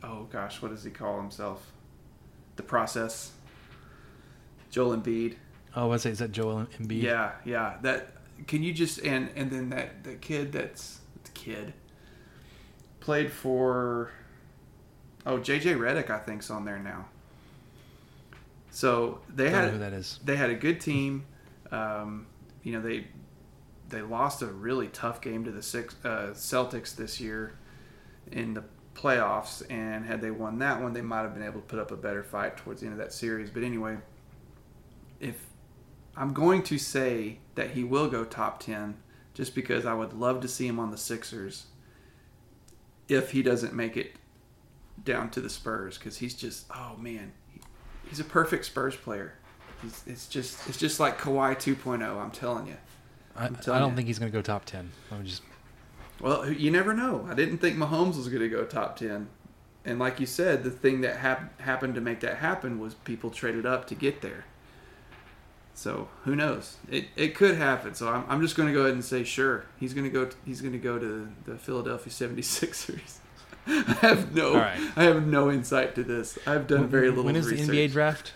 oh 0.03 0.23
gosh, 0.29 0.61
what 0.61 0.71
does 0.71 0.83
he 0.83 0.91
call 0.91 1.17
himself? 1.21 1.71
The 2.57 2.63
process. 2.63 3.31
Joel 4.69 4.97
Embiid. 4.97 5.35
Oh, 5.75 5.83
I 5.83 5.85
was 5.85 6.01
say 6.01 6.09
is 6.09 6.19
that 6.19 6.33
Joel 6.33 6.67
Embiid? 6.77 7.01
Yeah, 7.03 7.31
yeah. 7.45 7.77
That 7.81 8.09
can 8.45 8.63
you 8.63 8.73
just 8.73 8.99
and 8.99 9.29
and 9.35 9.51
then 9.51 9.69
that 9.69 10.03
the 10.03 10.15
kid 10.15 10.51
that's 10.51 10.99
the 11.23 11.31
kid 11.31 11.73
played 12.99 13.31
for 13.31 14.11
oh 15.25 15.37
JJ 15.39 15.77
Redick 15.77 16.09
I 16.09 16.19
think's 16.19 16.49
on 16.51 16.65
there 16.65 16.79
now. 16.79 17.05
So 18.69 19.19
they 19.33 19.49
Don't 19.49 19.53
had 19.53 19.71
who 19.71 19.77
that 19.79 19.93
is. 19.93 20.19
they 20.23 20.35
had 20.35 20.49
a 20.49 20.55
good 20.55 20.79
team. 20.79 21.25
Um, 21.71 22.27
you 22.63 22.73
know 22.73 22.81
they 22.81 23.07
they 23.89 24.01
lost 24.01 24.41
a 24.41 24.47
really 24.47 24.87
tough 24.87 25.21
game 25.21 25.45
to 25.45 25.51
the 25.51 25.63
six, 25.63 25.95
uh, 26.03 26.31
Celtics 26.33 26.95
this 26.95 27.19
year 27.21 27.57
in 28.31 28.53
the 28.53 28.63
playoffs, 28.95 29.63
and 29.71 30.05
had 30.05 30.21
they 30.21 30.31
won 30.31 30.59
that 30.59 30.81
one, 30.81 30.93
they 30.93 31.01
might 31.01 31.21
have 31.21 31.33
been 31.33 31.43
able 31.43 31.61
to 31.61 31.65
put 31.67 31.79
up 31.79 31.91
a 31.91 31.95
better 31.95 32.23
fight 32.23 32.57
towards 32.57 32.81
the 32.81 32.87
end 32.87 32.93
of 32.93 32.99
that 32.99 33.13
series. 33.13 33.49
But 33.49 33.63
anyway, 33.63 33.97
if 35.19 35.39
I'm 36.17 36.33
going 36.33 36.63
to 36.63 36.77
say 36.77 37.37
that 37.55 37.71
he 37.71 37.83
will 37.83 38.07
go 38.09 38.25
top 38.25 38.59
ten, 38.59 38.95
just 39.33 39.53
because 39.55 39.85
I 39.85 39.93
would 39.93 40.13
love 40.13 40.41
to 40.41 40.47
see 40.47 40.67
him 40.67 40.79
on 40.79 40.91
the 40.91 40.97
Sixers 40.97 41.67
if 43.07 43.31
he 43.31 43.41
doesn't 43.43 43.73
make 43.73 43.95
it 43.95 44.13
down 45.03 45.29
to 45.29 45.39
the 45.39 45.49
Spurs 45.49 45.97
because 45.97 46.17
he's 46.17 46.33
just 46.33 46.65
oh 46.75 46.95
man, 46.97 47.31
he's 48.09 48.19
a 48.19 48.23
perfect 48.25 48.65
Spurs 48.65 48.95
player. 48.95 49.35
He's, 49.81 50.03
it's 50.07 50.27
just 50.27 50.67
it's 50.67 50.77
just 50.77 50.99
like 50.99 51.19
Kawhi 51.19 51.55
2.0. 51.55 52.01
I'm 52.03 52.31
telling 52.31 52.67
you. 52.67 52.77
I, 53.35 53.45
I 53.45 53.49
telling 53.49 53.79
don't 53.81 53.91
you. 53.91 53.95
think 53.95 54.07
he's 54.07 54.17
going 54.19 54.31
to 54.31 54.35
go 54.37 54.41
top 54.41 54.65
ten. 54.65 54.89
I'm 55.11 55.23
just 55.23 55.43
Well, 56.19 56.51
you 56.51 56.71
never 56.71 56.93
know. 56.95 57.27
I 57.29 57.35
didn't 57.35 57.59
think 57.59 57.77
Mahomes 57.77 58.17
was 58.17 58.27
going 58.27 58.41
to 58.41 58.49
go 58.49 58.65
top 58.65 58.97
10. 58.97 59.29
And 59.85 59.99
like 59.99 60.19
you 60.19 60.25
said, 60.25 60.63
the 60.63 60.71
thing 60.71 61.01
that 61.01 61.17
hap- 61.17 61.61
happened 61.61 61.93
to 61.95 62.01
make 62.01 62.19
that 62.21 62.37
happen 62.37 62.79
was 62.79 62.95
people 62.95 63.29
traded 63.29 63.65
up 63.67 63.85
to 63.87 63.95
get 63.95 64.21
there. 64.21 64.45
So 65.77 66.07
who 66.23 66.35
knows? 66.35 66.77
It, 66.89 67.05
it 67.15 67.35
could 67.35 67.55
happen. 67.55 67.93
So 67.93 68.09
I'm, 68.09 68.25
I'm 68.27 68.41
just 68.41 68.57
going 68.57 68.67
to 68.67 68.73
go 68.73 68.81
ahead 68.81 68.93
and 68.93 69.05
say 69.05 69.23
sure. 69.23 69.65
He's 69.79 69.93
going 69.93 70.05
to 70.05 70.09
go. 70.09 70.27
he's 70.43 70.59
going 70.59 70.73
to 70.73 70.79
go 70.79 70.97
to 70.97 71.29
the 71.45 71.55
Philadelphia 71.55 72.11
76ers. 72.11 73.17
I 73.67 73.93
have 74.01 74.33
no. 74.33 74.55
Right. 74.55 74.79
I 74.95 75.03
have 75.03 75.27
no 75.27 75.51
insight 75.51 75.93
to 75.93 76.03
this. 76.03 76.39
I've 76.47 76.65
done 76.65 76.87
very 76.87 77.09
little. 77.09 77.25
When 77.25 77.35
is 77.35 77.47
research. 77.47 77.67
the 77.67 77.87
NBA 77.87 77.91
draft? 77.91 78.33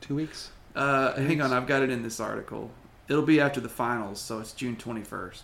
Two 0.00 0.14
weeks. 0.14 0.52
Uh, 0.74 1.12
hang 1.16 1.42
on, 1.42 1.52
I've 1.52 1.66
got 1.66 1.82
it 1.82 1.90
in 1.90 2.02
this 2.02 2.18
article. 2.18 2.70
It'll 3.08 3.26
be 3.26 3.40
after 3.40 3.60
the 3.60 3.68
finals, 3.68 4.18
so 4.18 4.38
it's 4.38 4.52
June 4.52 4.76
21st. 4.76 5.40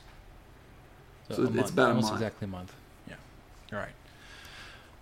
So 1.32 1.43
a 1.43 1.47
it's 1.47 1.55
month, 1.55 1.72
about 1.72 1.84
a 1.84 1.89
almost 1.89 2.05
month. 2.12 2.22
exactly 2.22 2.45
a 2.47 2.49
month. 2.49 2.72
Yeah. 3.07 3.16
All 3.74 3.78
right. 3.78 3.91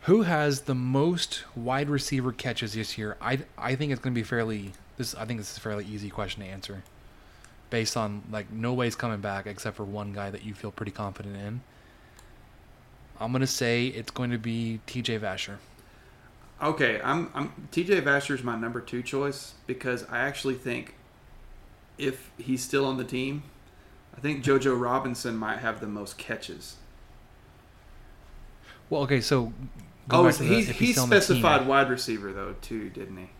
Who 0.05 0.23
has 0.23 0.63
the 0.63 0.75
most 0.75 1.45
wide 1.57 1.89
receiver 1.89 2.31
catches 2.31 2.75
this 2.75 2.99
year? 2.99 3.17
I 3.21 3.41
I 3.57 3.75
think 3.75 3.91
it's 3.91 4.01
going 4.03 4.15
to 4.15 4.19
be 4.19 4.25
fairly. 4.25 4.73
This 4.99 5.15
I 5.15 5.25
think 5.25 5.41
this 5.41 5.51
is 5.51 5.57
a 5.57 5.61
fairly 5.61 5.87
easy 5.87 6.11
question 6.11 6.43
to 6.43 6.49
answer, 6.49 6.83
based 7.71 7.97
on 7.97 8.23
like 8.31 8.53
nobody's 8.53 8.97
coming 8.97 9.21
back 9.21 9.47
except 9.47 9.77
for 9.77 9.85
one 9.85 10.13
guy 10.13 10.31
that 10.31 10.45
you 10.45 10.53
feel 10.53 10.71
pretty 10.71 10.93
confident 10.93 11.37
in. 11.37 11.63
I'm 13.19 13.33
gonna 13.33 13.47
say 13.47 13.87
it's 13.87 14.11
going 14.11 14.31
to 14.31 14.39
be 14.39 14.81
T.J. 14.87 15.21
Vasher. 15.21 15.57
Okay, 16.63 17.01
I'm, 17.03 17.31
I'm 17.35 17.69
TJ 17.73 18.03
Vasher's 18.03 18.43
my 18.43 18.57
number 18.57 18.81
two 18.81 19.03
choice 19.03 19.55
because 19.67 20.05
I 20.11 20.21
actually 20.21 20.55
think 20.55 20.95
if 21.99 22.31
he's 22.39 22.63
still 22.63 22.87
on 22.87 22.97
the 22.97 23.05
team, 23.05 23.43
I 24.17 24.21
think 24.21 24.45
JoJo 24.45 24.81
Robinson 24.81 25.37
might 25.37 25.59
have 25.59 25.81
the 25.81 25.87
most 25.87 26.17
catches. 26.17 26.77
Well, 28.89 29.03
okay, 29.03 29.21
so 29.21 29.53
go 30.09 30.27
Oh, 30.27 30.31
so 30.31 30.45
the- 30.45 30.61
he 30.61 30.87
he 30.87 30.93
specified 30.93 31.67
wide 31.67 31.89
receiver 31.91 32.33
though 32.33 32.55
too, 32.61 32.91
didn't 32.91 33.17
he? 33.17 33.31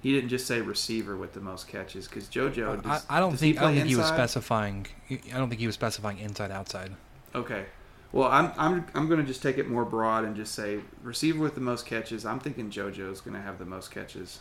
He 0.00 0.12
didn't 0.12 0.30
just 0.30 0.48
say 0.48 0.60
receiver 0.60 1.16
with 1.16 1.32
the 1.32 1.40
most 1.40 1.68
catches 1.68 2.08
because 2.08 2.26
JoJo. 2.28 2.80
I, 2.80 2.82
Does, 2.82 3.06
I 3.08 3.20
don't 3.20 3.30
does 3.32 3.40
think 3.40 3.58
I 3.58 3.62
don't 3.62 3.74
think 3.74 3.86
he 3.88 3.96
was 3.96 4.08
specifying. 4.08 4.88
I 5.10 5.38
don't 5.38 5.48
think 5.48 5.60
he 5.60 5.66
was 5.66 5.76
specifying 5.76 6.18
inside 6.18 6.50
outside. 6.50 6.92
Okay. 7.34 7.66
Well, 8.10 8.28
I'm 8.28 8.52
I'm 8.58 8.86
I'm 8.94 9.06
going 9.08 9.20
to 9.20 9.26
just 9.26 9.42
take 9.42 9.58
it 9.58 9.68
more 9.68 9.84
broad 9.84 10.24
and 10.24 10.34
just 10.34 10.54
say 10.54 10.80
receiver 11.02 11.38
with 11.40 11.54
the 11.54 11.60
most 11.60 11.86
catches. 11.86 12.26
I'm 12.26 12.40
thinking 12.40 12.68
JoJo's 12.68 13.20
going 13.20 13.34
to 13.36 13.40
have 13.40 13.58
the 13.58 13.64
most 13.64 13.90
catches, 13.92 14.40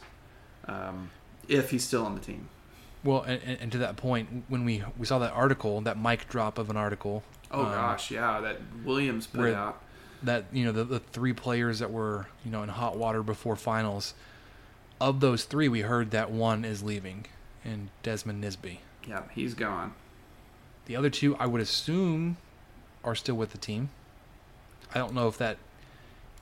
um, 0.68 1.12
if 1.48 1.70
he's 1.70 1.86
still 1.86 2.06
on 2.06 2.16
the 2.16 2.22
team. 2.22 2.50
Well, 3.04 3.22
and, 3.22 3.42
and 3.46 3.58
and 3.62 3.72
to 3.72 3.78
that 3.78 3.98
point, 3.98 4.46
when 4.48 4.66
we 4.66 4.84
we 4.98 5.06
saw 5.06 5.20
that 5.20 5.32
article, 5.32 5.80
that 5.82 5.98
mic 5.98 6.28
drop 6.28 6.58
of 6.58 6.70
an 6.72 6.76
article. 6.76 7.24
Oh 7.52 7.66
um, 7.66 7.72
gosh, 7.72 8.10
yeah, 8.12 8.42
that 8.42 8.58
Williams 8.84 9.28
put 9.28 9.42
where- 9.42 9.56
out. 9.56 9.82
That 10.24 10.46
you 10.52 10.64
know 10.66 10.72
the, 10.72 10.84
the 10.84 11.00
three 11.00 11.34
players 11.34 11.80
that 11.80 11.92
were 11.92 12.28
you 12.46 12.52
know 12.52 12.64
in 12.64 12.70
hot 12.70 12.98
water 12.98 13.24
before 13.24 13.56
finals 13.56 14.14
of 15.00 15.20
those 15.20 15.46
three 15.46 15.68
we 15.68 15.82
heard 15.82 16.12
that 16.12 16.30
one 16.32 16.64
is 16.64 16.84
leaving 16.84 17.26
and 17.66 17.90
desmond 18.04 18.44
nisby 18.44 18.78
Yeah, 19.08 19.24
he's 19.34 19.54
gone. 19.56 19.94
the 20.86 20.96
other 20.96 21.10
two 21.10 21.36
i 21.38 21.46
would 21.46 21.62
assume 21.62 22.38
are 23.04 23.16
still 23.16 23.36
with 23.36 23.52
the 23.52 23.58
team. 23.58 23.90
I 24.94 25.00
don't 25.00 25.14
know 25.16 25.28
if 25.28 25.38
that 25.40 25.58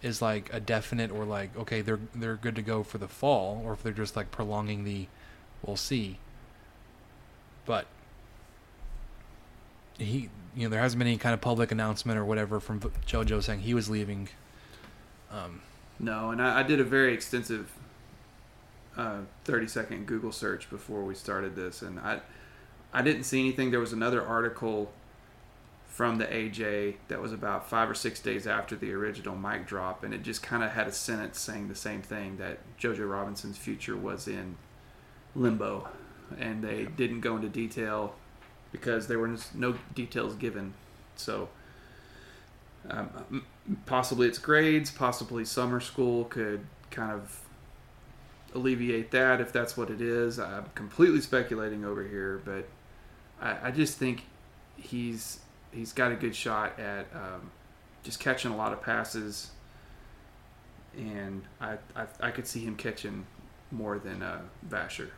is 0.01 0.21
like 0.21 0.49
a 0.53 0.59
definite 0.59 1.09
or 1.11 1.23
like 1.23 1.55
okay 1.57 1.80
they're 1.82 1.99
they're 2.13 2.36
good 2.36 2.55
to 2.57 2.61
go 2.61 2.84
for 2.84 2.97
the 2.97 3.07
fall 3.07 3.61
or 3.63 3.71
if 3.73 3.82
they're 3.84 3.93
just 3.93 4.15
like 4.17 4.30
prolonging 4.32 4.84
the 4.84 5.07
we'll 5.63 5.77
see. 5.77 6.17
But 7.65 7.86
he 10.00 10.30
you 10.56 10.64
know 10.64 10.70
there 10.70 10.80
hasn't 10.80 10.97
been 11.00 11.08
any 11.08 11.18
kind 11.18 11.34
of 11.34 11.41
public 11.41 11.72
announcement 11.72 12.18
or 12.18 12.26
whatever 12.26 12.60
from 12.60 12.80
jojo 12.80 13.41
saying 13.43 13.60
he 13.60 13.74
was 13.74 13.89
leaving 13.89 14.30
um 15.32 15.62
No, 16.00 16.32
and 16.32 16.41
I, 16.41 16.62
I 16.62 16.64
did 16.64 16.80
a 16.80 16.84
very 16.84 17.14
extensive 17.14 17.72
uh, 18.97 19.20
30 19.45 19.68
second 19.68 20.06
Google 20.08 20.32
search 20.32 20.70
before 20.70 21.04
we 21.04 21.14
started 21.16 21.56
this, 21.56 21.82
and 21.82 22.00
I 22.00 22.22
I 22.93 23.02
didn't 23.02 23.24
see 23.24 23.39
anything. 23.39 23.72
There 23.72 23.80
was 23.80 23.93
another 23.93 24.26
article 24.26 24.91
from 25.88 26.18
the 26.18 26.26
AJ 26.26 26.95
that 27.08 27.22
was 27.22 27.34
about 27.34 27.70
five 27.70 27.89
or 27.89 27.93
six 27.93 28.20
days 28.22 28.47
after 28.47 28.76
the 28.76 28.91
original 28.93 29.36
mic 29.36 29.68
drop, 29.68 30.04
and 30.04 30.14
it 30.14 30.24
just 30.24 30.41
kind 30.41 30.64
of 30.64 30.72
had 30.72 30.88
a 30.88 30.91
sentence 30.91 31.39
saying 31.39 31.68
the 31.68 31.76
same 31.76 32.02
thing 32.02 32.38
that 32.38 32.60
JoJo 32.80 33.10
Robinson's 33.10 33.58
future 33.58 33.95
was 33.97 34.28
in 34.28 34.56
limbo, 35.36 35.88
and 36.39 36.64
they 36.64 36.86
didn't 36.86 37.22
go 37.22 37.36
into 37.36 37.50
detail 37.50 38.16
because 38.72 39.07
there 39.07 39.20
were 39.20 39.36
no 39.53 39.76
details 39.95 40.36
given. 40.36 40.74
So 41.15 41.49
um, 42.89 43.43
possibly 43.86 44.28
it's 44.28 44.38
grades, 44.38 44.91
possibly 44.91 45.45
summer 45.45 45.80
school 45.80 46.26
could 46.26 46.65
kind 46.91 47.11
of 47.11 47.41
alleviate 48.53 49.11
that 49.11 49.41
if 49.41 49.51
that's 49.51 49.78
what 49.78 49.89
it 49.89 50.01
is. 50.01 50.39
I'm 50.39 50.65
completely 50.76 51.22
speculating 51.22 51.86
over 51.86 52.03
here, 52.03 52.41
but 52.45 52.67
I, 53.41 53.67
I 53.67 53.72
just 53.72 53.97
think 53.97 54.24
he's 54.76 55.39
he's 55.72 55.93
got 55.93 56.11
a 56.11 56.15
good 56.15 56.36
shot 56.36 56.80
at 56.80 57.07
um, 57.13 57.51
just 58.03 58.20
catching 58.20 58.51
a 58.51 58.55
lot 58.55 58.74
of 58.74 58.82
passes, 58.82 59.51
and 60.97 61.43
I, 61.59 61.78
I 61.95 62.05
I 62.22 62.32
could 62.32 62.47
see 62.47 62.61
him 62.61 62.76
catching 62.76 63.26
more 63.72 63.99
than 63.99 64.24
uh, 64.24 64.41
Vasher. 64.67 65.09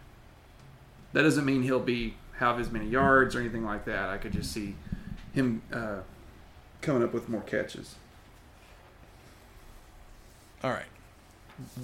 That 1.14 1.24
doesn't 1.24 1.46
mean 1.46 1.64
he'll 1.64 1.80
be 1.80 2.16
have 2.38 2.60
as 2.60 2.72
many 2.72 2.88
yards 2.88 3.36
or 3.36 3.40
anything 3.40 3.64
like 3.64 3.86
that. 3.86 4.10
I 4.10 4.18
could 4.18 4.34
just 4.34 4.52
see 4.52 4.76
him 5.34 5.62
uh, 5.72 6.00
coming 6.82 7.04
up 7.04 7.14
with 7.14 7.30
more 7.30 7.42
catches. 7.42 7.96
All 10.64 10.72
right. 10.72 10.86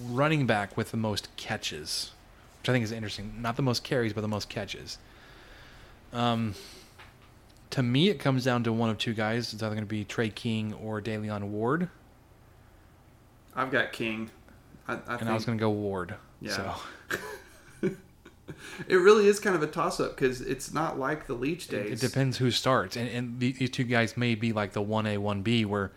Running 0.08 0.46
back 0.46 0.76
with 0.76 0.92
the 0.92 0.98
most 0.98 1.36
catches, 1.36 2.12
which 2.62 2.70
I 2.70 2.72
think 2.72 2.84
is 2.84 2.92
interesting. 2.92 3.36
Not 3.40 3.56
the 3.56 3.62
most 3.62 3.84
carries, 3.84 4.14
but 4.14 4.22
the 4.22 4.28
most 4.28 4.50
catches. 4.50 4.98
Um, 6.14 6.56
to 7.72 7.84
me, 7.84 8.10
it 8.10 8.20
comes 8.20 8.44
down 8.44 8.64
to 8.64 8.74
one 8.74 8.90
of 8.90 8.98
two 8.98 9.14
guys. 9.14 9.54
It's 9.54 9.62
either 9.62 9.76
going 9.76 9.86
to 9.86 9.90
be 9.90 10.04
Tre 10.04 10.30
King 10.30 10.74
or 10.74 11.02
Da'Leon 11.02 11.44
Ward, 11.44 11.90
I've 13.58 13.72
got 13.72 13.92
King. 13.92 14.30
I, 14.88 14.94
I 14.94 14.96
and 14.96 15.20
think 15.20 15.24
I 15.24 15.34
was 15.34 15.44
going 15.44 15.58
to 15.58 15.62
go 15.62 15.72
Ward. 15.72 16.14
Yeah. 16.40 16.52
So 16.52 16.76
it 18.88 18.96
really 18.96 19.28
is 19.28 19.40
kind 19.40 19.56
of 19.56 19.64
a 19.64 19.68
toss 19.68 20.00
up 20.00 20.16
because 20.16 20.42
it's 20.42 20.74
not 20.74 21.00
like 21.00 21.28
the 21.28 21.34
Leach 21.34 21.68
days. 21.68 22.04
it 22.04 22.08
depends 22.08 22.38
who 22.38 22.52
starts, 22.52 22.96
and, 22.96 23.10
and 23.10 23.40
these 23.40 23.70
two 23.70 23.84
guys 23.84 24.18
may 24.18 24.36
be 24.36 24.54
like 24.54 24.74
the 24.74 24.82
one 24.82 25.06
A, 25.06 25.18
one 25.18 25.42
B, 25.42 25.66
where 25.66 25.92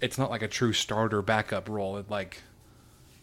it's 0.00 0.18
not 0.18 0.30
like 0.30 0.42
a 0.42 0.48
true 0.48 0.72
starter 0.72 1.22
backup 1.22 1.68
role. 1.68 1.96
It 1.96 2.10
like 2.10 2.42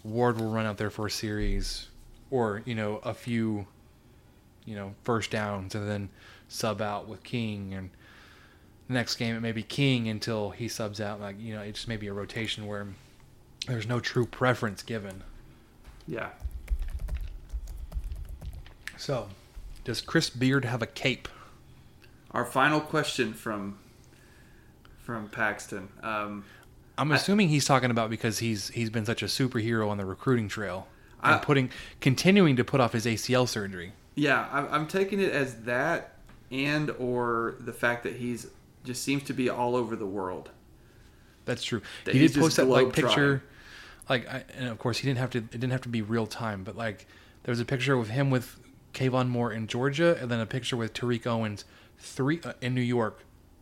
Ward 0.03 0.39
will 0.39 0.51
run 0.51 0.65
out 0.65 0.77
there 0.77 0.89
for 0.89 1.07
a 1.07 1.11
series, 1.11 1.87
or 2.31 2.61
you 2.65 2.75
know 2.75 2.97
a 3.03 3.13
few, 3.13 3.67
you 4.65 4.75
know 4.75 4.93
first 5.03 5.31
downs, 5.31 5.75
and 5.75 5.87
then 5.87 6.09
sub 6.47 6.81
out 6.81 7.07
with 7.07 7.23
King, 7.23 7.73
and 7.73 7.89
the 8.87 8.93
next 8.93 9.15
game 9.15 9.35
it 9.35 9.41
may 9.41 9.51
be 9.51 9.63
King 9.63 10.07
until 10.07 10.51
he 10.51 10.67
subs 10.67 11.01
out. 11.01 11.19
Like 11.19 11.39
you 11.39 11.53
know 11.55 11.61
it 11.61 11.73
just 11.73 11.87
may 11.87 11.97
be 11.97 12.07
a 12.07 12.13
rotation 12.13 12.67
where 12.67 12.87
there's 13.67 13.87
no 13.87 13.99
true 13.99 14.25
preference 14.25 14.83
given. 14.83 15.23
Yeah. 16.07 16.29
So, 18.97 19.27
does 19.83 20.01
Chris 20.01 20.29
Beard 20.29 20.65
have 20.65 20.81
a 20.81 20.87
cape? 20.87 21.27
Our 22.31 22.45
final 22.45 22.79
question 22.81 23.33
from 23.33 23.77
from 25.03 25.29
Paxton. 25.29 25.87
Um, 26.01 26.45
I'm 26.97 27.11
assuming 27.11 27.49
he's 27.49 27.65
talking 27.65 27.91
about 27.91 28.09
because 28.09 28.39
he's 28.39 28.69
he's 28.69 28.89
been 28.89 29.05
such 29.05 29.21
a 29.21 29.25
superhero 29.27 29.89
on 29.89 29.97
the 29.97 30.05
recruiting 30.05 30.47
trail 30.47 30.87
and 31.23 31.35
I- 31.35 31.37
putting 31.39 31.69
continuing 32.01 32.55
to 32.55 32.63
put 32.63 32.81
off 32.81 32.93
his 32.93 33.05
ACL 33.05 33.47
surgery. 33.47 33.93
yeah, 34.15 34.47
I'm, 34.51 34.67
I'm 34.71 34.87
taking 34.87 35.19
it 35.19 35.31
as 35.31 35.61
that, 35.63 36.15
and 36.51 36.89
or 36.91 37.55
the 37.59 37.73
fact 37.73 38.03
that 38.03 38.15
he's 38.15 38.47
just 38.83 39.03
seems 39.03 39.23
to 39.23 39.33
be 39.33 39.49
all 39.49 39.75
over 39.75 39.95
the 39.95 40.05
world. 40.05 40.49
That's 41.45 41.63
true. 41.63 41.81
That 42.05 42.15
he 42.15 42.27
did 42.27 42.33
post 42.35 42.57
that 42.57 42.65
like 42.65 42.91
picture, 42.93 43.43
like, 44.09 44.27
I, 44.27 44.43
and 44.57 44.67
of 44.69 44.79
course 44.79 44.97
he 44.97 45.07
didn't 45.07 45.19
have 45.19 45.29
to. 45.31 45.37
It 45.39 45.51
didn't 45.51 45.71
have 45.71 45.81
to 45.81 45.89
be 45.89 46.01
real 46.01 46.25
time, 46.27 46.63
but 46.63 46.75
like 46.75 47.05
there 47.43 47.51
was 47.51 47.59
a 47.59 47.65
picture 47.65 47.93
of 47.93 48.09
him 48.09 48.29
with 48.31 48.59
Khavon 48.95 49.27
Moore 49.29 49.51
in 49.51 49.67
Georgia, 49.67 50.17
and 50.19 50.31
then 50.31 50.39
a 50.39 50.45
picture 50.47 50.75
with 50.77 50.93
Tariq 50.93 51.27
Owens 51.27 51.65
three 51.99 52.39
uh, 52.43 52.53
in 52.61 52.73
New 52.73 52.81
York, 52.81 53.19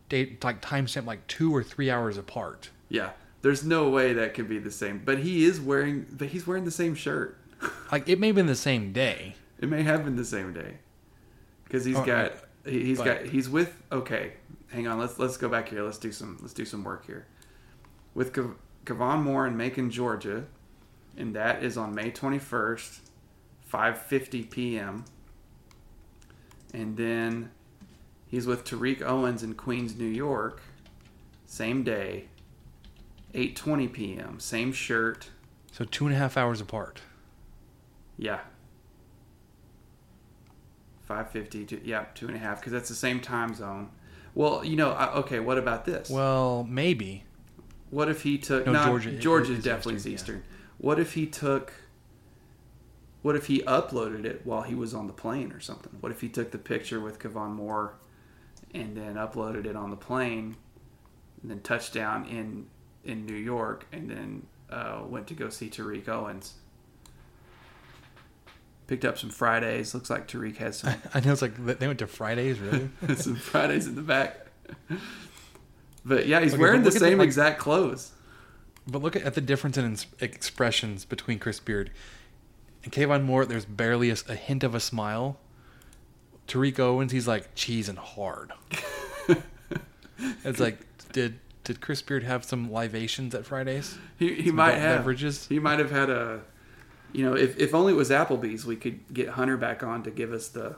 date 0.07 0.41
like 0.43 0.61
timestamp 0.61 1.05
like 1.05 1.27
two 1.27 1.53
or 1.53 1.61
three 1.63 1.89
hours 1.91 2.17
apart. 2.17 2.69
Yeah, 2.87 3.09
there's 3.41 3.63
no 3.65 3.89
way 3.89 4.13
that 4.13 4.33
could 4.33 4.47
be 4.47 4.59
the 4.59 4.71
same. 4.71 5.01
But 5.03 5.19
he 5.19 5.43
is 5.43 5.59
wearing, 5.59 6.05
but 6.11 6.29
he's 6.29 6.47
wearing 6.47 6.63
the 6.63 6.71
same 6.71 6.95
shirt. 6.95 7.37
Like 7.91 8.09
it 8.09 8.19
may 8.19 8.27
have 8.27 8.35
been 8.35 8.47
the 8.47 8.55
same 8.55 8.91
day. 8.93 9.35
It 9.59 9.69
may 9.69 9.83
have 9.83 10.03
been 10.03 10.15
the 10.15 10.25
same 10.25 10.51
day 10.53 10.77
because 11.63 11.85
he's 11.85 11.95
Oh, 11.97 12.03
got 12.05 12.33
He- 12.65 12.83
He's 12.85 12.97
But- 12.97 13.05
got 13.05 13.25
he's 13.25 13.49
with 13.49 13.75
okay. 13.91 14.33
Hang 14.71 14.87
on, 14.87 14.97
let's 14.99 15.19
let's 15.19 15.37
go 15.37 15.47
back 15.49 15.69
here. 15.69 15.83
Let's 15.83 15.97
do 15.99 16.11
some 16.11 16.37
let's 16.41 16.53
do 16.53 16.65
some 16.65 16.83
work 16.83 17.05
here. 17.05 17.25
With 18.15 18.33
Kav- 18.33 18.55
Khavon 18.85 19.21
Moore 19.23 19.45
in 19.47 19.55
Macon, 19.55 19.89
Georgia, 19.91 20.45
and 21.17 21.35
that 21.35 21.63
is 21.63 21.77
on 21.77 21.93
May 21.95 22.09
twenty 22.11 22.39
first, 22.39 23.01
five 23.61 23.97
fifty 24.01 24.43
p.m. 24.43 25.05
And 26.73 26.97
then 26.97 27.51
he's 28.27 28.47
with 28.47 28.65
Tariq 28.65 29.01
Owens 29.03 29.43
in 29.43 29.53
Queens, 29.53 29.95
New 29.95 30.05
York, 30.07 30.61
same 31.45 31.83
day, 31.83 32.25
eight 33.35 33.55
twenty 33.55 33.87
p.m. 33.87 34.39
Same 34.39 34.71
shirt. 34.73 35.29
So 35.71 35.85
two 35.85 36.05
and 36.07 36.15
a 36.15 36.17
half 36.17 36.35
hours 36.35 36.59
apart. 36.61 37.01
Yeah. 38.17 38.39
Five 41.05 41.29
fifty. 41.31 41.67
Yeah, 41.83 42.05
two 42.15 42.27
and 42.27 42.35
a 42.35 42.39
half 42.39 42.59
because 42.59 42.71
that's 42.71 42.89
the 42.89 42.95
same 42.95 43.19
time 43.19 43.53
zone. 43.53 43.89
Well, 44.35 44.63
you 44.65 44.75
know, 44.75 44.91
I- 44.91 45.13
okay. 45.17 45.39
What 45.39 45.57
about 45.57 45.85
this? 45.85 46.09
Well, 46.09 46.65
maybe. 46.67 47.23
what 47.91 48.09
if 48.09 48.23
he 48.23 48.39
took? 48.39 48.65
No, 48.65 48.71
No, 48.71 48.85
Georgia- 48.85 49.11
Georgia. 49.11 49.17
it 49.17 49.21
Georgia 49.21 49.53
is 49.53 49.63
definitely 49.63 49.95
Eastern, 49.95 50.11
yeah. 50.11 50.15
Eastern. 50.15 50.43
What 50.79 50.99
if 50.99 51.13
he 51.13 51.27
took? 51.27 51.73
What 53.23 53.35
if 53.35 53.47
he 53.47 53.61
uploaded 53.63 54.25
it 54.25 54.41
while 54.43 54.61
he 54.61 54.75
was 54.75 54.93
on 54.93 55.07
the 55.07 55.13
plane 55.13 55.51
or 55.51 55.59
something? 55.59 55.93
What 56.01 56.11
if 56.11 56.21
he 56.21 56.29
took 56.29 56.51
the 56.51 56.57
picture 56.57 56.99
with 56.99 57.17
Khavon 57.19 57.53
Moore, 57.53 57.95
and 58.73 58.95
then 58.95 59.15
uploaded 59.15 59.65
it 59.65 59.75
on 59.75 59.89
the 59.89 59.95
plane, 59.95 60.55
and 61.41 61.49
then 61.49 61.61
touched 61.61 61.93
down 61.93 62.25
in 62.27 62.67
in 63.03 63.25
New 63.25 63.35
York, 63.35 63.87
and 63.91 64.09
then 64.09 64.45
uh, 64.69 65.01
went 65.07 65.27
to 65.27 65.33
go 65.33 65.49
see 65.49 65.69
Tariq 65.69 66.07
Owens. 66.07 66.53
Picked 68.87 69.05
up 69.05 69.17
some 69.17 69.29
Fridays. 69.29 69.93
Looks 69.93 70.09
like 70.09 70.27
Tariq 70.27 70.57
has 70.57 70.79
some 70.79 70.93
I 71.13 71.21
know 71.21 71.31
it's 71.31 71.41
like 71.41 71.55
they 71.79 71.87
went 71.87 71.99
to 71.99 72.07
Fridays, 72.07 72.59
really. 72.59 72.89
some 73.15 73.35
Fridays 73.37 73.87
in 73.87 73.95
the 73.95 74.01
back. 74.01 74.47
But 76.05 76.27
yeah, 76.27 76.41
he's 76.41 76.57
wearing 76.57 76.81
the 76.81 76.87
at 76.87 76.93
the, 76.95 76.99
same 76.99 77.19
like- 77.19 77.25
exact 77.27 77.59
clothes. 77.59 78.11
but 78.85 79.01
look 79.01 79.15
at 79.15 79.35
the 79.35 79.39
difference 79.39 79.77
in 79.77 79.95
expressions 80.19 81.05
between 81.05 81.39
Chris 81.39 81.61
Beard 81.61 81.91
and 82.83 82.91
Khavon 82.91 83.23
Moore. 83.23 83.45
There's 83.45 83.65
barely 83.65 84.09
a, 84.09 84.17
a 84.27 84.35
hint 84.35 84.63
of 84.63 84.75
a 84.75 84.79
smile. 84.79 85.37
Tariq 86.47 86.79
Owens, 86.79 87.11
he's 87.11 87.27
like 87.27 87.55
cheese 87.55 87.87
and 87.87 87.97
hard. 87.97 88.51
it's 90.43 90.59
like, 90.59 90.79
did 91.11 91.39
did 91.63 91.79
Chris 91.79 92.01
Beard 92.01 92.23
have 92.23 92.43
some 92.43 92.71
libations 92.71 93.33
at 93.33 93.45
Fridays? 93.45 93.97
He, 94.19 94.35
he 94.35 94.47
Some 94.47 94.57
might 94.57 94.75
have 94.75 94.99
beverages? 94.99 95.47
He 95.47 95.59
might 95.59 95.79
have 95.79 95.91
had 95.91 96.09
a, 96.09 96.41
you 97.13 97.23
know, 97.23 97.37
if, 97.37 97.57
if 97.57 97.73
only 97.73 97.93
it 97.93 97.95
was 97.95 98.09
Applebee's, 98.09 98.65
we 98.65 98.75
could 98.75 99.13
get 99.13 99.29
Hunter 99.29 99.55
back 99.55 99.81
on 99.81 100.03
to 100.03 100.11
give 100.11 100.33
us 100.33 100.49
the, 100.49 100.75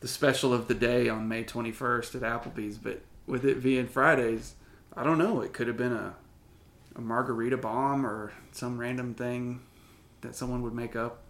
the 0.00 0.08
special 0.08 0.52
of 0.52 0.68
the 0.68 0.74
day 0.74 1.08
on 1.08 1.26
May 1.26 1.44
twenty 1.44 1.72
first 1.72 2.14
at 2.14 2.20
Applebee's. 2.20 2.76
But 2.76 3.00
with 3.26 3.46
it 3.46 3.62
being 3.62 3.86
Fridays, 3.86 4.54
I 4.94 5.04
don't 5.04 5.18
know. 5.18 5.40
It 5.40 5.54
could 5.54 5.68
have 5.68 5.78
been 5.78 5.94
a, 5.94 6.14
a 6.96 7.00
margarita 7.00 7.56
bomb 7.56 8.04
or 8.04 8.32
some 8.52 8.76
random 8.76 9.14
thing 9.14 9.62
that 10.20 10.34
someone 10.34 10.60
would 10.60 10.74
make 10.74 10.94
up, 10.94 11.22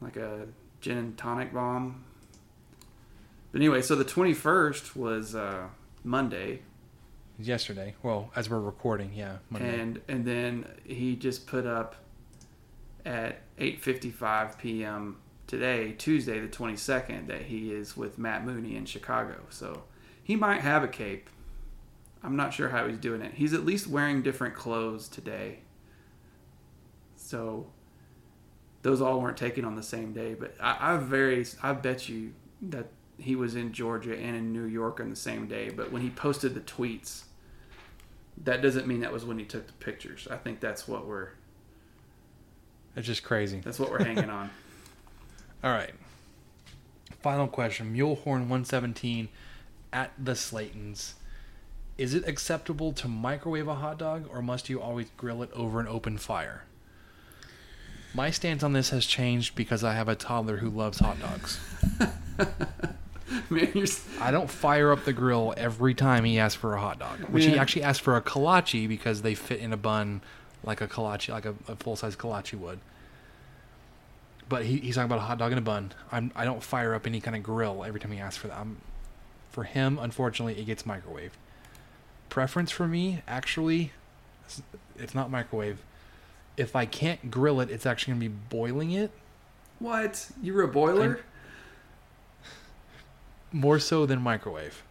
like 0.00 0.16
a 0.16 0.46
gin 0.80 0.98
and 0.98 1.18
tonic 1.18 1.52
bomb. 1.52 2.04
But 3.52 3.60
anyway, 3.60 3.82
so 3.82 3.96
the 3.96 4.04
twenty 4.04 4.34
first 4.34 4.96
was 4.96 5.34
uh, 5.34 5.68
Monday. 6.04 6.62
Yesterday. 7.38 7.94
Well, 8.02 8.30
as 8.36 8.50
we're 8.50 8.60
recording, 8.60 9.12
yeah. 9.14 9.38
Monday. 9.48 9.80
and 9.80 10.00
and 10.08 10.24
then 10.24 10.66
he 10.84 11.16
just 11.16 11.46
put 11.46 11.66
up 11.66 11.96
at 13.04 13.40
8:55 13.58 14.58
p.m. 14.58 15.16
today, 15.46 15.92
Tuesday 15.92 16.38
the 16.40 16.48
22nd, 16.48 17.26
that 17.28 17.42
he 17.42 17.72
is 17.72 17.96
with 17.96 18.18
Matt 18.18 18.44
Mooney 18.44 18.76
in 18.76 18.84
Chicago. 18.84 19.36
So 19.48 19.84
he 20.22 20.36
might 20.36 20.60
have 20.60 20.82
a 20.82 20.88
cape. 20.88 21.28
I'm 22.22 22.36
not 22.36 22.52
sure 22.52 22.68
how 22.68 22.86
he's 22.86 22.98
doing 22.98 23.22
it. 23.22 23.34
He's 23.34 23.54
at 23.54 23.64
least 23.64 23.86
wearing 23.86 24.22
different 24.22 24.54
clothes 24.54 25.08
today. 25.08 25.60
So 27.16 27.72
those 28.82 29.00
all 29.00 29.20
weren't 29.20 29.36
taken 29.36 29.64
on 29.64 29.76
the 29.76 29.82
same 29.82 30.12
day, 30.12 30.34
but 30.34 30.54
I, 30.60 30.94
I 30.94 30.96
very 30.96 31.46
I 31.62 31.72
bet 31.72 32.08
you 32.08 32.32
that 32.62 32.86
he 33.18 33.36
was 33.36 33.54
in 33.54 33.72
Georgia 33.72 34.16
and 34.16 34.36
in 34.36 34.52
New 34.52 34.64
York 34.64 35.00
on 35.00 35.10
the 35.10 35.16
same 35.16 35.46
day. 35.46 35.70
But 35.70 35.92
when 35.92 36.02
he 36.02 36.10
posted 36.10 36.54
the 36.54 36.60
tweets, 36.60 37.24
that 38.44 38.62
doesn't 38.62 38.86
mean 38.86 39.00
that 39.00 39.12
was 39.12 39.24
when 39.24 39.38
he 39.38 39.44
took 39.44 39.66
the 39.66 39.72
pictures. 39.74 40.26
I 40.30 40.36
think 40.36 40.60
that's 40.60 40.88
what 40.88 41.06
we're 41.06 41.28
it's 42.96 43.06
just 43.06 43.22
crazy. 43.22 43.60
that's 43.60 43.78
what 43.78 43.90
we're 43.90 44.02
hanging 44.02 44.30
on. 44.30 44.50
All 45.64 45.70
right. 45.70 45.94
Final 47.20 47.46
question. 47.48 47.94
Mulehorn 47.94 48.48
117 48.48 49.28
at 49.92 50.12
the 50.18 50.32
Slaytons. 50.32 51.12
Is 51.98 52.14
it 52.14 52.26
acceptable 52.26 52.92
to 52.94 53.08
microwave 53.08 53.68
a 53.68 53.74
hot 53.74 53.98
dog 53.98 54.26
or 54.32 54.40
must 54.40 54.70
you 54.70 54.80
always 54.80 55.08
grill 55.18 55.42
it 55.42 55.50
over 55.52 55.80
an 55.80 55.86
open 55.86 56.16
fire? 56.16 56.64
My 58.12 58.30
stance 58.30 58.62
on 58.62 58.72
this 58.72 58.90
has 58.90 59.06
changed 59.06 59.54
because 59.54 59.84
I 59.84 59.94
have 59.94 60.08
a 60.08 60.14
toddler 60.14 60.56
who 60.56 60.68
loves 60.68 60.98
hot 60.98 61.20
dogs. 61.20 61.60
Man, 63.50 63.70
you're 63.74 63.86
I 64.20 64.30
don't 64.30 64.50
fire 64.50 64.90
up 64.90 65.04
the 65.04 65.12
grill 65.12 65.54
every 65.56 65.94
time 65.94 66.24
he 66.24 66.38
asks 66.38 66.56
for 66.60 66.74
a 66.74 66.80
hot 66.80 66.98
dog, 66.98 67.20
which 67.30 67.44
he 67.44 67.56
actually 67.56 67.84
asked 67.84 68.00
for 68.00 68.16
a 68.16 68.22
kolache 68.22 68.88
because 68.88 69.22
they 69.22 69.34
fit 69.34 69.60
in 69.60 69.72
a 69.72 69.76
bun 69.76 70.20
like 70.64 70.80
a 70.80 70.88
kolache, 70.88 71.30
like 71.30 71.44
a, 71.44 71.54
a 71.68 71.76
full 71.76 71.94
size 71.96 72.16
kolache 72.16 72.54
would. 72.58 72.80
But 74.48 74.64
he, 74.64 74.78
he's 74.78 74.96
talking 74.96 75.06
about 75.06 75.18
a 75.18 75.26
hot 75.26 75.38
dog 75.38 75.52
in 75.52 75.58
a 75.58 75.62
bun. 75.62 75.92
I'm, 76.10 76.32
I 76.34 76.44
don't 76.44 76.62
fire 76.62 76.94
up 76.94 77.06
any 77.06 77.20
kind 77.20 77.36
of 77.36 77.42
grill 77.42 77.84
every 77.84 78.00
time 78.00 78.10
he 78.10 78.18
asks 78.18 78.36
for 78.36 78.48
that. 78.48 78.58
I'm, 78.58 78.78
for 79.50 79.64
him, 79.64 79.98
unfortunately, 80.00 80.60
it 80.60 80.64
gets 80.64 80.82
microwaved. 80.82 81.30
Preference 82.28 82.70
for 82.70 82.86
me, 82.88 83.22
actually, 83.28 83.92
it's 84.96 85.14
not 85.14 85.30
microwave. 85.30 85.82
If 86.60 86.76
I 86.76 86.86
can't 86.86 87.30
grill 87.30 87.60
it, 87.60 87.70
it's 87.70 87.86
actually 87.86 88.12
going 88.12 88.20
to 88.22 88.28
be 88.28 88.36
boiling 88.50 88.92
it 88.92 89.10
what? 89.80 90.28
You're 90.42 90.62
a 90.62 90.68
boiler? 90.68 91.20
more 93.52 93.80
so 93.80 94.06
than 94.06 94.20
microwave. 94.22 94.84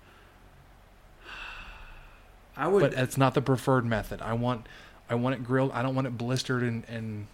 I 2.57 2.67
would. 2.67 2.81
but 2.81 2.93
it's 2.93 3.17
not 3.17 3.35
the 3.35 3.41
preferred 3.41 3.85
method. 3.85 4.21
I 4.21 4.33
want 4.33 4.65
I 5.09 5.15
want 5.15 5.35
it 5.35 5.43
grilled. 5.45 5.71
I 5.71 5.81
don't 5.81 5.95
want 5.95 6.07
it 6.07 6.17
blistered 6.17 6.61
and, 6.61 6.83
and 6.89 7.27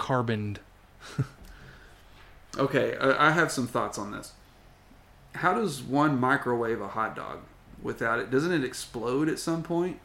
carboned. 0.00 0.58
okay, 2.58 2.96
I 2.96 3.28
I 3.28 3.30
have 3.30 3.52
some 3.52 3.68
thoughts 3.68 3.96
on 3.98 4.10
this. 4.10 4.32
How 5.36 5.54
does 5.54 5.82
one 5.82 6.18
microwave 6.18 6.80
a 6.80 6.88
hot 6.88 7.14
dog 7.14 7.40
without 7.80 8.18
it? 8.18 8.30
Doesn't 8.30 8.50
it 8.52 8.64
explode 8.64 9.28
at 9.28 9.38
some 9.38 9.62
point? 9.62 10.00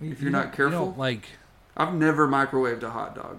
If 0.00 0.20
you're 0.20 0.30
You 0.30 0.30
not 0.30 0.52
careful? 0.52 0.94
like 0.98 1.28
I've 1.78 1.94
never 1.94 2.26
microwaved 2.26 2.82
a 2.82 2.90
hot 2.90 3.14
dog. 3.14 3.38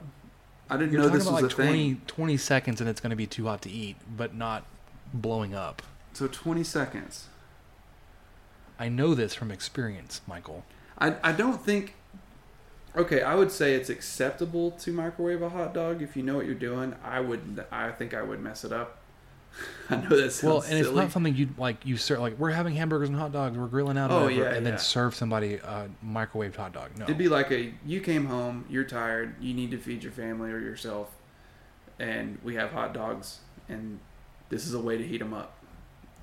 I 0.70 0.78
didn't 0.78 0.94
you're 0.94 1.02
know 1.02 1.10
this 1.10 1.26
was 1.26 1.42
like 1.42 1.46
a 1.46 1.48
20, 1.48 1.72
thing. 1.72 2.02
20 2.08 2.38
seconds 2.38 2.80
and 2.80 2.90
it's 2.90 3.02
going 3.02 3.10
to 3.10 3.16
be 3.16 3.28
too 3.28 3.46
hot 3.46 3.62
to 3.64 3.70
eat, 3.70 3.98
but 4.16 4.34
not 4.36 4.66
blowing 5.14 5.54
up. 5.54 5.82
So 6.14 6.28
20 6.28 6.64
seconds. 6.64 7.28
I 8.80 8.88
know 8.88 9.14
this 9.14 9.34
from 9.34 9.52
experience, 9.52 10.22
Michael. 10.26 10.64
I, 10.98 11.16
I 11.24 11.32
don't 11.34 11.62
think. 11.62 11.96
Okay, 12.96 13.22
I 13.22 13.36
would 13.36 13.52
say 13.52 13.74
it's 13.76 13.90
acceptable 13.90 14.72
to 14.72 14.92
microwave 14.92 15.42
a 15.42 15.50
hot 15.50 15.74
dog 15.74 16.02
if 16.02 16.16
you 16.16 16.24
know 16.24 16.36
what 16.36 16.46
you're 16.46 16.56
doing. 16.56 16.96
I 17.04 17.20
would. 17.20 17.66
I 17.72 17.92
think 17.92 18.14
I 18.14 18.22
would 18.22 18.40
mess 18.40 18.64
it 18.64 18.72
up. 18.72 18.99
I 19.90 19.96
know 19.98 20.10
that 20.10 20.32
sounds 20.32 20.44
Well, 20.44 20.62
and 20.62 20.78
it's 20.80 20.92
not 20.92 21.12
something 21.12 21.36
you 21.36 21.50
like. 21.58 21.86
You 21.86 21.98
serve 21.98 22.20
like 22.20 22.38
we're 22.38 22.52
having 22.52 22.76
hamburgers 22.76 23.10
and 23.10 23.18
hot 23.18 23.32
dogs. 23.32 23.58
We're 23.58 23.68
grilling 23.68 23.98
out, 23.98 24.12
Oh, 24.12 24.24
whatever, 24.26 24.32
yeah, 24.44 24.48
and 24.56 24.66
yeah. 24.66 24.72
then 24.72 24.80
serve 24.80 25.16
somebody 25.16 25.56
a 25.56 25.90
microwaved 26.06 26.56
hot 26.56 26.74
dog. 26.74 26.92
No, 26.98 27.06
It'd 27.06 27.18
be 27.18 27.28
like 27.30 27.52
a 27.52 27.74
you 27.86 28.00
came 28.02 28.26
home, 28.26 28.66
you're 28.70 28.84
tired, 28.84 29.36
you 29.42 29.54
need 29.54 29.72
to 29.72 29.78
feed 29.78 30.04
your 30.04 30.12
family 30.12 30.52
or 30.52 30.60
yourself, 30.60 31.10
and 32.00 32.38
we 32.44 32.56
have 32.56 32.72
hot 32.72 32.94
dogs, 32.94 33.40
and 33.68 34.00
this 34.50 34.66
is 34.66 34.74
a 34.74 34.80
way 34.80 34.98
to 34.98 35.06
heat 35.06 35.20
them 35.20 35.34
up. 35.34 35.56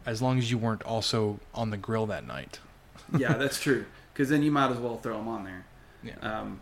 as 0.04 0.22
long 0.22 0.38
as 0.38 0.50
you 0.50 0.58
weren't 0.58 0.82
also 0.84 1.40
on 1.54 1.70
the 1.70 1.76
grill 1.76 2.06
that 2.06 2.26
night. 2.26 2.60
Yeah, 3.16 3.34
that's 3.34 3.60
true. 3.60 3.84
Because 4.12 4.30
then 4.30 4.42
you 4.42 4.50
might 4.50 4.70
as 4.72 4.78
well 4.78 4.96
throw 4.96 5.16
them 5.18 5.28
on 5.28 5.44
there. 5.44 5.64
Yeah. 6.02 6.16
Um, 6.22 6.58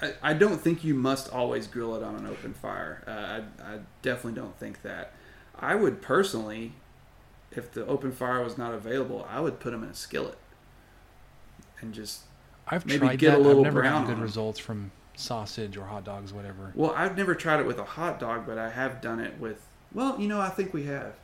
I, 0.00 0.12
I 0.22 0.32
don't 0.32 0.58
think 0.58 0.84
you 0.84 0.94
must 0.94 1.28
always 1.30 1.66
grill 1.66 1.94
it 1.96 2.02
on 2.02 2.14
an 2.16 2.26
open 2.26 2.54
fire. 2.54 3.02
Uh, 3.06 3.62
I, 3.62 3.74
I 3.74 3.78
definitely 4.00 4.40
don't 4.40 4.56
think 4.58 4.80
that. 4.82 5.12
I 5.62 5.76
would 5.76 6.02
personally, 6.02 6.72
if 7.52 7.72
the 7.72 7.86
open 7.86 8.12
fire 8.12 8.42
was 8.42 8.58
not 8.58 8.74
available, 8.74 9.26
I 9.30 9.40
would 9.40 9.60
put 9.60 9.70
them 9.70 9.82
in 9.84 9.90
a 9.90 9.94
skillet 9.94 10.38
and 11.80 11.94
just. 11.94 12.22
I've 12.66 12.86
maybe 12.86 13.06
tried 13.06 13.18
get 13.18 13.34
a 13.34 13.36
that. 13.36 13.42
little 13.42 13.60
I've 13.60 13.64
never 13.64 13.80
brown 13.80 14.02
gotten 14.02 14.16
good 14.16 14.22
results 14.22 14.58
from 14.58 14.90
sausage 15.14 15.76
or 15.76 15.84
hot 15.84 16.04
dogs, 16.04 16.32
whatever. 16.32 16.72
Well, 16.74 16.92
I've 16.96 17.16
never 17.16 17.34
tried 17.34 17.60
it 17.60 17.66
with 17.66 17.78
a 17.78 17.84
hot 17.84 18.18
dog, 18.18 18.46
but 18.46 18.58
I 18.58 18.70
have 18.70 19.00
done 19.00 19.20
it 19.20 19.38
with. 19.38 19.66
Well, 19.92 20.18
you 20.20 20.28
know, 20.28 20.40
I 20.40 20.48
think 20.48 20.72
we 20.72 20.84
have. 20.84 21.14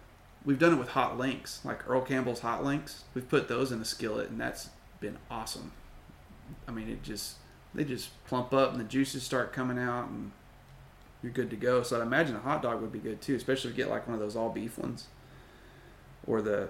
We've 0.45 0.59
done 0.59 0.74
it 0.74 0.78
with 0.78 0.91
hot 0.91 1.18
links, 1.18 1.61
like 1.64 1.89
Earl 1.89 2.03
Campbell's 2.03 2.41
hot 2.41 2.64
links. 2.64 3.05
We've 3.14 3.28
put 3.28 3.49
those 3.49 3.72
in 3.72 3.80
a 3.80 3.84
skillet, 3.84 4.30
and 4.30 4.41
that's 4.41 4.70
been 5.01 5.16
awesome. 5.30 5.72
I 6.66 6.70
mean, 6.70 6.89
it 6.89 7.03
just 7.03 7.36
they 7.74 7.84
just 7.84 8.11
plump 8.26 8.53
up, 8.53 8.72
and 8.72 8.80
the 8.80 8.84
juices 8.84 9.22
start 9.22 9.53
coming 9.53 9.78
out, 9.78 10.09
and 10.09 10.32
you're 11.23 11.33
good 11.33 11.51
to 11.51 11.57
go. 11.57 11.83
So 11.83 11.97
I'd 11.97 12.03
imagine 12.03 12.37
a 12.37 12.41
hot 12.41 12.62
dog 12.62 12.81
would 12.81 12.93
be 12.93 12.99
good 12.99 13.21
too, 13.21 13.35
especially 13.35 13.71
if 13.71 13.79
you 13.79 13.85
get 13.85 13.91
like 13.91 14.07
one 14.07 14.14
of 14.14 14.21
those 14.21 14.37
all 14.37 14.51
beef 14.51 14.79
ones, 14.79 15.07
or 16.27 16.43
the 16.43 16.69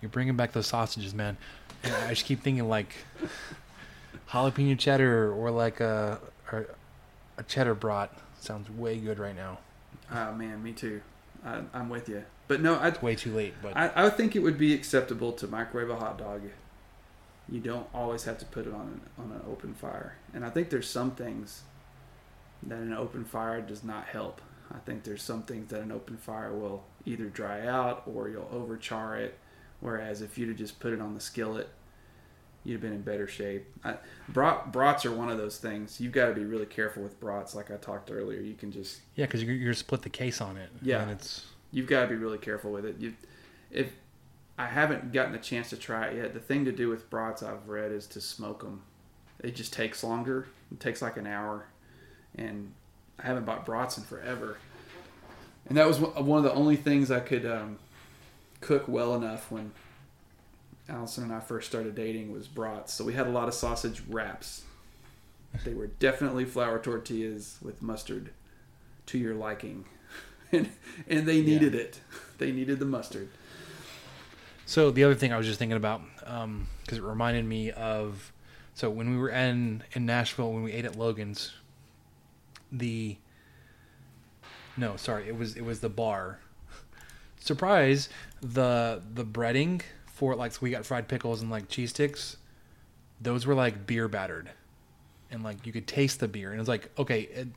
You're 0.00 0.08
bringing 0.08 0.36
back 0.36 0.52
those 0.52 0.66
sausages, 0.66 1.14
man. 1.14 1.36
And 1.82 1.94
I 1.94 2.10
just 2.10 2.24
keep 2.24 2.42
thinking 2.42 2.68
like 2.68 2.94
jalapeno 4.30 4.78
cheddar 4.78 5.32
or 5.32 5.50
like 5.50 5.80
a 5.80 6.18
or 6.50 6.66
a 7.36 7.42
cheddar 7.42 7.74
brat 7.74 8.10
sounds 8.40 8.70
way 8.70 8.98
good 8.98 9.18
right 9.18 9.36
now. 9.36 9.58
oh 10.12 10.32
man, 10.32 10.62
me 10.62 10.72
too. 10.72 11.00
I, 11.44 11.60
I'm 11.74 11.88
with 11.88 12.08
you. 12.08 12.24
But 12.46 12.60
no, 12.60 12.74
I 12.74 12.90
Way 13.00 13.14
too 13.14 13.34
late, 13.34 13.54
but 13.62 13.76
I, 13.76 14.06
I 14.06 14.10
think 14.10 14.36
it 14.36 14.40
would 14.40 14.58
be 14.58 14.74
acceptable 14.74 15.32
to 15.32 15.46
microwave 15.46 15.90
a 15.90 15.96
hot 15.96 16.18
dog. 16.18 16.42
You 17.48 17.60
don't 17.60 17.86
always 17.94 18.24
have 18.24 18.38
to 18.38 18.44
put 18.46 18.66
it 18.66 18.72
on 18.72 18.80
an, 18.80 19.00
on 19.18 19.30
an 19.32 19.40
open 19.50 19.74
fire, 19.74 20.16
and 20.32 20.44
I 20.44 20.50
think 20.50 20.70
there's 20.70 20.88
some 20.88 21.10
things 21.12 21.62
that 22.68 22.78
an 22.78 22.92
open 22.92 23.24
fire 23.24 23.60
does 23.60 23.84
not 23.84 24.06
help. 24.06 24.40
I 24.74 24.78
think 24.78 25.04
there's 25.04 25.22
some 25.22 25.42
things 25.42 25.70
that 25.70 25.82
an 25.82 25.92
open 25.92 26.16
fire 26.16 26.52
will 26.52 26.84
either 27.04 27.26
dry 27.26 27.66
out 27.66 28.02
or 28.06 28.28
you'll 28.28 28.44
overchar 28.46 29.18
it. 29.18 29.38
Whereas 29.80 30.22
if 30.22 30.38
you'd 30.38 30.48
have 30.48 30.58
just 30.58 30.80
put 30.80 30.92
it 30.92 31.00
on 31.00 31.14
the 31.14 31.20
skillet, 31.20 31.68
you'd 32.64 32.74
have 32.74 32.80
been 32.80 32.92
in 32.92 33.02
better 33.02 33.28
shape. 33.28 33.66
I, 33.84 33.96
brat, 34.28 34.72
brats 34.72 35.04
are 35.04 35.12
one 35.12 35.28
of 35.28 35.36
those 35.36 35.58
things. 35.58 36.00
You've 36.00 36.12
got 36.12 36.28
to 36.28 36.34
be 36.34 36.44
really 36.44 36.66
careful 36.66 37.02
with 37.02 37.20
brats, 37.20 37.54
like 37.54 37.70
I 37.70 37.76
talked 37.76 38.10
earlier. 38.10 38.40
You 38.40 38.54
can 38.54 38.72
just 38.72 39.00
yeah, 39.14 39.26
because 39.26 39.42
you're, 39.42 39.54
you're 39.54 39.74
split 39.74 40.02
the 40.02 40.10
case 40.10 40.40
on 40.40 40.56
it. 40.56 40.70
Yeah. 40.80 41.02
and 41.02 41.10
it's 41.10 41.44
you've 41.70 41.86
got 41.86 42.02
to 42.02 42.08
be 42.08 42.14
really 42.14 42.38
careful 42.38 42.72
with 42.72 42.86
it. 42.86 42.96
You, 42.98 43.14
if 43.70 43.92
I 44.58 44.66
haven't 44.66 45.12
gotten 45.12 45.34
a 45.34 45.38
chance 45.38 45.70
to 45.70 45.76
try 45.76 46.06
it 46.06 46.16
yet, 46.16 46.34
the 46.34 46.40
thing 46.40 46.64
to 46.64 46.72
do 46.72 46.88
with 46.88 47.10
brats 47.10 47.42
I've 47.42 47.68
read 47.68 47.92
is 47.92 48.06
to 48.08 48.20
smoke 48.20 48.62
them. 48.62 48.82
It 49.40 49.54
just 49.54 49.72
takes 49.72 50.02
longer. 50.02 50.48
It 50.72 50.80
takes 50.80 51.02
like 51.02 51.16
an 51.16 51.26
hour, 51.26 51.66
and 52.36 52.72
I 53.18 53.26
haven't 53.26 53.44
bought 53.44 53.64
brats 53.64 53.98
in 53.98 54.04
forever. 54.04 54.58
And 55.66 55.78
that 55.78 55.86
was 55.86 55.98
one 55.98 56.38
of 56.38 56.44
the 56.44 56.52
only 56.52 56.76
things 56.76 57.10
I 57.10 57.20
could 57.20 57.46
um, 57.46 57.78
cook 58.60 58.86
well 58.86 59.14
enough 59.14 59.50
when 59.50 59.72
Allison 60.88 61.24
and 61.24 61.32
I 61.32 61.40
first 61.40 61.68
started 61.68 61.94
dating 61.94 62.32
was 62.32 62.48
brats. 62.48 62.92
So 62.92 63.04
we 63.04 63.14
had 63.14 63.26
a 63.26 63.30
lot 63.30 63.48
of 63.48 63.54
sausage 63.54 64.02
wraps. 64.08 64.64
They 65.64 65.72
were 65.72 65.86
definitely 65.86 66.44
flour 66.44 66.78
tortillas 66.78 67.58
with 67.62 67.80
mustard 67.80 68.30
to 69.06 69.18
your 69.18 69.34
liking. 69.34 69.86
and, 70.52 70.70
and 71.08 71.26
they 71.26 71.40
needed 71.40 71.74
it. 71.74 72.00
They 72.38 72.52
needed 72.52 72.78
the 72.78 72.84
mustard. 72.84 73.28
So 74.66 74.90
the 74.90 75.04
other 75.04 75.14
thing 75.14 75.32
I 75.32 75.36
was 75.36 75.46
just 75.46 75.58
thinking 75.58 75.76
about, 75.76 76.02
because 76.18 76.98
it 76.98 77.02
reminded 77.02 77.44
me 77.44 77.70
of, 77.70 78.32
so 78.74 78.90
when 78.90 79.10
we 79.10 79.18
were 79.18 79.28
in 79.28 79.84
in 79.92 80.04
Nashville 80.04 80.52
when 80.52 80.62
we 80.62 80.72
ate 80.72 80.84
at 80.84 80.96
Logan's, 80.96 81.52
the. 82.78 83.16
No, 84.76 84.96
sorry, 84.96 85.28
it 85.28 85.36
was 85.36 85.56
it 85.56 85.64
was 85.64 85.80
the 85.80 85.88
bar. 85.88 86.38
Surprise! 87.40 88.08
The 88.40 89.02
the 89.14 89.24
breading 89.24 89.82
for 90.06 90.34
like 90.34 90.52
so 90.52 90.58
we 90.62 90.70
got 90.70 90.84
fried 90.84 91.08
pickles 91.08 91.42
and 91.42 91.50
like 91.50 91.68
cheese 91.68 91.90
sticks. 91.90 92.36
Those 93.20 93.46
were 93.46 93.54
like 93.54 93.86
beer 93.86 94.08
battered, 94.08 94.50
and 95.30 95.42
like 95.42 95.66
you 95.66 95.72
could 95.72 95.86
taste 95.86 96.20
the 96.20 96.28
beer, 96.28 96.50
and 96.50 96.58
it 96.58 96.62
was 96.62 96.68
like 96.68 96.90
okay. 96.98 97.22
It, 97.22 97.48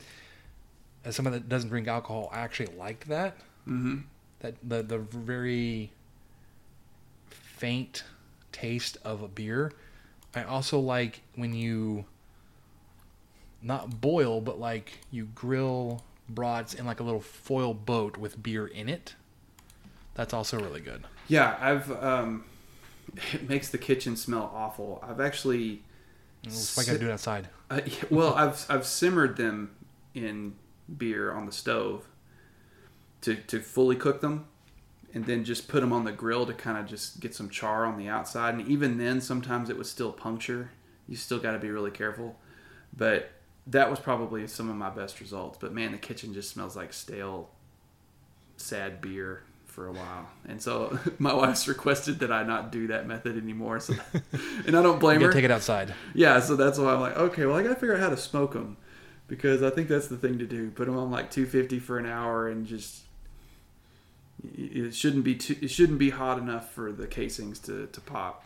as 1.06 1.16
someone 1.16 1.32
that 1.34 1.48
doesn't 1.48 1.70
drink 1.70 1.88
alcohol, 1.88 2.30
I 2.34 2.40
actually 2.40 2.76
liked 2.76 3.08
that. 3.08 3.38
Mm-hmm. 3.68 4.00
That 4.40 4.56
the 4.64 4.84
the 4.84 4.98
very 4.98 5.92
faint 7.30 8.04
taste 8.52 8.98
of 9.04 9.22
a 9.22 9.28
beer. 9.28 9.72
I 10.36 10.44
also 10.44 10.80
like 10.80 11.22
when 11.36 11.54
you 11.54 12.06
not 13.62 14.02
boil, 14.02 14.42
but 14.42 14.60
like 14.60 15.00
you 15.12 15.26
grill 15.36 16.04
brats 16.30 16.74
in 16.74 16.86
like 16.86 17.00
a 17.00 17.04
little 17.04 17.22
foil 17.22 17.74
boat 17.74 18.18
with 18.18 18.42
beer 18.42 18.68
in 18.68 18.90
it. 18.90 19.16
That's 20.16 20.34
also 20.34 20.60
really 20.60 20.82
good. 20.82 21.04
Yeah, 21.28 21.58
I've. 21.60 21.92
Um, 22.04 22.46
it 23.34 23.48
makes 23.48 23.70
the 23.70 23.78
kitchen 23.78 24.16
smell 24.16 24.52
awful. 24.54 25.04
I've 25.08 25.20
actually. 25.20 25.84
It's 26.44 26.78
like 26.78 26.90
I 26.90 26.98
do 26.98 27.10
it 27.10 27.12
outside. 27.12 27.50
Uh, 27.70 27.82
yeah, 27.86 28.04
well, 28.10 28.34
I've 28.34 28.66
I've 28.70 28.86
simmered 28.86 29.36
them 29.36 29.76
in 30.14 30.56
beer 30.98 31.34
on 31.34 31.46
the 31.46 31.52
stove 31.52 32.08
to 33.20 33.36
to 33.36 33.60
fully 33.60 33.98
cook 33.98 34.22
them, 34.22 34.48
and 35.14 35.26
then 35.26 35.44
just 35.44 35.68
put 35.68 35.82
them 35.82 35.92
on 35.92 36.06
the 36.06 36.14
grill 36.14 36.46
to 36.46 36.54
kind 36.54 36.78
of 36.78 36.86
just 36.86 37.20
get 37.20 37.36
some 37.36 37.50
char 37.50 37.86
on 37.86 37.98
the 37.98 38.08
outside. 38.08 38.54
And 38.54 38.66
even 38.70 38.98
then, 38.98 39.20
sometimes 39.20 39.70
it 39.70 39.76
would 39.76 39.86
still 39.86 40.14
puncture. 40.14 40.72
You 41.10 41.18
still 41.18 41.40
got 41.40 41.52
to 41.52 41.60
be 41.60 41.70
really 41.70 41.92
careful. 41.92 42.38
But 42.96 43.32
that 43.70 43.90
was 43.90 44.00
probably 44.00 44.48
some 44.48 44.70
of 44.70 44.76
my 44.76 44.90
best 44.90 45.20
results. 45.20 45.58
But 45.60 45.74
man, 45.74 45.92
the 45.92 45.98
kitchen 45.98 46.34
just 46.34 46.50
smells 46.52 46.76
like 46.76 46.94
stale, 46.94 47.50
sad 48.58 49.02
beer 49.02 49.44
for 49.66 49.88
a 49.88 49.92
while. 49.92 50.28
And 50.48 50.62
so 50.62 50.98
my 51.20 51.34
wife's 51.34 51.68
requested 51.68 52.20
that 52.20 52.32
I 52.32 52.44
not 52.44 52.72
do 52.72 52.88
that 52.88 53.08
method 53.08 53.38
anymore. 53.38 53.80
So, 53.80 53.94
and 54.66 54.76
I 54.76 54.82
don't 54.82 55.00
blame 55.00 55.20
You 55.22 55.28
her. 55.28 55.34
take 55.34 55.44
it 55.46 55.52
outside. 55.52 55.94
Yeah, 56.14 56.40
so 56.40 56.56
that's 56.56 56.80
why 56.80 56.94
I'm 56.94 57.00
like, 57.02 57.18
okay, 57.18 57.46
well, 57.46 57.56
I 57.56 57.62
got 57.64 57.70
to 57.70 57.76
figure 57.76 57.94
out 57.96 58.00
how 58.02 58.10
to 58.10 58.18
smoke 58.18 58.54
them 58.54 58.78
because 59.28 59.62
I 59.62 59.70
think 59.70 59.88
that's 59.88 60.08
the 60.08 60.18
thing 60.18 60.40
to 60.40 60.46
do. 60.46 60.72
Put 60.72 60.86
them 60.88 60.98
on 60.98 61.12
like 61.12 61.30
250 61.30 61.80
for 61.80 61.98
an 62.00 62.06
hour 62.06 62.48
and 62.48 62.66
just 62.66 63.02
it 64.56 64.94
shouldn't 64.96 65.24
be 65.24 65.36
too, 65.36 65.56
it 65.62 65.70
shouldn't 65.70 66.00
be 66.00 66.12
hot 66.12 66.38
enough 66.38 66.72
for 66.72 66.92
the 66.92 67.08
casings 67.08 67.60
to, 67.60 67.88
to 67.88 68.02
pop. 68.02 68.44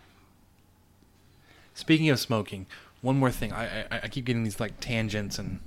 Speaking 1.73 2.09
of 2.09 2.19
smoking, 2.19 2.65
one 3.01 3.17
more 3.17 3.31
thing. 3.31 3.51
I, 3.53 3.81
I 3.81 3.85
I 4.03 4.07
keep 4.07 4.25
getting 4.25 4.43
these 4.43 4.59
like 4.59 4.79
tangents, 4.79 5.37
and 5.39 5.59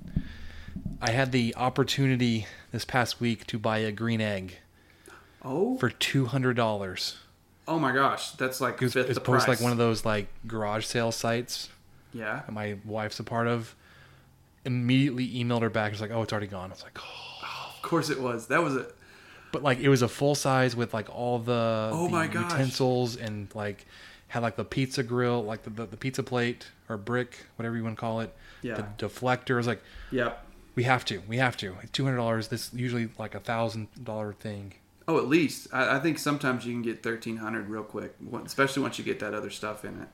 I 1.01 1.11
had 1.11 1.33
the 1.33 1.55
opportunity 1.57 2.47
this 2.73 2.85
past 2.85 3.21
week 3.21 3.47
to 3.49 3.59
buy 3.59 3.79
a 3.79 3.93
green 3.93 4.21
egg 4.21 4.59
Oh, 5.43 5.77
for 5.79 5.91
two 5.91 6.27
hundred 6.27 6.57
dollars. 6.57 7.17
oh 7.69 7.79
my 7.79 7.93
gosh, 7.93 8.31
that's 8.33 8.61
like 8.61 8.81
It's, 8.83 8.95
fifth 8.95 9.07
it's 9.11 9.15
the 9.19 9.21
post 9.21 9.47
price. 9.47 9.59
like 9.59 9.63
one 9.63 9.73
of 9.73 9.79
those 9.79 10.05
like 10.05 10.29
garage 10.47 10.85
sale 10.87 11.13
sites 11.13 11.69
yeah. 12.13 12.43
that 12.47 12.53
my 12.53 12.77
wife's 12.85 13.19
a 13.21 13.25
part 13.25 13.47
of. 13.47 13.75
Immediately 14.67 15.29
emailed 15.29 15.61
her 15.61 15.69
back. 15.69 15.93
She's 15.93 16.01
like, 16.01 16.11
"Oh, 16.11 16.23
it's 16.23 16.33
already 16.33 16.47
gone." 16.47 16.71
I 16.71 16.75
was 16.75 16.83
like, 16.83 16.99
"Oh." 16.99 17.73
Of 17.77 17.83
course 17.83 18.09
it 18.09 18.19
was. 18.19 18.47
That 18.47 18.63
was 18.63 18.77
a 18.77 18.87
But 19.53 19.63
like, 19.63 19.79
it 19.79 19.91
was 19.91 20.01
a 20.01 20.09
full 20.09 20.35
size 20.35 20.75
with 20.75 20.95
like 20.95 21.15
all 21.15 21.39
the, 21.39 21.91
Oh 21.93 22.05
the 22.07 22.11
my 22.13 22.27
gosh. 22.27 22.51
utensils 22.51 23.15
and 23.17 23.47
like 23.55 23.85
had 24.35 24.43
like 24.43 24.57
the 24.57 24.65
pizza 24.65 25.05
grill, 25.05 25.45
like 25.45 25.63
the, 25.63 25.71
the, 25.71 25.87
the 25.87 25.97
pizza 25.97 26.21
plate 26.21 26.67
or 26.89 26.97
brick, 26.97 27.39
whatever 27.55 27.77
you 27.77 27.85
want 27.85 27.95
to 27.97 28.01
call 28.01 28.19
it. 28.19 28.35
Yeah. 28.63 28.75
The 28.75 29.07
deflector. 29.07 29.55
I 29.55 29.59
was 29.59 29.69
like, 29.69 29.81
yep. 30.11 30.45
We 30.75 30.83
have 30.83 31.05
to. 31.05 31.23
We 31.29 31.37
have 31.37 31.57
to. 31.59 31.77
Two 31.93 32.05
hundred 32.05 32.17
dollars. 32.17 32.49
This 32.49 32.75
usually 32.75 33.11
like 33.17 33.37
a 33.37 33.39
thousand 33.39 33.87
dollar 34.03 34.33
thing. 34.33 34.75
Oh, 35.07 35.19
at 35.19 35.29
least 35.29 35.69
I, 35.73 35.97
I 35.97 36.01
think 36.01 36.19
sometimes 36.19 36.67
you 36.67 36.73
can 36.73 36.83
get 36.83 37.05
1300 37.05 37.69
real 37.69 37.85
quick, 37.85 38.17
especially 38.45 38.83
once 38.83 38.99
you 38.99 39.05
get 39.05 39.21
that 39.21 39.35
other 39.35 39.51
stuff 39.51 39.85
in 39.85 40.01
it. 40.03 40.09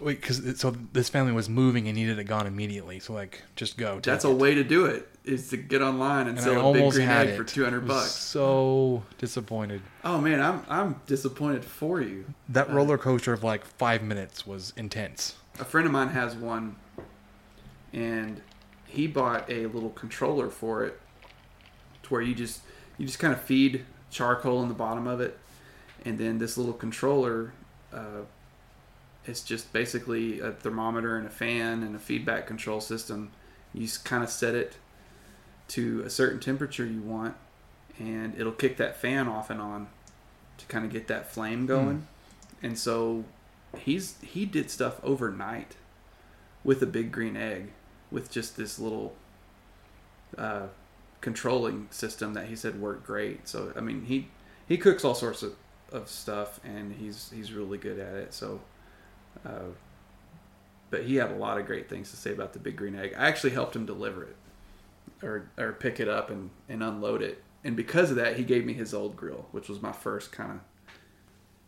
Wait, 0.00 0.20
because 0.20 0.60
so 0.60 0.70
this 0.92 1.08
family 1.08 1.32
was 1.32 1.48
moving 1.48 1.86
and 1.88 1.96
needed 1.96 2.18
it 2.18 2.24
gone 2.24 2.46
immediately. 2.46 3.00
So 3.00 3.12
like, 3.12 3.42
just 3.56 3.76
go. 3.76 4.00
That's 4.00 4.24
it. 4.24 4.30
a 4.30 4.34
way 4.34 4.54
to 4.54 4.64
do 4.64 4.86
it 4.86 5.08
is 5.24 5.50
to 5.50 5.56
get 5.56 5.82
online 5.82 6.26
and, 6.26 6.38
And 6.38 6.40
sell 6.40 6.70
a 6.70 6.72
big 6.72 6.90
green 6.90 7.08
egg 7.08 7.36
for 7.36 7.44
200 7.44 7.86
bucks. 7.86 8.10
So 8.12 9.02
disappointed. 9.18 9.82
Oh 10.04 10.20
man, 10.20 10.40
I'm 10.40 10.62
I'm 10.68 11.00
disappointed 11.06 11.64
for 11.64 12.00
you. 12.00 12.24
That 12.48 12.70
roller 12.70 12.98
coaster 12.98 13.32
of 13.32 13.44
like 13.44 13.64
five 13.64 14.02
minutes 14.02 14.46
was 14.46 14.72
intense. 14.76 15.36
A 15.58 15.64
friend 15.64 15.86
of 15.86 15.92
mine 15.92 16.08
has 16.08 16.34
one, 16.34 16.76
and 17.92 18.40
he 18.86 19.06
bought 19.06 19.50
a 19.50 19.66
little 19.66 19.90
controller 19.90 20.48
for 20.48 20.84
it, 20.84 21.00
to 22.04 22.08
where 22.08 22.22
you 22.22 22.34
just 22.34 22.62
you 22.96 23.06
just 23.06 23.18
kind 23.18 23.32
of 23.32 23.40
feed 23.40 23.84
charcoal 24.10 24.62
in 24.62 24.68
the 24.68 24.74
bottom 24.74 25.06
of 25.06 25.20
it, 25.20 25.38
and 26.04 26.18
then 26.18 26.38
this 26.38 26.56
little 26.56 26.72
controller, 26.72 27.52
uh, 27.92 28.22
it's 29.30 29.42
just 29.42 29.72
basically 29.72 30.40
a 30.40 30.50
thermometer 30.50 31.16
and 31.16 31.26
a 31.26 31.30
fan 31.30 31.84
and 31.84 31.94
a 31.94 32.00
feedback 32.00 32.46
control 32.46 32.80
system. 32.80 33.30
You 33.72 33.88
kind 34.02 34.24
of 34.24 34.28
set 34.28 34.56
it 34.56 34.76
to 35.68 36.02
a 36.02 36.10
certain 36.10 36.40
temperature 36.40 36.84
you 36.84 37.00
want, 37.00 37.36
and 37.98 38.34
it'll 38.36 38.52
kick 38.52 38.76
that 38.78 38.96
fan 38.96 39.28
off 39.28 39.48
and 39.48 39.60
on 39.60 39.86
to 40.58 40.66
kind 40.66 40.84
of 40.84 40.90
get 40.90 41.06
that 41.06 41.30
flame 41.30 41.64
going. 41.66 42.08
And 42.60 42.76
so 42.76 43.24
he's 43.78 44.16
he 44.20 44.44
did 44.44 44.68
stuff 44.68 45.00
overnight 45.04 45.76
with 46.64 46.82
a 46.82 46.86
big 46.86 47.12
green 47.12 47.36
egg 47.36 47.70
with 48.10 48.30
just 48.30 48.56
this 48.56 48.80
little 48.80 49.14
uh, 50.36 50.66
controlling 51.20 51.86
system 51.90 52.34
that 52.34 52.46
he 52.46 52.56
said 52.56 52.80
worked 52.80 53.06
great. 53.06 53.48
So 53.48 53.72
I 53.76 53.80
mean 53.80 54.06
he 54.06 54.28
he 54.66 54.76
cooks 54.76 55.04
all 55.04 55.14
sorts 55.14 55.44
of, 55.44 55.54
of 55.92 56.08
stuff 56.08 56.58
and 56.64 56.92
he's 56.92 57.30
he's 57.32 57.52
really 57.52 57.78
good 57.78 58.00
at 58.00 58.14
it. 58.14 58.34
So 58.34 58.60
uh, 59.44 59.70
but 60.90 61.04
he 61.04 61.16
had 61.16 61.30
a 61.30 61.34
lot 61.36 61.58
of 61.58 61.66
great 61.66 61.88
things 61.88 62.10
to 62.10 62.16
say 62.16 62.32
about 62.32 62.52
the 62.52 62.58
big 62.58 62.76
green 62.76 62.94
egg. 62.96 63.14
I 63.16 63.28
actually 63.28 63.50
helped 63.50 63.76
him 63.76 63.86
deliver 63.86 64.24
it 64.24 64.36
or 65.22 65.48
or 65.58 65.72
pick 65.72 66.00
it 66.00 66.08
up 66.08 66.30
and, 66.30 66.50
and 66.68 66.82
unload 66.82 67.22
it. 67.22 67.42
And 67.62 67.76
because 67.76 68.10
of 68.10 68.16
that, 68.16 68.36
he 68.36 68.42
gave 68.44 68.64
me 68.64 68.72
his 68.72 68.94
old 68.94 69.16
grill, 69.16 69.46
which 69.52 69.68
was 69.68 69.82
my 69.82 69.92
first 69.92 70.32
kind 70.32 70.52
of 70.52 70.60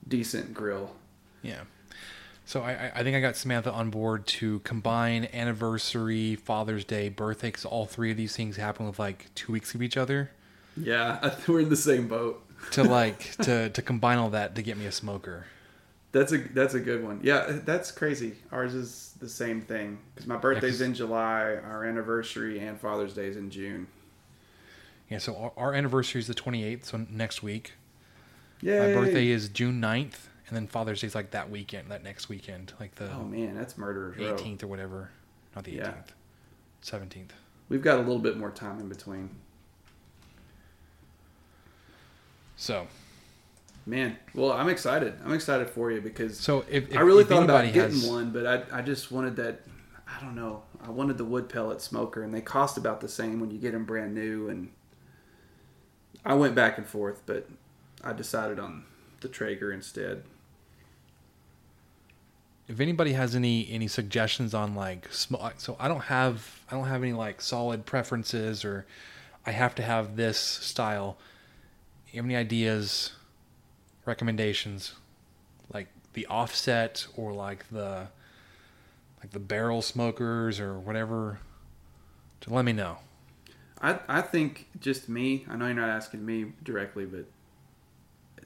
decent 0.09 0.55
grill. 0.55 0.95
Yeah. 1.43 1.63
So 2.45 2.63
I, 2.63 2.91
I- 2.95 3.03
think 3.03 3.17
I 3.17 3.21
got 3.21 3.37
Samantha 3.37 3.71
on 3.73 3.91
board 3.91 4.27
to 4.27 4.59
combine 4.61 5.29
anniversary, 5.33 6.35
Father's 6.35 6.85
Day, 6.85 7.09
birthday, 7.09 7.49
because 7.49 7.65
all 7.65 7.87
three 7.87 8.11
of 8.11 8.17
these 8.17 8.35
things 8.35 8.57
happen 8.57 8.87
with 8.87 8.99
like 8.99 9.31
two 9.35 9.53
weeks 9.53 9.75
of 9.75 9.83
each 9.83 9.97
other. 9.97 10.31
Yeah, 10.77 11.35
we're 11.47 11.61
in 11.61 11.69
the 11.69 11.77
same 11.77 12.09
boat. 12.09 12.43
to 12.73 12.83
like 12.83 13.37
to 13.43 13.69
to 13.71 13.83
combine 13.83 14.19
all 14.19 14.31
that 14.31 14.55
to 14.57 14.63
get 14.63 14.77
me 14.77 14.87
a 14.87 14.93
smoker. 14.93 15.47
That's 16.13 16.31
a 16.33 16.39
that's 16.39 16.75
a 16.75 16.81
good 16.81 17.03
one. 17.03 17.21
Yeah, 17.23 17.61
that's 17.65 17.91
crazy. 17.91 18.35
Ours 18.53 18.75
is 18.75 19.15
the 19.19 19.29
same 19.29 19.63
thing 19.63 19.99
because 20.15 20.27
my 20.27 20.37
birthday's 20.37 20.73
'cause- 20.75 20.81
in 20.83 20.95
July, 20.95 21.57
our 21.65 21.85
anniversary 21.85 22.59
and 22.61 22.79
Father's 22.79 23.15
Day 23.15 23.27
is 23.29 23.37
in 23.37 23.51
June. 23.51 23.87
Yeah, 25.09 25.19
so 25.19 25.37
our, 25.37 25.53
our 25.57 25.75
anniversary 25.75 26.21
is 26.21 26.27
the 26.27 26.35
28th, 26.35 26.85
so 26.87 27.07
next 27.11 27.43
week. 27.43 27.73
Yeah, 28.61 28.87
My 28.89 28.95
birthday 28.95 29.29
is 29.29 29.49
June 29.49 29.81
9th, 29.81 30.29
and 30.49 30.57
then 30.57 30.67
Father's 30.67 31.01
Day's 31.01 31.15
like 31.15 31.33
that 31.33 31.51
weekend, 31.51 31.91
that 31.91 32.03
next 32.03 32.29
weekend, 32.29 32.73
like 32.79 32.95
the 32.95 33.11
Oh 33.13 33.25
man, 33.25 33.55
that's 33.55 33.77
murderers 33.77 34.17
row. 34.19 34.35
18th 34.37 34.63
or 34.63 34.69
whatever. 34.69 35.11
Not 35.57 35.65
the 35.65 35.73
18th. 35.79 35.79
Yeah. 35.81 36.13
17th. 36.83 37.31
We've 37.69 37.83
got 37.83 37.97
a 37.99 38.03
little 38.03 38.19
bit 38.19 38.37
more 38.37 38.51
time 38.51 38.79
in 38.81 38.89
between. 38.89 39.31
So, 42.57 42.87
Man, 43.85 44.17
well, 44.35 44.53
I'm 44.53 44.69
excited. 44.69 45.15
I'm 45.25 45.33
excited 45.33 45.69
for 45.69 45.91
you 45.91 46.01
because 46.01 46.39
so 46.39 46.65
if, 46.71 46.91
if 46.91 46.97
I 46.97 47.01
really 47.01 47.23
if 47.23 47.29
thought 47.29 47.43
about 47.43 47.65
getting 47.73 47.91
has- 48.01 48.07
one, 48.09 48.31
but 48.31 48.47
I, 48.47 48.79
I 48.79 48.83
just 48.83 49.11
wanted 49.11 49.37
that. 49.37 49.63
I 50.07 50.21
don't 50.21 50.35
know. 50.37 50.63
I 50.85 50.91
wanted 50.91 51.19
the 51.19 51.25
wood 51.25 51.49
pellet 51.49 51.81
smoker, 51.81 52.23
and 52.23 52.33
they 52.35 52.41
cost 52.41 52.77
about 52.77 53.01
the 53.01 53.09
same 53.09 53.41
when 53.41 53.51
you 53.51 53.59
get 53.59 53.73
them 53.73 53.85
brand 53.85 54.15
new. 54.15 54.49
And 54.49 54.71
I 56.25 56.35
went 56.35 56.55
back 56.55 56.79
and 56.79 56.87
forth, 56.87 57.23
but 57.27 57.49
I 58.05 58.13
decided 58.13 58.59
on 58.61 58.85
the 59.21 59.29
Traeger 59.29 59.73
instead. 59.73 60.23
if 62.69 62.79
anybody 62.81 63.13
has 63.13 63.35
any 63.35 63.69
any 63.71 63.89
suggestions 63.89 64.55
on 64.55 64.75
like 64.75 65.13
sm- 65.13 65.35
so 65.59 65.77
i 65.81 65.89
don't 65.89 66.03
have 66.03 66.61
i 66.71 66.75
don't 66.75 66.87
have 66.87 67.03
any 67.03 67.13
like 67.13 67.41
solid 67.41 67.85
preferences 67.85 68.65
or 68.65 68.87
i 69.45 69.51
have 69.51 69.75
to 69.75 69.83
have 69.83 70.17
this 70.17 70.39
style 70.39 71.17
you 72.11 72.19
have 72.19 72.25
any 72.25 72.37
ideas 72.37 73.13
recommendations 74.05 74.95
like 75.73 75.89
the 76.15 76.27
offset 76.27 77.07
or 77.17 77.33
like 77.33 77.69
the 77.71 78.09
like 79.21 79.31
the 79.31 79.39
barrel 79.39 79.83
smokers 79.83 80.59
or 80.59 80.79
whatever 80.79 81.39
to 82.41 82.53
let 82.53 82.65
me 82.65 82.73
know 82.73 82.99
I, 83.85 83.99
I 84.09 84.21
think 84.21 84.69
just 84.79 85.09
me. 85.09 85.45
I 85.51 85.57
know 85.57 85.67
you're 85.67 85.75
not 85.75 85.89
asking 85.89 86.25
me 86.25 86.53
directly, 86.63 87.05
but 87.05 87.25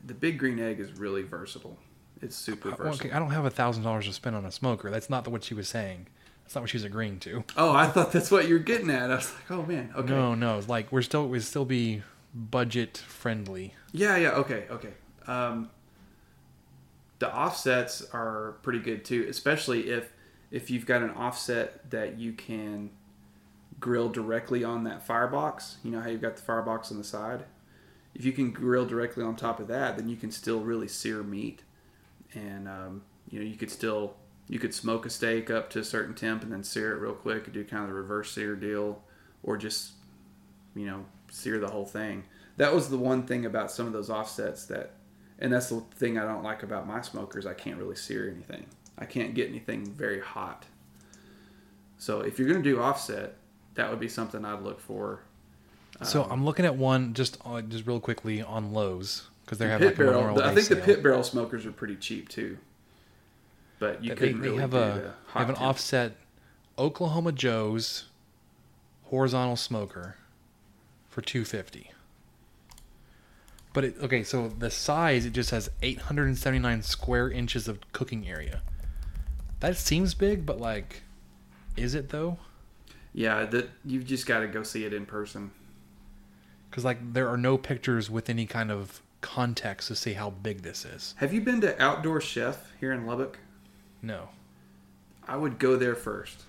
the 0.03 0.15
big 0.15 0.39
green 0.39 0.59
egg 0.59 0.81
is 0.81 0.93
really 0.99 1.25
versatile. 1.25 1.77
It's 2.23 2.35
super 2.35 2.71
versatile. 2.71 2.95
okay, 2.95 3.11
i 3.11 3.19
don't 3.19 3.33
have 3.33 3.45
a 3.45 3.51
thousand 3.51 3.83
dollars 3.83 4.07
to 4.07 4.13
spend 4.15 4.35
on 4.35 4.47
a 4.47 4.51
smoker 4.51 4.91
that's 4.91 5.11
not 5.11 5.29
what 5.29 5.45
she 5.45 5.53
was 5.53 5.69
saying 5.69 6.07
that's 6.43 6.55
not 6.55 6.63
what 6.63 6.71
she's 6.71 6.85
agreeing 6.85 7.19
to 7.21 7.45
Oh, 7.59 7.75
I 7.75 7.89
thought 7.89 8.11
that's 8.11 8.31
what 8.31 8.49
you're 8.49 8.59
getting 8.59 8.89
at. 8.89 9.11
I 9.11 9.17
was 9.17 9.31
like, 9.35 9.51
oh 9.51 9.63
man, 9.67 9.93
okay. 9.95 10.09
no 10.09 10.35
no 10.35 10.63
like 10.67 10.91
we're 10.91 11.03
still 11.03 11.29
we'd 11.29 11.43
still 11.43 11.67
be 11.67 12.03
budget 12.35 12.97
friendly 12.97 13.75
Yeah, 13.93 14.17
yeah, 14.17 14.31
okay, 14.31 14.65
okay. 14.71 14.95
Um, 15.27 15.71
the 17.19 17.35
offsets 17.35 18.07
are 18.13 18.57
pretty 18.63 18.79
good 18.79 19.05
too, 19.05 19.27
especially 19.29 19.91
if 19.91 20.13
if 20.51 20.71
you've 20.71 20.87
got 20.87 21.03
an 21.03 21.11
offset 21.11 21.91
that 21.91 22.19
you 22.19 22.33
can 22.33 22.91
grill 23.81 24.09
directly 24.09 24.63
on 24.63 24.85
that 24.85 25.07
firebox. 25.07 25.77
You 25.83 25.91
know 25.91 26.01
how 26.01 26.09
you've 26.09 26.23
got 26.23 26.37
the 26.37 26.43
firebox 26.43 26.91
on 26.91 26.99
the 26.99 27.05
side. 27.05 27.45
If 28.15 28.25
you 28.25 28.33
can 28.33 28.51
grill 28.51 28.87
directly 28.87 29.25
on 29.25 29.37
top 29.37 29.61
of 29.61 29.69
that, 29.69 29.97
then 29.97 30.09
you 30.09 30.17
can 30.17 30.31
still 30.31 30.61
really 30.61 30.89
sear 30.89 31.23
meat, 31.23 31.63
and 32.35 32.69
um, 32.69 33.03
you 33.29 33.39
know 33.39 33.45
you 33.45 33.57
could 33.57 33.71
still 33.71 34.17
you 34.49 34.59
could 34.59 34.75
smoke 34.75 35.05
a 35.07 35.11
steak 35.11 35.51
up 35.51 35.71
to 35.71 35.81
a 35.81 35.85
certain 35.85 36.15
temp 36.15 36.43
and 36.43 36.53
then 36.53 36.63
sear 36.63 36.93
it 36.93 37.01
real 37.01 37.15
quick 37.15 37.45
and 37.45 37.55
do 37.55 37.65
kind 37.65 37.83
of 37.83 37.89
the 37.89 37.95
reverse 37.95 38.33
sear 38.33 38.55
deal, 38.55 39.03
or 39.43 39.57
just 39.57 39.93
you 40.75 40.87
know 40.87 41.05
sear 41.31 41.59
the 41.59 41.69
whole 41.69 41.87
thing. 41.87 42.25
That 42.57 42.75
was 42.75 42.89
the 42.89 42.99
one 42.99 43.27
thing 43.27 43.45
about 43.45 43.71
some 43.71 43.87
of 43.87 43.93
those 43.93 44.09
offsets 44.09 44.65
that, 44.67 44.93
and 45.39 45.53
that's 45.53 45.69
the 45.69 45.81
thing 45.97 46.19
I 46.19 46.25
don't 46.25 46.43
like 46.43 46.63
about 46.63 46.87
my 46.87 47.01
smokers. 47.03 47.47
I 47.47 47.55
can't 47.55 47.79
really 47.79 47.97
sear 47.97 48.31
anything. 48.31 48.67
I 48.99 49.05
can't 49.05 49.35
get 49.35 49.49
anything 49.49 49.85
very 49.87 50.21
hot. 50.21 50.65
So 51.99 52.21
if 52.21 52.39
you're 52.39 52.49
gonna 52.49 52.63
do 52.63 52.81
offset, 52.81 53.37
that 53.75 53.91
would 53.91 54.01
be 54.01 54.09
something 54.09 54.45
I'd 54.45 54.63
look 54.63 54.81
for. 54.81 55.21
So 56.03 56.25
Um, 56.25 56.33
I'm 56.33 56.45
looking 56.45 56.65
at 56.65 56.77
one 56.77 57.15
just 57.15 57.39
uh, 57.45 57.63
just 57.63 57.87
real 57.87 58.01
quickly 58.01 58.43
on 58.43 58.73
Lowe's 58.73 59.29
because 59.45 59.59
they're 59.59 59.71
having 59.71 59.89
Pit 59.89 59.99
like 59.99 60.07
a 60.09 60.11
barrel. 60.11 60.23
Memorial 60.35 60.51
I 60.51 60.55
think 60.55 60.69
the 60.69 60.77
pit 60.77 61.03
barrel 61.03 61.23
smokers 61.23 61.65
are 61.67 61.73
pretty 61.73 61.97
cheap 61.97 62.29
too. 62.29 62.59
But 63.79 64.03
you 64.03 64.15
couldn't 64.15 64.41
really 64.41 64.57
have 64.59 64.75
a 64.75 64.77
the 64.77 65.01
they 65.01 65.09
hot 65.33 65.39
have 65.41 65.49
an 65.51 65.55
temp. 65.57 65.67
offset 65.69 66.17
Oklahoma 66.79 67.33
Joe's 67.33 68.05
horizontal 69.05 69.57
smoker 69.57 70.17
for 71.09 71.21
250. 71.23 71.93
But 73.77 73.85
it, 73.85 73.97
okay, 74.01 74.23
so 74.23 74.49
the 74.49 74.71
size 74.71 75.27
it 75.27 75.35
just 75.35 75.51
has 75.51 75.69
879 75.83 76.81
square 76.81 77.31
inches 77.31 77.69
of 77.69 77.79
cooking 77.93 78.27
area. 78.27 78.63
That 79.61 79.77
seems 79.77 80.15
big, 80.15 80.47
but 80.47 80.59
like, 80.59 81.03
is 81.77 81.95
it 81.95 82.09
though? 82.09 82.39
Yeah, 83.13 83.45
that 83.45 83.69
you've 83.85 84.07
just 84.07 84.25
got 84.25 84.41
to 84.41 84.47
go 84.47 84.63
see 84.63 84.87
it 84.87 84.95
in 84.95 85.05
person. 85.05 85.51
Because 86.71 86.87
like 86.87 87.13
there 87.13 87.29
are 87.29 87.37
no 87.37 87.59
pictures 87.59 88.09
with 88.09 88.31
any 88.31 88.47
kind 88.47 88.71
of 88.71 89.03
context 89.21 89.89
to 89.89 89.95
see 89.95 90.15
how 90.15 90.31
big 90.31 90.63
this 90.63 90.87
is. 90.87 91.15
Have 91.19 91.35
you 91.35 91.43
been 91.43 91.61
to 91.61 91.79
Outdoor 91.79 92.23
Chef 92.23 92.73
here 92.81 92.95
in 92.95 93.05
Lubbock? 93.05 93.39
No. 94.01 94.31
I 95.29 95.37
would 95.37 95.59
go 95.59 95.77
there 95.77 95.95
first. 95.95 96.45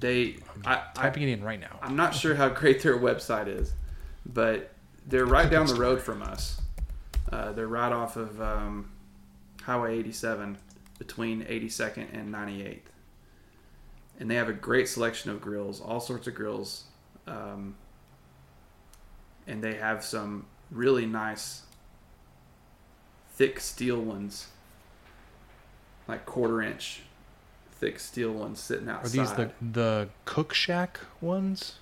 They, 0.00 0.38
I, 0.64 0.76
I, 0.76 0.82
Typing 0.94 1.24
it 1.24 1.28
in 1.28 1.44
right 1.44 1.60
now. 1.60 1.78
I'm 1.82 1.96
not 1.96 2.14
sure 2.14 2.34
how 2.34 2.48
great 2.48 2.82
their 2.82 2.98
website 2.98 3.48
is, 3.48 3.74
but 4.32 4.72
they're 5.06 5.26
right 5.26 5.50
down 5.50 5.66
the 5.66 5.74
road 5.74 6.00
from 6.00 6.22
us. 6.22 6.60
Uh, 7.30 7.52
they're 7.52 7.68
right 7.68 7.92
off 7.92 8.16
of 8.16 8.40
um, 8.40 8.90
Highway 9.62 9.98
87 9.98 10.58
between 10.98 11.44
82nd 11.44 12.06
and 12.12 12.34
98th. 12.34 12.80
And 14.18 14.30
they 14.30 14.36
have 14.36 14.48
a 14.48 14.54
great 14.54 14.88
selection 14.88 15.30
of 15.30 15.40
grills, 15.40 15.80
all 15.80 16.00
sorts 16.00 16.26
of 16.26 16.34
grills. 16.34 16.84
Um, 17.26 17.74
and 19.46 19.62
they 19.62 19.74
have 19.74 20.04
some 20.04 20.46
really 20.70 21.06
nice, 21.06 21.62
thick 23.32 23.60
steel 23.60 24.00
ones, 24.00 24.48
like 26.08 26.24
quarter 26.24 26.62
inch 26.62 27.02
thick 27.78 28.00
steel 28.00 28.32
ones 28.32 28.58
sitting 28.58 28.88
outside. 28.88 29.20
Are 29.20 29.26
these 29.26 29.32
the 29.34 29.50
the 29.60 30.08
Cook 30.24 30.54
Shack 30.54 31.00
ones? 31.20 31.76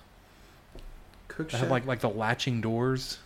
Cook 1.35 1.49
That 1.51 1.57
have 1.59 1.71
like 1.71 1.85
like 1.85 1.99
the 1.99 2.09
latching 2.09 2.61
doors. 2.61 3.19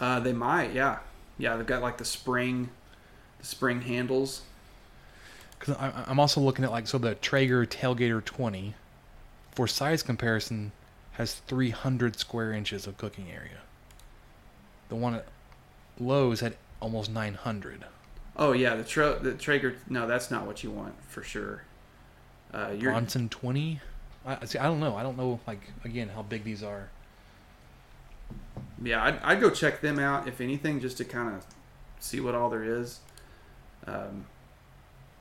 Uh, 0.00 0.20
they 0.20 0.32
might, 0.32 0.72
yeah, 0.72 0.98
yeah. 1.38 1.56
They've 1.56 1.66
got 1.66 1.80
like 1.80 1.98
the 1.98 2.04
spring, 2.04 2.68
the 3.38 3.46
spring 3.46 3.80
handles. 3.80 4.42
Because 5.58 5.76
I'm 5.78 6.20
also 6.20 6.40
looking 6.40 6.64
at 6.64 6.70
like 6.70 6.86
so 6.86 6.98
the 6.98 7.14
Traeger 7.16 7.66
Tailgater 7.66 8.24
20, 8.24 8.74
for 9.52 9.66
size 9.66 10.02
comparison, 10.02 10.72
has 11.12 11.34
300 11.34 12.18
square 12.18 12.52
inches 12.52 12.86
of 12.86 12.96
cooking 12.96 13.30
area. 13.30 13.58
The 14.88 14.94
one 14.94 15.14
at 15.14 15.26
Lowe's 15.98 16.40
had 16.40 16.56
almost 16.80 17.10
900. 17.10 17.84
Oh 18.36 18.52
yeah, 18.52 18.76
the 18.76 18.84
Tra- 18.84 19.18
the 19.20 19.34
Traeger. 19.34 19.76
No, 19.88 20.06
that's 20.06 20.30
not 20.30 20.46
what 20.46 20.62
you 20.62 20.70
want 20.70 20.94
for 21.08 21.22
sure. 21.22 21.62
Uh, 22.52 22.74
Bronson 22.74 23.28
20. 23.28 23.80
I 24.40 24.44
see. 24.44 24.58
I 24.58 24.64
don't 24.64 24.80
know. 24.80 24.96
I 24.96 25.02
don't 25.02 25.16
know. 25.16 25.40
Like 25.46 25.60
again, 25.84 26.08
how 26.08 26.22
big 26.22 26.44
these 26.44 26.62
are. 26.62 26.90
yeah. 28.82 29.02
I'd, 29.04 29.18
I'd 29.22 29.40
go 29.40 29.50
check 29.50 29.80
them 29.80 29.98
out 29.98 30.28
if 30.28 30.40
anything, 30.40 30.80
just 30.80 30.96
to 30.98 31.04
kind 31.04 31.34
of 31.34 31.44
see 32.00 32.20
what 32.20 32.34
all 32.34 32.50
there 32.50 32.64
is. 32.64 33.00
Um, 33.86 34.26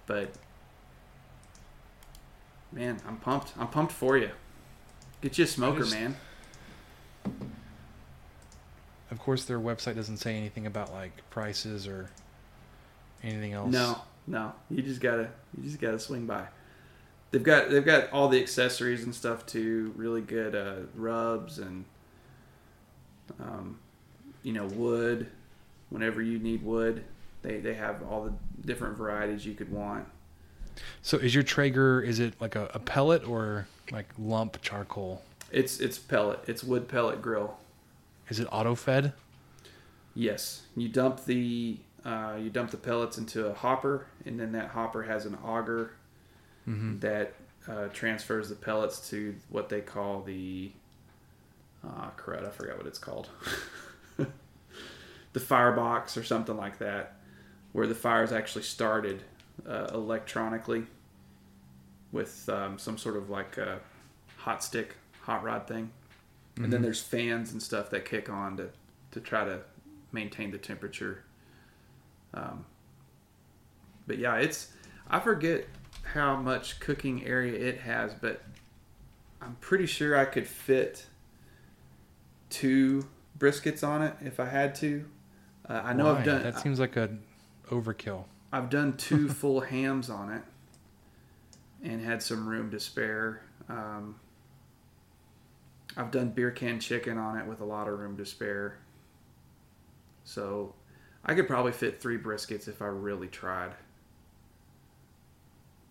but 0.08 0.32
man, 2.72 3.00
I'm 3.08 3.18
pumped. 3.18 3.54
I'm 3.58 3.68
pumped 3.68 3.94
for 3.94 4.18
you. 4.18 4.32
Get 5.22 5.38
you 5.38 5.46
a 5.46 5.48
smoker, 5.48 5.80
just- 5.80 5.94
man. 5.94 6.16
Of 9.10 9.20
course, 9.20 9.46
their 9.46 9.60
website 9.60 9.96
doesn't 9.96 10.18
say 10.18 10.36
anything 10.36 10.66
about 10.68 10.92
like 10.92 11.12
prices 11.30 11.88
or 11.88 12.10
anything 13.24 13.54
else. 13.54 13.72
No, 13.72 14.02
no. 14.28 14.52
You 14.70 14.82
just 14.82 15.00
gotta 15.00 15.30
you 15.58 15.64
just 15.64 15.80
gotta 15.80 15.98
swing 15.98 16.26
by. 16.26 16.46
They've 17.32 17.44
got 17.44 17.70
they've 17.70 17.86
got 17.86 18.12
all 18.12 18.30
the 18.30 18.40
accessories 18.40 19.04
and 19.04 19.14
stuff 19.14 19.46
too. 19.46 19.94
Really 19.96 20.22
good 20.22 20.56
uh, 20.56 20.88
rubs 20.96 21.60
and 21.60 21.86
um, 23.40 23.80
you 24.44 24.54
know 24.54 24.66
wood. 24.66 25.28
Whenever 25.90 26.22
you 26.22 26.40
need 26.40 26.64
wood, 26.64 27.04
they 27.42 27.58
they 27.60 27.74
have 27.74 28.02
all 28.04 28.24
the 28.24 28.34
different 28.66 28.98
varieties 28.98 29.46
you 29.46 29.54
could 29.54 29.72
want. 29.72 30.06
So 31.02 31.18
is 31.18 31.34
your 31.34 31.44
Traeger? 31.44 32.02
Is 32.02 32.20
it 32.20 32.40
like 32.40 32.56
a, 32.56 32.70
a 32.74 32.80
pellet 32.80 33.28
or 33.28 33.68
like 33.92 34.08
lump 34.18 34.62
charcoal? 34.62 35.22
It's 35.52 35.80
it's 35.80 35.98
pellet. 35.98 36.40
It's 36.48 36.64
wood 36.64 36.88
pellet 36.88 37.22
grill. 37.22 37.58
Is 38.30 38.40
it 38.40 38.48
auto 38.52 38.76
fed? 38.76 39.14
Yes, 40.14 40.64
you 40.76 40.90
dump 40.90 41.26
the 41.26 41.78
uh, 42.06 42.38
you 42.40 42.50
dump 42.50 42.72
the 42.72 42.78
pellets 42.78 43.18
into 43.18 43.48
a 43.48 43.54
hopper, 43.54 44.08
and 44.26 44.40
then 44.40 44.54
that 44.54 44.70
hopper 44.70 45.04
has 45.04 45.26
an 45.26 45.38
auger 45.44 45.92
that 47.00 47.34
uh, 47.68 47.88
transfers 47.94 48.50
the 48.50 48.56
pellets 48.56 49.10
to 49.10 49.36
what 49.50 49.70
they 49.70 49.82
call 49.82 50.22
the 50.22 50.72
Ah, 51.84 52.12
crud! 52.18 52.46
I 52.46 52.50
forgot 52.50 52.78
what 52.78 52.88
it's 52.88 53.00
called. 53.00 53.30
the 55.34 55.40
firebox 55.40 56.18
or 56.18 56.24
something 56.24 56.58
like 56.58 56.80
that, 56.80 57.18
where 57.72 57.88
the 57.88 57.96
fire 57.96 58.24
is 58.24 58.32
actually 58.32 58.64
started 58.64 59.24
uh, 59.68 59.88
electronically 59.94 60.86
with 62.12 62.48
um, 62.50 62.78
some 62.78 62.98
sort 62.98 63.16
of 63.16 63.30
like 63.30 63.58
a 63.58 63.80
hot 64.38 64.64
stick, 64.64 64.96
hot 65.22 65.44
rod 65.44 65.68
thing, 65.68 65.92
and 66.58 66.74
then 66.74 66.82
there's 66.82 67.02
fans 67.02 67.52
and 67.52 67.62
stuff 67.62 67.90
that 67.92 68.06
kick 68.06 68.30
on 68.30 68.58
to 68.58 68.70
to 69.12 69.20
try 69.22 69.46
to 69.46 69.60
maintain 70.12 70.52
the 70.52 70.58
temperature. 70.58 71.24
Um, 72.34 72.66
but 74.08 74.18
yeah, 74.18 74.36
it's 74.38 74.72
I 75.10 75.20
forget 75.20 75.66
how 76.14 76.36
much 76.36 76.80
cooking 76.80 77.26
area 77.26 77.54
it 77.54 77.80
has, 77.82 78.14
but 78.14 78.42
I'm 79.42 79.56
pretty 79.60 79.86
sure 79.86 80.18
I 80.18 80.26
could 80.26 80.48
fit 80.48 81.06
two 82.50 83.08
briskets 83.38 83.88
on 83.88 84.02
it 84.02 84.16
if 84.22 84.40
I 84.40 84.46
had 84.46 84.76
to. 84.76 85.06
Uh, 85.68 85.82
I 85.84 85.94
know 85.94 86.06
Why? 86.06 86.20
I've 86.20 86.26
done 86.26 86.44
That 86.44 86.60
seems 86.60 86.80
like 86.80 86.96
a 86.96 87.10
overkill. 87.70 88.24
I've 88.52 88.70
done 88.70 88.96
two 88.98 89.30
full 89.34 89.62
hams 89.62 90.10
on 90.10 90.32
it 90.32 90.42
and 91.84 92.02
had 92.04 92.24
some 92.24 92.48
room 92.48 92.72
to 92.72 92.80
spare. 92.80 93.42
Um, 93.70 94.16
I've 95.96 96.12
done 96.12 96.30
beer 96.30 96.52
can 96.52 96.80
chicken 96.80 97.18
on 97.18 97.38
it 97.38 97.46
with 97.46 97.62
a 97.62 97.66
lot 97.66 97.88
of 97.88 98.00
room 98.00 98.18
to 98.18 98.26
spare. 98.26 98.78
So 100.24 100.74
I 101.26 101.34
could 101.34 101.48
probably 101.48 101.72
fit 101.72 102.02
three 102.02 102.18
briskets 102.18 102.68
if 102.68 102.82
I 102.82 102.86
really 102.86 103.28
tried. 103.28 103.72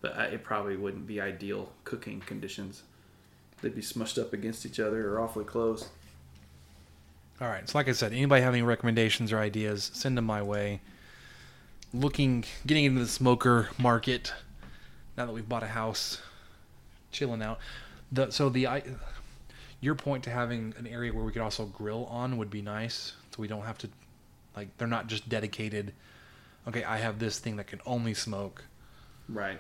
But 0.07 0.17
I, 0.17 0.25
it 0.27 0.45
probably 0.45 0.77
wouldn't 0.77 1.09
be 1.09 1.21
ideal 1.21 1.73
cooking 1.83 2.21
conditions. 2.21 2.85
They'd 3.61 3.75
be 3.75 3.83
smushed 3.83 4.21
up 4.23 4.33
against 4.33 4.65
each 4.65 4.79
other 4.79 5.09
or 5.09 5.21
awfully 5.21 5.45
close. 5.45 5.89
All 7.41 7.49
right. 7.49 7.69
So, 7.69 7.77
like 7.77 7.89
I 7.89 7.93
said, 7.93 8.13
anybody 8.13 8.41
have 8.43 8.55
any 8.55 8.63
recommendations 8.63 9.33
or 9.33 9.41
ideas, 9.41 9.91
send 9.95 10.17
them 10.17 10.25
my 10.25 10.43
way. 10.43 10.81
Looking, 11.93 12.45
getting 12.69 12.85
into 12.85 13.01
the 13.01 13.09
smoker 13.09 13.71
market 13.79 14.33
now 15.17 15.27
that 15.27 15.33
we've 15.33 15.49
bought 15.49 15.65
a 15.65 15.69
house, 15.69 16.23
chilling 17.11 17.43
out. 17.43 17.59
The 18.13 18.31
so 18.31 18.49
the 18.49 18.69
I, 18.69 18.85
your 19.81 19.97
point 19.97 20.23
to 20.25 20.31
having 20.31 20.73
an 20.79 20.87
area 20.87 21.13
where 21.13 21.25
we 21.25 21.33
could 21.33 21.43
also 21.43 21.65
grill 21.65 22.05
on 22.05 22.39
would 22.39 22.51
be 22.51 22.63
nice, 22.63 23.15
so 23.33 23.43
we 23.43 23.49
don't 23.49 23.65
have 23.65 23.79
to, 23.79 23.89
like, 24.55 24.69
they're 24.79 24.87
not 24.87 25.09
just 25.09 25.29
dedicated. 25.29 25.93
Okay, 26.69 26.85
I 26.85 26.99
have 26.99 27.19
this 27.19 27.41
thing 27.41 27.57
that 27.57 27.67
can 27.67 27.81
only 27.85 28.15
smoke. 28.15 28.63
Right. 29.29 29.59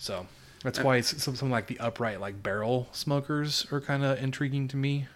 So 0.00 0.26
that's 0.64 0.80
why 0.80 0.96
it's 0.96 1.08
some- 1.08 1.36
something 1.36 1.50
like 1.50 1.66
the 1.66 1.78
upright, 1.78 2.20
like 2.20 2.42
barrel 2.42 2.88
smokers 2.90 3.70
are 3.70 3.82
kind 3.82 4.02
of 4.02 4.18
intriguing 4.18 4.66
to 4.68 4.76
me. 4.76 5.06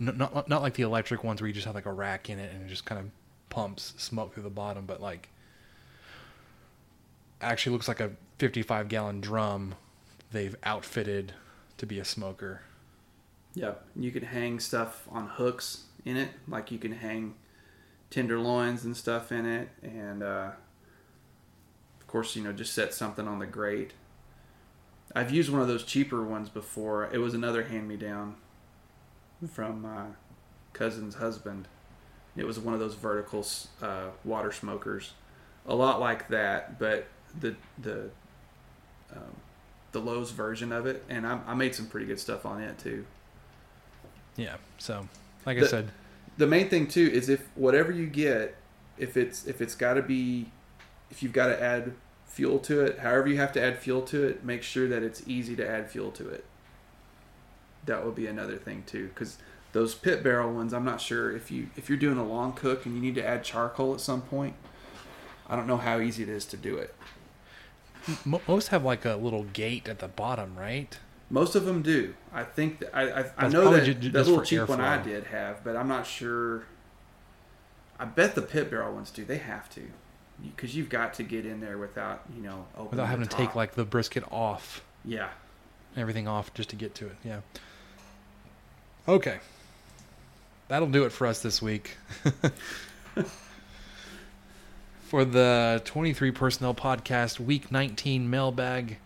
Not, 0.00 0.16
not 0.18 0.48
not 0.48 0.62
like 0.62 0.74
the 0.74 0.82
electric 0.82 1.22
ones 1.22 1.40
where 1.40 1.46
you 1.46 1.54
just 1.54 1.64
have 1.64 1.76
like 1.76 1.86
a 1.86 1.92
rack 1.92 2.28
in 2.28 2.40
it 2.40 2.52
and 2.52 2.64
it 2.64 2.68
just 2.68 2.84
kind 2.84 3.00
of 3.00 3.10
pumps 3.50 3.94
smoke 3.98 4.34
through 4.34 4.42
the 4.42 4.50
bottom, 4.50 4.84
but 4.84 5.00
like 5.00 5.28
actually 7.40 7.72
looks 7.72 7.86
like 7.86 8.00
a 8.00 8.10
55 8.38 8.88
gallon 8.88 9.20
drum 9.20 9.76
they've 10.32 10.56
outfitted 10.64 11.34
to 11.78 11.86
be 11.86 12.00
a 12.00 12.04
smoker. 12.04 12.62
Yep. 13.54 13.84
You 13.94 14.10
can 14.10 14.24
hang 14.24 14.58
stuff 14.58 15.06
on 15.10 15.28
hooks 15.28 15.84
in 16.04 16.16
it, 16.16 16.30
like 16.48 16.72
you 16.72 16.78
can 16.78 16.92
hang 16.92 17.34
tenderloins 18.10 18.84
and 18.84 18.96
stuff 18.96 19.30
in 19.30 19.46
it, 19.46 19.68
and 19.82 20.22
uh, 20.22 20.50
of 22.00 22.06
course, 22.08 22.34
you 22.34 22.42
know, 22.42 22.52
just 22.52 22.72
set 22.72 22.92
something 22.92 23.28
on 23.28 23.38
the 23.38 23.46
grate. 23.46 23.92
I've 25.14 25.30
used 25.30 25.50
one 25.50 25.60
of 25.60 25.68
those 25.68 25.84
cheaper 25.84 26.22
ones 26.22 26.48
before. 26.48 27.08
It 27.12 27.18
was 27.18 27.34
another 27.34 27.64
hand 27.64 27.88
me 27.88 27.96
down 27.96 28.36
from 29.50 29.82
my 29.82 30.06
cousin's 30.72 31.16
husband. 31.16 31.68
It 32.36 32.46
was 32.46 32.58
one 32.58 32.72
of 32.74 32.80
those 32.80 32.94
vertical 32.94 33.46
uh, 33.82 34.08
water 34.24 34.52
smokers, 34.52 35.12
a 35.66 35.74
lot 35.74 36.00
like 36.00 36.28
that, 36.28 36.78
but 36.78 37.06
the 37.38 37.54
the 37.78 38.10
um, 39.14 39.36
the 39.92 40.00
Lowe's 40.00 40.30
version 40.30 40.72
of 40.72 40.86
it, 40.86 41.04
and 41.10 41.26
I, 41.26 41.40
I 41.46 41.54
made 41.54 41.74
some 41.74 41.86
pretty 41.86 42.06
good 42.06 42.18
stuff 42.18 42.46
on 42.46 42.62
it 42.62 42.78
too. 42.78 43.04
Yeah. 44.36 44.56
So, 44.78 45.06
like 45.44 45.58
I 45.58 45.66
said, 45.66 45.90
the 46.38 46.46
main 46.46 46.70
thing 46.70 46.86
too 46.86 47.10
is 47.12 47.28
if 47.28 47.46
whatever 47.54 47.92
you 47.92 48.06
get 48.06 48.56
if 48.98 49.16
it's 49.16 49.46
if 49.46 49.60
it's 49.60 49.74
got 49.74 49.94
to 49.94 50.02
be 50.02 50.46
if 51.10 51.22
you've 51.22 51.32
got 51.32 51.48
to 51.48 51.62
add 51.62 51.92
fuel 52.32 52.58
to 52.58 52.80
it 52.80 53.00
however 53.00 53.28
you 53.28 53.36
have 53.36 53.52
to 53.52 53.62
add 53.62 53.78
fuel 53.78 54.02
to 54.02 54.24
it 54.24 54.44
make 54.44 54.62
sure 54.62 54.88
that 54.88 55.02
it's 55.02 55.22
easy 55.26 55.54
to 55.54 55.68
add 55.68 55.90
fuel 55.90 56.10
to 56.10 56.28
it 56.28 56.44
that 57.84 58.04
would 58.04 58.14
be 58.14 58.26
another 58.26 58.56
thing 58.56 58.82
too 58.86 59.08
because 59.08 59.38
those 59.72 59.94
pit 59.94 60.22
barrel 60.22 60.52
ones 60.52 60.72
i'm 60.72 60.84
not 60.84 61.00
sure 61.00 61.34
if 61.34 61.50
you 61.50 61.68
if 61.76 61.88
you're 61.88 61.98
doing 61.98 62.18
a 62.18 62.24
long 62.24 62.52
cook 62.52 62.86
and 62.86 62.94
you 62.94 63.00
need 63.00 63.14
to 63.14 63.26
add 63.26 63.44
charcoal 63.44 63.94
at 63.94 64.00
some 64.00 64.22
point 64.22 64.54
i 65.48 65.56
don't 65.56 65.66
know 65.66 65.76
how 65.76 66.00
easy 66.00 66.22
it 66.22 66.28
is 66.28 66.44
to 66.44 66.56
do 66.56 66.76
it 66.76 66.94
most 68.46 68.68
have 68.68 68.84
like 68.84 69.04
a 69.04 69.14
little 69.14 69.44
gate 69.44 69.88
at 69.88 69.98
the 70.00 70.08
bottom, 70.08 70.56
right? 70.58 70.98
Most 71.30 71.54
of 71.54 71.64
them 71.64 71.82
do. 71.82 72.14
I 72.32 72.44
think 72.44 72.80
that, 72.80 72.96
I 72.96 73.20
I, 73.20 73.30
I 73.38 73.48
know 73.48 73.70
that 73.72 74.00
the 74.00 74.10
little 74.10 74.42
cheap 74.42 74.68
one 74.68 74.80
I 74.80 75.02
did 75.02 75.24
have, 75.24 75.64
but 75.64 75.76
I'm 75.76 75.88
not 75.88 76.06
sure. 76.06 76.64
I 77.98 78.04
bet 78.04 78.34
the 78.34 78.42
pit 78.42 78.70
barrel 78.70 78.94
ones 78.94 79.10
do. 79.10 79.24
They 79.24 79.38
have 79.38 79.70
to, 79.70 79.82
because 80.42 80.74
you've 80.74 80.88
got 80.88 81.14
to 81.14 81.22
get 81.22 81.46
in 81.46 81.60
there 81.60 81.78
without 81.78 82.22
you 82.36 82.42
know 82.42 82.66
Without 82.90 83.06
having 83.06 83.26
to 83.26 83.36
take 83.36 83.54
like 83.54 83.74
the 83.74 83.84
brisket 83.84 84.24
off. 84.30 84.82
yeah. 85.04 85.28
everything 85.96 86.26
off 86.28 86.52
just 86.54 86.70
to 86.70 86.76
get 86.76 86.94
to 86.96 87.06
it. 87.06 87.16
Yeah. 87.24 87.40
Okay. 89.08 89.38
That'll 90.68 90.88
do 90.88 91.04
it 91.04 91.12
for 91.12 91.26
us 91.26 91.42
this 91.42 91.60
week. 91.60 91.96
for 95.02 95.24
the 95.24 95.82
23 95.84 96.30
Personnel 96.30 96.74
Podcast 96.74 97.38
Week 97.38 97.70
19 97.70 98.30
mailbag, 98.30 98.96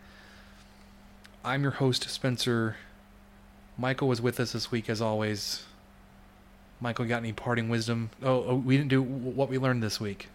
I'm 1.45 1.62
your 1.62 1.72
host, 1.72 2.09
Spencer. 2.09 2.76
Michael 3.78 4.07
was 4.09 4.20
with 4.20 4.39
us 4.39 4.53
this 4.53 4.70
week, 4.70 4.89
as 4.89 5.01
always. 5.01 5.64
Michael, 6.80 7.07
got 7.07 7.18
any 7.18 7.32
parting 7.32 7.68
wisdom? 7.68 8.11
Oh, 8.22 8.45
oh 8.45 8.55
we 8.55 8.76
didn't 8.76 8.91
do 8.91 9.03
what 9.03 9.49
we 9.49 9.59
learned 9.59 9.82
this 9.82 10.01
week. 10.01 10.28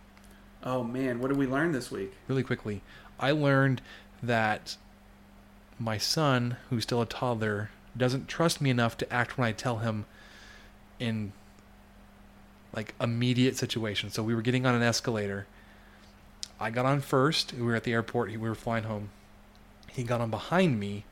Oh 0.63 0.83
man, 0.83 1.19
what 1.19 1.29
did 1.29 1.37
we 1.37 1.47
learn 1.47 1.71
this 1.71 1.91
week? 1.91 2.13
really 2.27 2.43
quickly. 2.43 2.81
I 3.19 3.31
learned 3.31 3.81
that 4.21 4.77
my 5.79 5.97
son, 5.97 6.57
who's 6.69 6.83
still 6.83 7.01
a 7.01 7.05
toddler, 7.05 7.71
doesn't 7.97 8.27
trust 8.27 8.61
me 8.61 8.69
enough 8.69 8.97
to 8.97 9.13
act 9.13 9.37
when 9.37 9.47
I 9.47 9.51
tell 9.51 9.79
him 9.79 10.05
in 10.99 11.33
like 12.73 12.93
immediate 13.01 13.57
situations. 13.57 14.13
So 14.13 14.23
we 14.23 14.35
were 14.35 14.41
getting 14.41 14.65
on 14.65 14.75
an 14.75 14.81
escalator. 14.81 15.47
I 16.59 16.69
got 16.69 16.85
on 16.85 17.01
first. 17.01 17.53
We 17.53 17.63
were 17.63 17.75
at 17.75 17.83
the 17.83 17.93
airport. 17.93 18.29
We 18.29 18.37
were 18.37 18.55
flying 18.55 18.83
home. 18.83 19.09
He 19.91 20.03
got 20.03 20.21
on 20.21 20.29
behind 20.29 20.79
me, 20.79 21.05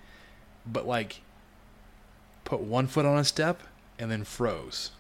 but 0.66 0.88
like 0.88 1.22
put 2.46 2.62
one 2.62 2.88
foot 2.88 3.06
on 3.06 3.18
a 3.18 3.24
step 3.24 3.64
and 3.98 4.10
then 4.10 4.24
froze. 4.24 4.92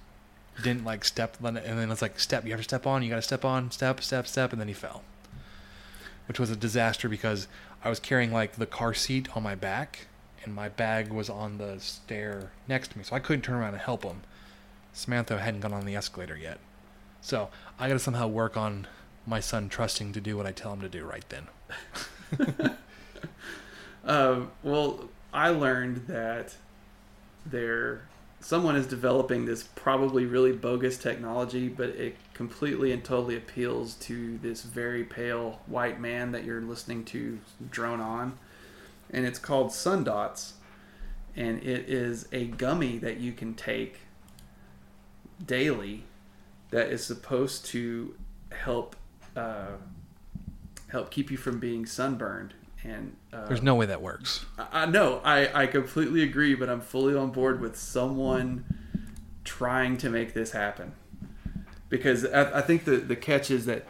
Didn't 0.63 0.85
like 0.85 1.05
step, 1.05 1.37
and 1.43 1.57
then 1.57 1.91
it's 1.91 2.01
like 2.01 2.19
step. 2.19 2.43
You 2.45 2.51
have 2.51 2.59
to 2.59 2.63
step 2.63 2.85
on. 2.85 3.03
You 3.03 3.09
got 3.09 3.15
to 3.15 3.21
step 3.21 3.45
on. 3.45 3.71
Step, 3.71 4.01
step, 4.01 4.27
step, 4.27 4.51
and 4.51 4.59
then 4.59 4.67
he 4.67 4.73
fell 4.73 5.03
which 6.29 6.39
was 6.39 6.51
a 6.51 6.55
disaster 6.55 7.09
because 7.09 7.47
I 7.83 7.89
was 7.89 7.99
carrying 7.99 8.31
like 8.31 8.53
the 8.53 8.67
car 8.67 8.93
seat 8.93 9.35
on 9.35 9.41
my 9.41 9.55
back 9.55 10.05
and 10.43 10.53
my 10.53 10.69
bag 10.69 11.11
was 11.11 11.27
on 11.27 11.57
the 11.57 11.79
stair 11.79 12.51
next 12.67 12.91
to 12.91 12.99
me, 12.99 13.03
so 13.03 13.15
I 13.15 13.19
couldn't 13.19 13.41
turn 13.41 13.55
around 13.55 13.73
and 13.73 13.81
help 13.81 14.03
him. 14.03 14.21
Samantha 14.93 15.39
hadn't 15.39 15.61
gone 15.61 15.73
on 15.73 15.87
the 15.87 15.95
escalator 15.95 16.37
yet. 16.37 16.59
So 17.19 17.49
I 17.79 17.87
gotta 17.87 17.99
somehow 17.99 18.27
work 18.27 18.55
on 18.55 18.85
my 19.25 19.39
son 19.39 19.69
trusting 19.69 20.13
to 20.13 20.21
do 20.21 20.37
what 20.37 20.45
I 20.45 20.51
tell 20.51 20.71
him 20.71 20.81
to 20.81 20.89
do 20.89 21.03
right 21.03 21.25
then. 21.29 21.47
Uh, 24.05 24.45
well, 24.63 25.09
I 25.33 25.49
learned 25.49 26.07
that 26.07 26.55
there 27.45 28.07
someone 28.39 28.75
is 28.75 28.87
developing 28.87 29.45
this 29.45 29.63
probably 29.63 30.25
really 30.25 30.51
bogus 30.51 30.97
technology, 30.97 31.67
but 31.67 31.89
it 31.89 32.15
completely 32.33 32.91
and 32.91 33.03
totally 33.03 33.35
appeals 33.35 33.95
to 33.95 34.37
this 34.39 34.63
very 34.63 35.03
pale 35.03 35.61
white 35.67 35.99
man 35.99 36.31
that 36.31 36.45
you're 36.45 36.61
listening 36.61 37.03
to 37.05 37.39
drone 37.69 37.99
on, 37.99 38.37
and 39.09 39.25
it's 39.25 39.39
called 39.39 39.71
Sun 39.73 40.05
Dots, 40.05 40.53
and 41.35 41.61
it 41.63 41.89
is 41.89 42.27
a 42.31 42.45
gummy 42.45 42.97
that 42.97 43.17
you 43.17 43.33
can 43.33 43.53
take 43.53 43.99
daily 45.45 46.03
that 46.71 46.89
is 46.89 47.03
supposed 47.03 47.65
to 47.65 48.15
help 48.51 48.95
uh, 49.35 49.77
help 50.87 51.11
keep 51.11 51.29
you 51.29 51.37
from 51.37 51.59
being 51.59 51.85
sunburned 51.85 52.53
and 52.83 53.15
uh, 53.33 53.45
There's 53.47 53.61
no 53.61 53.75
way 53.75 53.85
that 53.87 54.01
works. 54.01 54.45
I 54.57 54.83
I 54.83 54.85
know. 54.85 55.21
I, 55.23 55.63
I 55.63 55.67
completely 55.67 56.23
agree, 56.23 56.55
but 56.55 56.69
I'm 56.69 56.81
fully 56.81 57.15
on 57.15 57.31
board 57.31 57.59
with 57.61 57.77
someone 57.77 58.65
trying 59.43 59.97
to 59.97 60.09
make 60.09 60.33
this 60.33 60.51
happen. 60.51 60.93
Because 61.89 62.25
I, 62.25 62.59
I 62.59 62.61
think 62.61 62.85
the, 62.85 62.97
the 62.97 63.15
catch 63.15 63.51
is 63.51 63.65
that, 63.65 63.85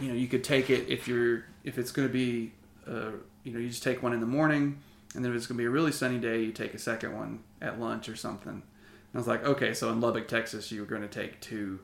you 0.00 0.08
know, 0.08 0.14
you 0.14 0.26
could 0.26 0.42
take 0.42 0.70
it 0.70 0.88
if 0.88 1.06
you're 1.06 1.44
if 1.64 1.78
it's 1.78 1.92
going 1.92 2.08
to 2.08 2.12
be, 2.12 2.52
uh, 2.88 3.12
you 3.44 3.52
know, 3.52 3.60
you 3.60 3.68
just 3.68 3.82
take 3.82 4.02
one 4.02 4.12
in 4.12 4.20
the 4.20 4.26
morning, 4.26 4.78
and 5.14 5.24
then 5.24 5.30
if 5.30 5.36
it's 5.36 5.46
going 5.46 5.56
to 5.56 5.62
be 5.62 5.66
a 5.66 5.70
really 5.70 5.92
sunny 5.92 6.18
day, 6.18 6.42
you 6.42 6.52
take 6.52 6.74
a 6.74 6.78
second 6.78 7.14
one 7.14 7.40
at 7.60 7.78
lunch 7.78 8.08
or 8.08 8.16
something. 8.16 8.62
I 9.14 9.18
was 9.18 9.26
like, 9.26 9.44
okay, 9.44 9.74
so 9.74 9.90
in 9.90 10.00
Lubbock, 10.00 10.26
Texas, 10.26 10.72
you 10.72 10.80
were 10.80 10.86
going 10.86 11.02
to 11.02 11.08
take 11.08 11.40
two 11.40 11.80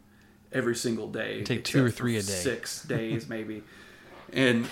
every 0.51 0.75
single 0.75 1.09
day. 1.09 1.45
Take 1.45 1.65
two 1.65 1.85
or 1.85 1.91
three 1.91 2.17
a 2.17 2.23
day. 2.23 2.33
Six 2.33 2.85
days, 2.85 3.29
maybe. 3.29 3.63
And 4.33 4.67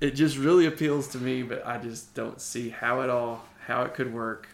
it 0.00 0.12
just 0.12 0.36
really 0.36 0.66
appeals 0.66 1.08
to 1.08 1.18
me, 1.18 1.42
but 1.42 1.66
I 1.66 1.78
just 1.78 2.14
don't 2.14 2.40
see 2.40 2.68
how 2.68 3.00
it 3.00 3.10
all, 3.10 3.44
how 3.66 3.82
it 3.82 3.94
could 3.94 4.12
work. 4.12 4.48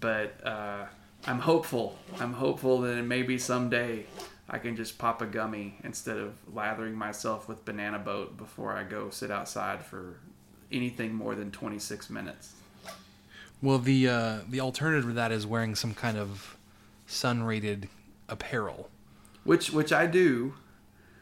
But 0.00 0.34
uh, 0.46 0.86
I'm 1.26 1.40
hopeful. 1.40 1.98
I'm 2.18 2.32
hopeful 2.32 2.80
that 2.82 3.02
maybe 3.02 3.38
someday 3.38 4.06
I 4.48 4.58
can 4.58 4.76
just 4.76 4.98
pop 4.98 5.22
a 5.22 5.26
gummy 5.26 5.76
instead 5.84 6.16
of 6.16 6.34
lathering 6.52 6.94
myself 6.94 7.48
with 7.48 7.64
banana 7.64 7.98
boat 7.98 8.36
before 8.36 8.72
I 8.72 8.84
go 8.84 9.10
sit 9.10 9.30
outside 9.30 9.84
for 9.84 10.16
anything 10.72 11.14
more 11.14 11.34
than 11.34 11.50
26 11.50 12.10
minutes. 12.10 12.54
Well, 13.62 13.78
the 13.78 14.08
uh, 14.08 14.38
the 14.48 14.60
alternative 14.60 15.06
to 15.06 15.12
that 15.14 15.32
is 15.32 15.46
wearing 15.46 15.74
some 15.74 15.94
kind 15.94 16.16
of 16.16 16.56
sun 17.06 17.42
rated 17.42 17.88
apparel. 18.28 18.88
Which 19.44 19.70
which 19.70 19.92
I 19.92 20.06
do. 20.06 20.54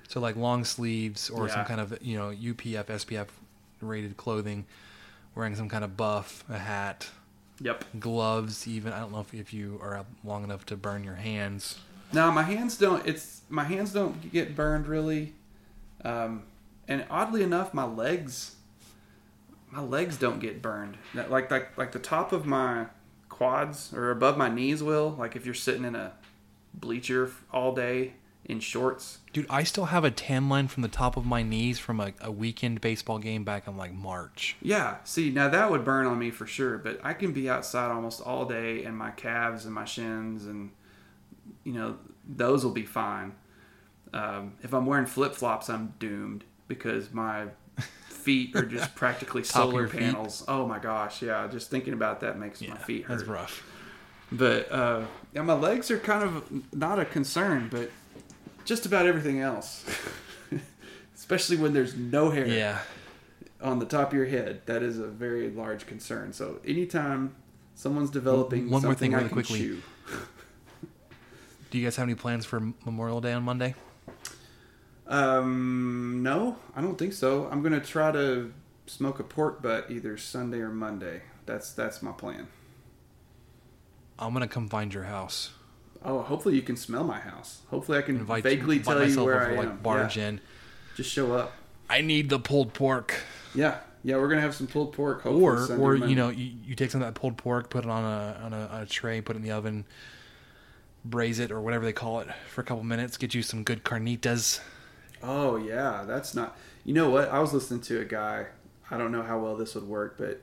So 0.09 0.21
like 0.21 0.37
long 0.37 0.65
sleeves 0.65 1.29
or 1.29 1.49
some 1.49 1.65
kind 1.65 1.81
of 1.81 1.99
you 2.01 2.17
know 2.17 2.31
UPF 2.31 2.87
SPF 2.87 3.27
rated 3.81 4.17
clothing, 4.17 4.67
wearing 5.35 5.55
some 5.57 5.69
kind 5.69 5.85
of 5.85 5.97
buff, 5.97 6.45
a 6.49 6.59
hat, 6.59 7.09
Yep. 7.61 7.85
gloves. 7.99 8.67
Even 8.69 8.93
I 8.93 9.01
don't 9.01 9.13
know 9.13 9.21
if, 9.21 9.35
if 9.35 9.53
you 9.53 9.79
are 9.83 9.97
up 9.97 10.07
long 10.25 10.45
enough 10.45 10.65
to 10.67 10.77
burn 10.77 11.03
your 11.05 11.17
hands. 11.17 11.79
Now 12.13 12.31
my 12.31 12.43
hands 12.43 12.77
don't. 12.79 13.07
It's 13.07 13.43
my 13.49 13.65
hands 13.65 13.93
don't 13.93 14.33
get 14.33 14.55
burned 14.57 14.87
really, 14.87 15.35
um, 16.05 16.45
and 16.87 17.05
oddly 17.11 17.43
enough, 17.43 17.75
my 17.75 17.85
legs, 17.85 18.57
my 19.71 19.83
legs 19.83 20.17
don't 20.17 20.41
get 20.41 20.63
burned. 20.63 20.97
Like 21.15 21.51
like 21.51 21.77
like 21.77 21.93
the 21.93 21.99
top 21.99 22.33
of 22.33 22.47
my 22.47 22.87
quads 23.29 23.93
or 23.93 24.11
above 24.11 24.39
my 24.39 24.49
knees 24.49 24.83
will. 24.83 25.11
Like 25.19 25.37
if 25.37 25.45
you're 25.45 25.55
sitting 25.55 25.85
in 25.85 25.95
a 25.95 26.13
bleacher 26.75 27.31
all 27.53 27.75
day 27.75 28.15
in 28.45 28.61
shorts. 28.61 29.19
Dude, 29.33 29.47
I 29.51 29.63
still 29.63 29.87
have 29.87 30.05
a 30.05 30.11
tan 30.11 30.49
line 30.49 30.69
from 30.69 30.83
the 30.83 30.89
top 30.89 31.17
of 31.17 31.27
my 31.27 31.43
knees 31.43 31.79
from 31.79 32.01
a, 32.01 32.13
a 32.21 32.31
weekend 32.31 32.81
baseball 32.81 33.19
game 33.19 33.45
back 33.45 33.67
in 33.67 33.77
like 33.77 33.93
March. 33.93 34.57
Yeah, 34.63 34.97
see, 35.05 35.31
now 35.31 35.49
that 35.49 35.71
would 35.71 35.85
burn 35.85 36.07
on 36.07 36.19
me 36.19 36.31
for 36.31 36.47
sure, 36.47 36.79
but 36.79 36.99
I 37.03 37.13
can 37.13 37.33
be 37.33 37.49
outside 37.51 37.91
almost 37.91 38.21
all 38.23 38.47
day 38.47 38.85
and 38.85 38.97
my 38.97 39.11
calves 39.11 39.67
and 39.67 39.75
my 39.75 39.85
shins 39.85 40.47
and, 40.47 40.71
you 41.65 41.73
know, 41.73 41.99
those 42.27 42.65
will 42.65 42.73
be 42.73 42.87
fine. 42.87 43.35
Um, 44.13 44.55
if 44.63 44.73
I'm 44.73 44.87
wearing 44.87 45.07
flip 45.07 45.35
flops, 45.35 45.69
I'm 45.69 45.95
doomed 45.99 46.45
because 46.67 47.13
my 47.13 47.47
feet 48.09 48.57
are 48.57 48.65
just 48.65 48.95
practically 48.95 49.45
solar 49.45 49.81
your 49.81 49.89
feet? 49.89 50.01
panels. 50.01 50.45
Oh 50.49 50.67
my 50.67 50.79
gosh, 50.79 51.21
yeah, 51.21 51.47
just 51.49 51.71
thinking 51.71 51.93
about 51.93 52.21
that 52.21 52.39
makes 52.39 52.63
my 52.67 52.77
feet 52.79 53.05
hurt. 53.05 53.19
That's 53.19 53.29
rough. 53.29 53.63
But 54.31 54.71
uh, 54.71 55.03
yeah, 55.35 55.43
my 55.43 55.55
legs 55.55 55.91
are 55.91 55.99
kind 55.99 56.23
of 56.23 56.75
not 56.75 56.99
a 56.99 57.05
concern, 57.05 57.69
but 57.71 57.91
just 58.69 58.85
about 58.85 59.07
everything 59.07 59.41
else. 59.41 59.83
Especially 61.17 61.57
when 61.57 61.73
there's 61.73 61.97
no 61.97 62.29
hair 62.31 62.47
Yeah. 62.47 62.79
on 63.63 63.79
the 63.79 63.87
top 63.87 64.09
of 64.09 64.15
your 64.15 64.27
head, 64.27 64.61
that 64.67 64.83
is 64.83 64.99
a 64.99 65.07
very 65.09 65.51
large 65.51 65.87
concern. 65.87 66.33
So 66.35 66.61
anytime 66.67 67.35
someone's 67.75 68.11
developing 68.11 68.65
One 68.71 68.83
more 68.83 68.93
something 68.93 68.97
thing 68.99 69.15
I 69.15 69.19
really 69.19 69.29
can 69.31 69.35
quickly. 69.37 69.59
chew. 69.59 69.83
Do 71.71 71.79
you 71.79 71.85
guys 71.85 71.97
have 71.97 72.05
any 72.05 72.15
plans 72.15 72.45
for 72.45 72.61
Memorial 72.85 73.21
Day 73.23 73.33
on 73.33 73.43
Monday? 73.43 73.75
Um, 75.07 76.23
no, 76.23 76.57
I 76.77 76.83
don't 76.83 76.99
think 76.99 77.15
so. 77.15 77.49
I'm 77.51 77.63
gonna 77.63 77.81
try 77.81 78.13
to 78.13 78.53
smoke 78.87 79.19
a 79.21 79.25
pork 79.25 79.63
butt 79.63 79.87
either 79.91 80.17
Sunday 80.19 80.59
or 80.61 80.69
Monday. 80.69 81.23
That's 81.47 81.73
that's 81.73 82.03
my 82.03 82.13
plan. 82.13 82.49
I'm 84.19 84.33
gonna 84.35 84.49
come 84.49 84.69
find 84.69 84.93
your 84.93 85.05
house. 85.05 85.51
Oh, 86.05 86.23
hopefully 86.23 86.55
you 86.55 86.63
can 86.63 86.77
smell 86.77 87.05
my 87.05 87.19
house. 87.19 87.63
Hopefully 87.71 87.99
I 87.99 88.03
can 88.03 88.17
Invite 88.17 88.45
vaguely 88.45 88.77
invite 88.77 88.97
tell 88.97 89.09
you 89.09 89.25
where 89.25 89.43
over, 89.43 89.53
I 89.53 89.57
like 89.57 89.69
am. 89.69 89.79
barge 89.79 90.17
yeah. 90.17 90.29
in. 90.29 90.41
Just 90.97 91.11
show 91.11 91.33
up. 91.33 91.53
I 91.91 92.01
need 92.03 92.29
the 92.29 92.39
pulled 92.39 92.73
pork. 92.75 93.15
Yeah, 93.55 93.79
yeah, 94.05 94.17
we're 94.17 94.29
gonna 94.29 94.41
have 94.41 94.55
some 94.55 94.67
pulled 94.67 94.93
pork. 94.93 95.23
Hopefully 95.23 95.43
Or 95.45 95.67
Sunday, 95.67 95.83
or 95.83 95.97
you 95.97 96.15
know 96.15 96.29
you, 96.29 96.53
you 96.65 96.75
take 96.75 96.91
some 96.91 97.03
of 97.03 97.09
that 97.09 97.19
pulled 97.19 97.37
pork, 97.37 97.71
put 97.71 97.85
it 97.85 97.91
on 97.91 98.05
a 98.05 98.41
on 98.45 98.53
a, 98.53 98.67
on 98.67 98.83
a 98.83 98.87
tray, 98.87 99.21
put 99.21 99.37
it 99.37 99.39
in 99.39 99.43
the 99.43 99.51
oven, 99.53 99.85
braise 101.05 101.39
it 101.39 101.51
or 101.51 101.61
whatever 101.61 101.85
they 101.85 101.93
call 101.93 102.21
it 102.21 102.29
for 102.49 102.61
a 102.61 102.65
couple 102.65 102.85
minutes. 102.85 103.17
Get 103.17 103.35
you 103.35 103.43
some 103.43 103.65
good 103.65 103.85
carnitas. 103.85 104.61
Oh 105.23 105.57
yeah, 105.57 106.05
that's 106.07 106.35
not. 106.35 106.57
You 106.85 106.95
know 106.95 107.11
what? 107.11 107.29
I 107.31 107.41
was 107.41 107.53
listening 107.53 107.81
to 107.83 108.01
a 108.01 108.05
guy. 108.05 108.47
I 108.91 108.97
don't 108.97 109.13
know 109.13 109.23
how 109.23 109.39
well 109.39 109.57
this 109.57 109.75
would 109.75 109.87
work, 109.87 110.17
but 110.19 110.43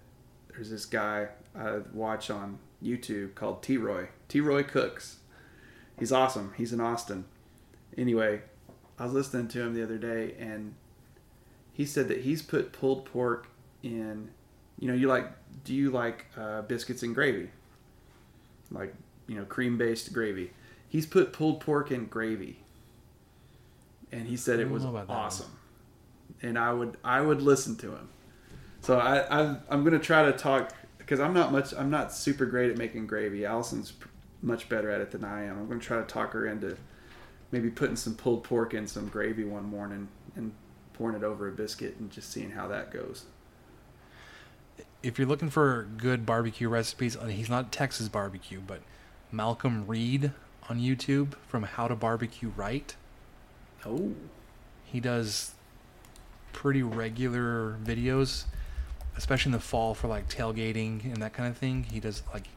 there's 0.49 0.69
this 0.69 0.85
guy 0.85 1.29
I 1.57 1.79
watch 1.93 2.29
on 2.29 2.59
YouTube 2.83 3.35
called 3.35 3.63
T 3.63 3.77
Roy. 3.77 4.09
T 4.27 4.41
Roy 4.41 4.63
cooks. 4.63 5.17
He's 5.97 6.11
awesome. 6.11 6.53
He's 6.57 6.73
in 6.73 6.81
Austin. 6.81 7.25
Anyway, 7.97 8.41
I 8.99 9.05
was 9.05 9.13
listening 9.13 9.47
to 9.49 9.61
him 9.61 9.73
the 9.73 9.83
other 9.83 9.97
day, 9.97 10.35
and 10.39 10.75
he 11.73 11.85
said 11.85 12.07
that 12.09 12.21
he's 12.21 12.41
put 12.41 12.73
pulled 12.73 13.05
pork 13.05 13.47
in. 13.83 14.29
You 14.79 14.89
know, 14.89 14.93
you 14.93 15.07
like? 15.07 15.31
Do 15.63 15.73
you 15.73 15.89
like 15.91 16.25
uh, 16.37 16.63
biscuits 16.63 17.03
and 17.03 17.15
gravy? 17.15 17.49
Like 18.71 18.93
you 19.27 19.35
know, 19.35 19.45
cream 19.45 19.77
based 19.77 20.11
gravy. 20.11 20.51
He's 20.89 21.05
put 21.05 21.33
pulled 21.33 21.61
pork 21.61 21.91
in 21.91 22.05
gravy 22.05 22.59
and 24.15 24.27
he 24.27 24.37
said 24.37 24.59
it 24.59 24.69
was 24.69 24.83
one. 24.83 25.05
awesome. 25.09 25.51
And 26.41 26.57
I 26.57 26.71
would 26.73 26.97
I 27.03 27.21
would 27.21 27.41
listen 27.41 27.75
to 27.77 27.91
him. 27.91 28.09
So 28.81 28.97
I, 28.97 29.41
I 29.41 29.57
I'm 29.69 29.83
gonna 29.83 29.99
try 29.99 30.23
to 30.23 30.31
talk 30.31 30.73
because 30.97 31.19
I'm 31.19 31.33
not 31.33 31.51
much 31.51 31.73
I'm 31.73 31.89
not 31.89 32.13
super 32.13 32.45
great 32.45 32.71
at 32.71 32.77
making 32.77 33.07
gravy. 33.07 33.45
Allison's 33.45 33.93
much 34.45 34.69
better 34.69 34.91
at 34.91 35.01
it 35.01 35.11
than 35.11 35.23
I 35.23 35.43
am. 35.45 35.57
I'm 35.57 35.67
gonna 35.67 35.79
try 35.79 35.97
to 35.97 36.03
talk 36.03 36.31
her 36.31 36.45
into 36.47 36.77
maybe 37.51 37.69
putting 37.69 37.95
some 37.95 38.15
pulled 38.15 38.43
pork 38.43 38.73
in 38.73 38.87
some 38.87 39.07
gravy 39.07 39.43
one 39.43 39.65
morning 39.65 40.07
and 40.35 40.53
pouring 40.93 41.15
it 41.15 41.23
over 41.23 41.47
a 41.47 41.51
biscuit 41.51 41.95
and 41.99 42.11
just 42.11 42.31
seeing 42.31 42.51
how 42.51 42.67
that 42.67 42.91
goes. 42.91 43.25
If 45.03 45.17
you're 45.17 45.27
looking 45.27 45.49
for 45.49 45.87
good 45.97 46.25
barbecue 46.25 46.69
recipes, 46.69 47.17
he's 47.27 47.49
not 47.49 47.71
Texas 47.71 48.07
barbecue, 48.07 48.59
but 48.65 48.81
Malcolm 49.31 49.85
Reed 49.87 50.31
on 50.69 50.79
YouTube 50.79 51.33
from 51.47 51.63
How 51.63 51.87
to 51.87 51.95
Barbecue 51.95 52.51
Right. 52.55 52.95
Oh, 53.85 54.13
He 54.83 54.99
does 54.99 55.53
pretty 56.53 56.81
regular 56.81 57.77
videos, 57.83 58.45
especially 59.15 59.49
in 59.49 59.53
the 59.53 59.59
fall 59.59 59.93
for 59.93 60.07
like 60.07 60.27
tailgating 60.27 61.03
and 61.05 61.17
that 61.17 61.33
kind 61.33 61.49
of 61.49 61.57
thing. 61.57 61.83
He 61.83 61.99
does 61.99 62.23
like 62.33 62.47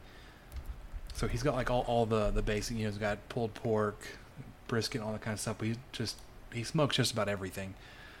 so 1.19 1.27
he's 1.27 1.43
got 1.43 1.53
like 1.53 1.69
all, 1.69 1.81
all 1.85 2.05
the 2.05 2.31
the 2.31 2.41
basic 2.41 2.77
you 2.77 2.83
know, 2.85 2.89
he's 2.89 2.97
got 2.97 3.17
pulled 3.27 3.53
pork, 3.53 4.07
brisket, 4.69 5.01
all 5.01 5.11
that 5.11 5.19
kind 5.19 5.33
of 5.33 5.39
stuff, 5.41 5.57
but 5.57 5.67
he 5.67 5.75
just 5.91 6.17
he 6.53 6.63
smokes 6.63 6.95
just 6.95 7.11
about 7.11 7.27
everything. 7.27 7.73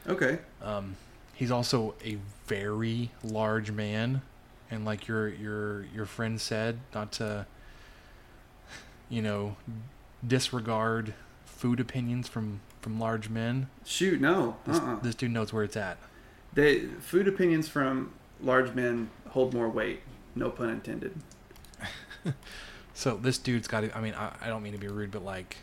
okay. 0.05 0.39
Um 0.61 0.97
he's 1.33 1.49
also 1.49 1.95
a 2.03 2.17
very 2.47 3.11
large 3.23 3.71
man 3.71 4.21
and 4.69 4.83
like 4.83 5.07
your 5.07 5.29
your 5.29 5.85
your 5.95 6.05
friend 6.05 6.41
said, 6.41 6.79
not 6.93 7.13
to 7.13 7.45
you 9.07 9.21
know, 9.21 9.55
disregard 10.27 11.13
food 11.45 11.79
opinions 11.79 12.27
from 12.27 12.59
from 12.81 12.99
large 12.99 13.29
men. 13.29 13.69
Shoot, 13.85 14.19
no. 14.19 14.57
This, 14.67 14.77
Uh-uh. 14.77 14.99
this 14.99 15.15
dude 15.15 15.31
knows 15.31 15.53
where 15.53 15.63
it's 15.63 15.77
at. 15.77 15.97
They 16.53 16.81
food 16.99 17.29
opinions 17.29 17.69
from 17.69 18.11
large 18.41 18.73
men 18.75 19.09
hold 19.29 19.53
more 19.53 19.69
weight. 19.69 20.01
No 20.35 20.49
pun 20.49 20.69
intended. 20.69 21.13
So 22.99 23.15
this 23.15 23.37
dude's 23.37 23.69
got 23.69 23.79
to, 23.79 23.97
I 23.97 24.01
mean, 24.01 24.13
I, 24.13 24.33
I 24.41 24.47
don't 24.49 24.61
mean 24.61 24.73
to 24.73 24.77
be 24.77 24.89
rude, 24.89 25.09
but 25.09 25.23
like 25.23 25.55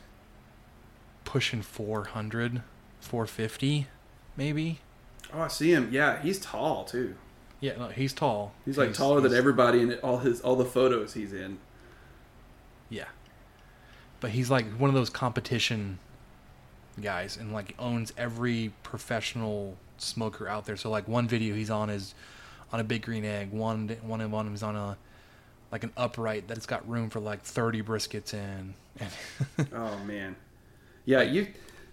pushing 1.26 1.60
400, 1.60 2.62
450, 3.00 3.88
maybe. 4.38 4.80
Oh, 5.34 5.42
I 5.42 5.48
see 5.48 5.70
him. 5.70 5.90
Yeah, 5.92 6.22
he's 6.22 6.38
tall 6.38 6.86
too. 6.86 7.14
Yeah, 7.60 7.76
no, 7.76 7.88
he's 7.88 8.14
tall. 8.14 8.54
He's 8.64 8.78
like 8.78 8.94
taller 8.94 9.20
than 9.20 9.34
everybody 9.34 9.82
in 9.82 9.92
all 9.96 10.16
his 10.16 10.40
all 10.40 10.56
the 10.56 10.64
photos 10.64 11.12
he's 11.12 11.34
in. 11.34 11.58
Yeah. 12.88 13.08
But 14.20 14.30
he's 14.30 14.50
like 14.50 14.64
one 14.78 14.88
of 14.88 14.94
those 14.94 15.10
competition 15.10 15.98
guys 17.02 17.36
and 17.36 17.52
like 17.52 17.74
owns 17.78 18.14
every 18.16 18.72
professional 18.82 19.76
smoker 19.98 20.48
out 20.48 20.64
there. 20.64 20.78
So 20.78 20.88
like 20.88 21.06
one 21.06 21.28
video 21.28 21.54
he's 21.54 21.68
on 21.68 21.90
is 21.90 22.14
on 22.72 22.80
a 22.80 22.84
big 22.84 23.02
green 23.02 23.26
egg. 23.26 23.50
One 23.50 23.90
one 24.00 24.22
of 24.22 24.30
them 24.30 24.54
is 24.54 24.62
on 24.62 24.74
a 24.74 24.96
like 25.72 25.84
an 25.84 25.92
upright 25.96 26.48
that 26.48 26.56
it's 26.56 26.66
got 26.66 26.88
room 26.88 27.10
for 27.10 27.20
like 27.20 27.42
30 27.42 27.82
briskets 27.82 28.34
in. 28.34 28.74
Oh 29.74 29.98
man, 30.06 30.36
yeah. 31.04 31.20
You 31.22 31.48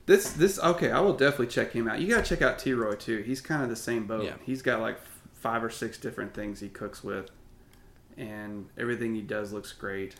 this 0.06 0.32
this 0.34 0.58
okay. 0.60 0.92
I 0.92 1.00
will 1.02 1.14
definitely 1.14 1.48
check 1.48 1.72
him 1.74 1.88
out. 1.90 2.00
You 2.00 2.08
gotta 2.08 2.24
check 2.24 2.42
out 2.42 2.60
T 2.60 2.74
Roy 2.74 2.96
too. 2.96 3.22
He's 3.24 3.42
kind 3.42 3.62
of 3.64 3.70
the 3.70 3.76
same 3.76 4.06
boat. 4.08 4.24
Yeah. 4.24 4.36
He's 4.44 4.62
got 4.62 4.80
like 4.80 4.98
five 5.34 5.64
or 5.64 5.70
six 5.70 5.98
different 5.98 6.34
things 6.34 6.60
he 6.62 6.70
cooks 6.70 7.04
with, 7.04 7.30
and 8.18 8.68
everything 8.78 9.16
he 9.16 9.22
does 9.22 9.52
looks 9.52 9.72
great. 9.74 10.16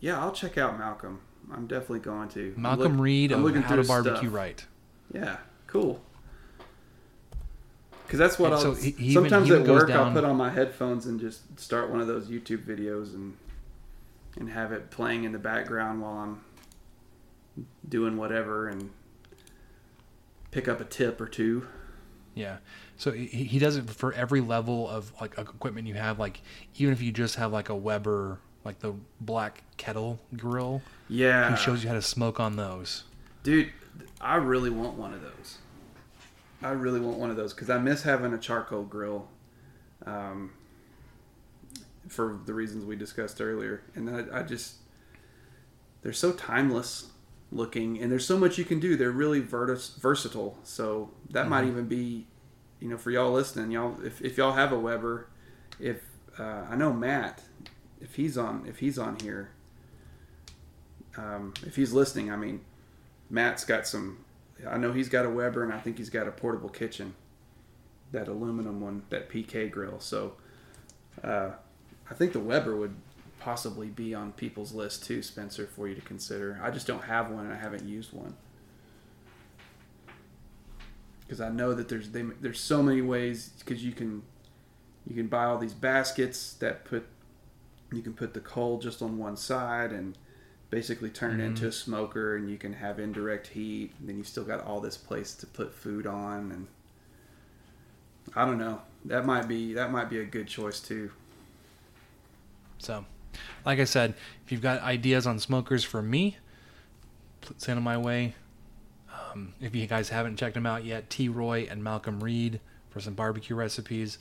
Yeah, 0.00 0.18
I'll 0.20 0.32
check 0.32 0.56
out 0.58 0.78
Malcolm. 0.78 1.20
I'm 1.52 1.66
definitely 1.66 2.00
going 2.00 2.28
to. 2.30 2.54
Malcolm 2.56 2.92
look- 2.96 3.02
Reed 3.04 3.32
I'm 3.32 3.42
looking 3.44 3.62
How 3.62 3.76
to 3.76 3.84
Barbecue 3.84 4.16
stuff. 4.28 4.34
Right. 4.34 4.64
Yeah, 5.12 5.36
cool. 5.66 6.00
Because 8.12 8.18
that's 8.28 8.38
what 8.38 8.52
And 8.52 8.54
I'll. 8.56 8.60
so 8.60 8.74
he- 8.74 9.14
sometimes 9.14 9.48
he 9.48 9.54
at 9.54 9.66
work, 9.66 9.88
I'll 9.90 10.12
put 10.12 10.22
on 10.22 10.36
my 10.36 10.50
headphones 10.50 11.06
and 11.06 11.18
just 11.18 11.58
start 11.58 11.88
one 11.88 11.98
of 11.98 12.06
those 12.06 12.28
YouTube 12.28 12.62
videos 12.62 13.14
and 13.14 13.38
and 14.36 14.50
have 14.50 14.70
it 14.70 14.90
playing 14.90 15.24
in 15.24 15.32
the 15.32 15.38
background 15.38 16.02
while 16.02 16.12
I'm 16.18 16.44
doing 17.88 18.18
whatever 18.18 18.68
and 18.68 18.90
pick 20.50 20.68
up 20.68 20.78
a 20.78 20.84
tip 20.84 21.22
or 21.22 21.26
two. 21.26 21.66
Yeah. 22.34 22.58
So 22.98 23.12
he, 23.12 23.24
he 23.26 23.58
does 23.58 23.76
it 23.76 23.88
for 23.88 24.12
every 24.12 24.42
level 24.42 24.88
of 24.90 25.10
like 25.18 25.38
equipment 25.38 25.86
you 25.88 25.94
have. 25.94 26.18
Like 26.18 26.42
even 26.76 26.92
if 26.92 27.00
you 27.00 27.12
just 27.12 27.36
have 27.36 27.50
like 27.50 27.70
a 27.70 27.74
Weber, 27.76 28.38
like 28.62 28.78
the 28.80 28.92
black 29.22 29.62
kettle 29.78 30.18
grill, 30.36 30.82
Yeah. 31.08 31.50
he 31.50 31.56
shows 31.56 31.82
you 31.82 31.88
how 31.88 31.94
to 31.94 32.02
smoke 32.02 32.40
on 32.40 32.56
those. 32.56 33.04
Dude, 33.42 33.70
I 34.20 34.36
really 34.36 34.68
want 34.70 34.98
one 34.98 35.14
of 35.14 35.22
those. 35.22 35.56
I 36.62 36.70
really 36.70 37.00
want 37.00 37.18
one 37.18 37.30
of 37.30 37.36
those 37.36 37.52
because 37.52 37.70
I 37.70 37.78
miss 37.78 38.02
having 38.02 38.32
a 38.32 38.38
charcoal 38.38 38.84
grill, 38.84 39.28
um, 40.06 40.52
for 42.08 42.40
the 42.44 42.54
reasons 42.54 42.84
we 42.84 42.96
discussed 42.96 43.40
earlier. 43.40 43.82
And 43.94 44.08
I, 44.08 44.40
I 44.40 44.42
just, 44.42 44.76
they're 46.02 46.12
so 46.12 46.32
timeless 46.32 47.10
looking, 47.50 48.00
and 48.00 48.10
there's 48.10 48.26
so 48.26 48.38
much 48.38 48.58
you 48.58 48.64
can 48.64 48.80
do. 48.80 48.96
They're 48.96 49.10
really 49.10 49.40
vertis- 49.40 49.96
versatile. 49.98 50.58
So 50.62 51.10
that 51.30 51.48
might 51.48 51.64
even 51.64 51.86
be, 51.86 52.26
you 52.80 52.88
know, 52.88 52.98
for 52.98 53.10
y'all 53.10 53.32
listening, 53.32 53.70
y'all, 53.70 53.96
if, 54.04 54.20
if 54.22 54.36
y'all 54.36 54.52
have 54.52 54.72
a 54.72 54.78
Weber, 54.78 55.28
if 55.78 56.02
uh, 56.38 56.64
I 56.68 56.76
know 56.76 56.92
Matt, 56.92 57.42
if 58.00 58.14
he's 58.14 58.36
on, 58.38 58.64
if 58.66 58.78
he's 58.78 58.98
on 58.98 59.18
here, 59.20 59.50
um, 61.16 61.52
if 61.66 61.76
he's 61.76 61.92
listening, 61.92 62.30
I 62.30 62.36
mean, 62.36 62.60
Matt's 63.30 63.64
got 63.64 63.86
some. 63.86 64.24
I 64.68 64.78
know 64.78 64.92
he's 64.92 65.08
got 65.08 65.24
a 65.24 65.30
Weber, 65.30 65.62
and 65.62 65.72
I 65.72 65.78
think 65.78 65.98
he's 65.98 66.10
got 66.10 66.28
a 66.28 66.30
portable 66.30 66.68
kitchen, 66.68 67.14
that 68.12 68.28
aluminum 68.28 68.80
one, 68.80 69.02
that 69.10 69.28
PK 69.28 69.70
grill. 69.70 70.00
So, 70.00 70.34
uh, 71.22 71.50
I 72.10 72.14
think 72.14 72.32
the 72.32 72.40
Weber 72.40 72.76
would 72.76 72.94
possibly 73.40 73.88
be 73.88 74.14
on 74.14 74.32
people's 74.32 74.72
list 74.72 75.04
too, 75.04 75.22
Spencer, 75.22 75.66
for 75.66 75.88
you 75.88 75.94
to 75.94 76.00
consider. 76.00 76.60
I 76.62 76.70
just 76.70 76.86
don't 76.86 77.04
have 77.04 77.30
one, 77.30 77.44
and 77.46 77.52
I 77.52 77.56
haven't 77.56 77.84
used 77.84 78.12
one 78.12 78.34
because 81.32 81.40
I 81.40 81.48
know 81.48 81.72
that 81.72 81.88
there's 81.88 82.10
they, 82.10 82.20
there's 82.42 82.60
so 82.60 82.82
many 82.82 83.00
ways 83.00 83.52
because 83.58 83.82
you 83.82 83.92
can 83.92 84.22
you 85.06 85.14
can 85.14 85.28
buy 85.28 85.46
all 85.46 85.56
these 85.56 85.72
baskets 85.72 86.52
that 86.54 86.84
put 86.84 87.06
you 87.90 88.02
can 88.02 88.12
put 88.12 88.34
the 88.34 88.40
coal 88.40 88.78
just 88.78 89.00
on 89.00 89.16
one 89.16 89.38
side 89.38 89.92
and 89.92 90.18
basically 90.72 91.10
turn 91.10 91.38
it 91.38 91.44
into 91.44 91.68
a 91.68 91.72
smoker 91.72 92.34
and 92.34 92.48
you 92.50 92.56
can 92.56 92.72
have 92.72 92.98
indirect 92.98 93.46
heat 93.48 93.92
and 94.00 94.08
then 94.08 94.16
you 94.16 94.24
still 94.24 94.42
got 94.42 94.64
all 94.64 94.80
this 94.80 94.96
place 94.96 95.34
to 95.34 95.46
put 95.46 95.72
food 95.72 96.06
on 96.06 96.50
and 96.50 96.66
I 98.34 98.46
don't 98.46 98.56
know 98.58 98.80
that 99.04 99.26
might 99.26 99.46
be 99.46 99.74
that 99.74 99.92
might 99.92 100.08
be 100.08 100.18
a 100.18 100.24
good 100.24 100.48
choice 100.48 100.80
too 100.80 101.10
So, 102.78 103.04
like 103.66 103.78
I 103.78 103.84
said, 103.84 104.14
if 104.44 104.50
you've 104.50 104.62
got 104.62 104.80
ideas 104.82 105.26
on 105.26 105.38
smokers 105.38 105.84
for 105.84 106.02
me, 106.02 106.38
send 107.58 107.76
them 107.76 107.84
my 107.84 107.98
way. 107.98 108.34
Um, 109.12 109.54
if 109.60 109.74
you 109.74 109.86
guys 109.86 110.08
haven't 110.08 110.36
checked 110.36 110.54
them 110.54 110.66
out 110.66 110.84
yet, 110.84 111.08
T. 111.10 111.28
Roy 111.28 111.68
and 111.70 111.84
Malcolm 111.84 112.18
Reed 112.22 112.60
for 112.90 113.00
some 113.00 113.14
barbecue 113.14 113.54
recipes. 113.54 114.18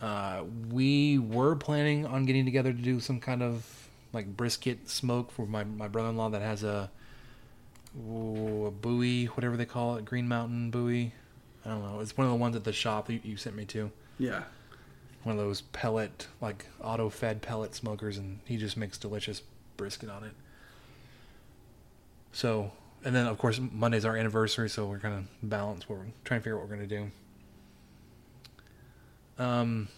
Uh, 0.00 0.44
we 0.70 1.18
were 1.18 1.56
planning 1.56 2.06
on 2.06 2.24
getting 2.24 2.44
together 2.44 2.72
to 2.72 2.78
do 2.78 3.00
some 3.00 3.20
kind 3.20 3.42
of 3.42 3.81
like 4.12 4.36
brisket 4.36 4.88
smoke 4.88 5.30
for 5.30 5.46
my, 5.46 5.64
my 5.64 5.88
brother-in-law 5.88 6.30
that 6.30 6.42
has 6.42 6.62
a, 6.62 6.90
ooh, 7.98 8.66
a 8.66 8.70
Bowie, 8.70 9.26
whatever 9.26 9.56
they 9.56 9.64
call 9.64 9.96
it, 9.96 10.04
Green 10.04 10.28
Mountain 10.28 10.70
Bowie. 10.70 11.12
I 11.64 11.70
don't 11.70 11.82
know. 11.82 12.00
It's 12.00 12.16
one 12.16 12.26
of 12.26 12.32
the 12.32 12.38
ones 12.38 12.56
at 12.56 12.64
the 12.64 12.72
shop 12.72 13.10
you, 13.10 13.20
you 13.22 13.36
sent 13.36 13.56
me 13.56 13.64
to 13.66 13.90
yeah 14.18 14.42
one 15.22 15.38
of 15.38 15.44
those 15.44 15.60
pellet, 15.60 16.26
like 16.40 16.66
auto 16.82 17.08
fed 17.08 17.42
pellet 17.42 17.74
smokers, 17.74 18.18
and 18.18 18.40
he 18.44 18.56
just 18.56 18.76
makes 18.76 18.98
delicious 18.98 19.42
brisket 19.76 20.10
on 20.10 20.24
it. 20.24 20.32
So, 22.32 22.72
and 23.04 23.14
then 23.14 23.26
of 23.26 23.38
course 23.38 23.60
Monday's 23.60 24.04
our 24.04 24.16
anniversary, 24.16 24.68
so 24.68 24.86
we're 24.86 24.98
kind 24.98 25.14
of 25.14 25.48
balance. 25.48 25.88
We're 25.88 25.98
trying 26.24 26.40
to 26.40 26.44
figure 26.44 26.56
out 26.56 26.62
what 26.62 26.70
we're 26.70 26.76
gonna 26.76 26.88
do. 26.88 27.10
Um, 29.38 29.88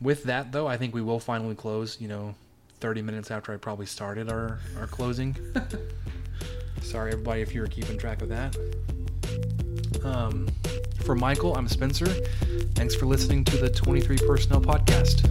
with 0.00 0.24
that 0.24 0.52
though, 0.52 0.66
I 0.66 0.76
think 0.76 0.94
we 0.94 1.02
will 1.02 1.20
finally 1.20 1.54
close. 1.54 2.00
You 2.00 2.08
know, 2.08 2.34
30 2.82 3.00
minutes 3.00 3.30
after 3.30 3.52
I 3.52 3.58
probably 3.58 3.86
started 3.86 4.28
our, 4.28 4.58
our 4.80 4.88
closing. 4.88 5.36
Sorry, 6.82 7.12
everybody, 7.12 7.40
if 7.40 7.54
you 7.54 7.60
were 7.60 7.68
keeping 7.68 7.96
track 7.96 8.22
of 8.22 8.28
that. 8.30 8.56
Um, 10.02 10.48
for 11.04 11.14
Michael, 11.14 11.54
I'm 11.56 11.68
Spencer. 11.68 12.06
Thanks 12.74 12.96
for 12.96 13.06
listening 13.06 13.44
to 13.44 13.56
the 13.56 13.70
23 13.70 14.18
Personnel 14.26 14.60
Podcast. 14.60 15.22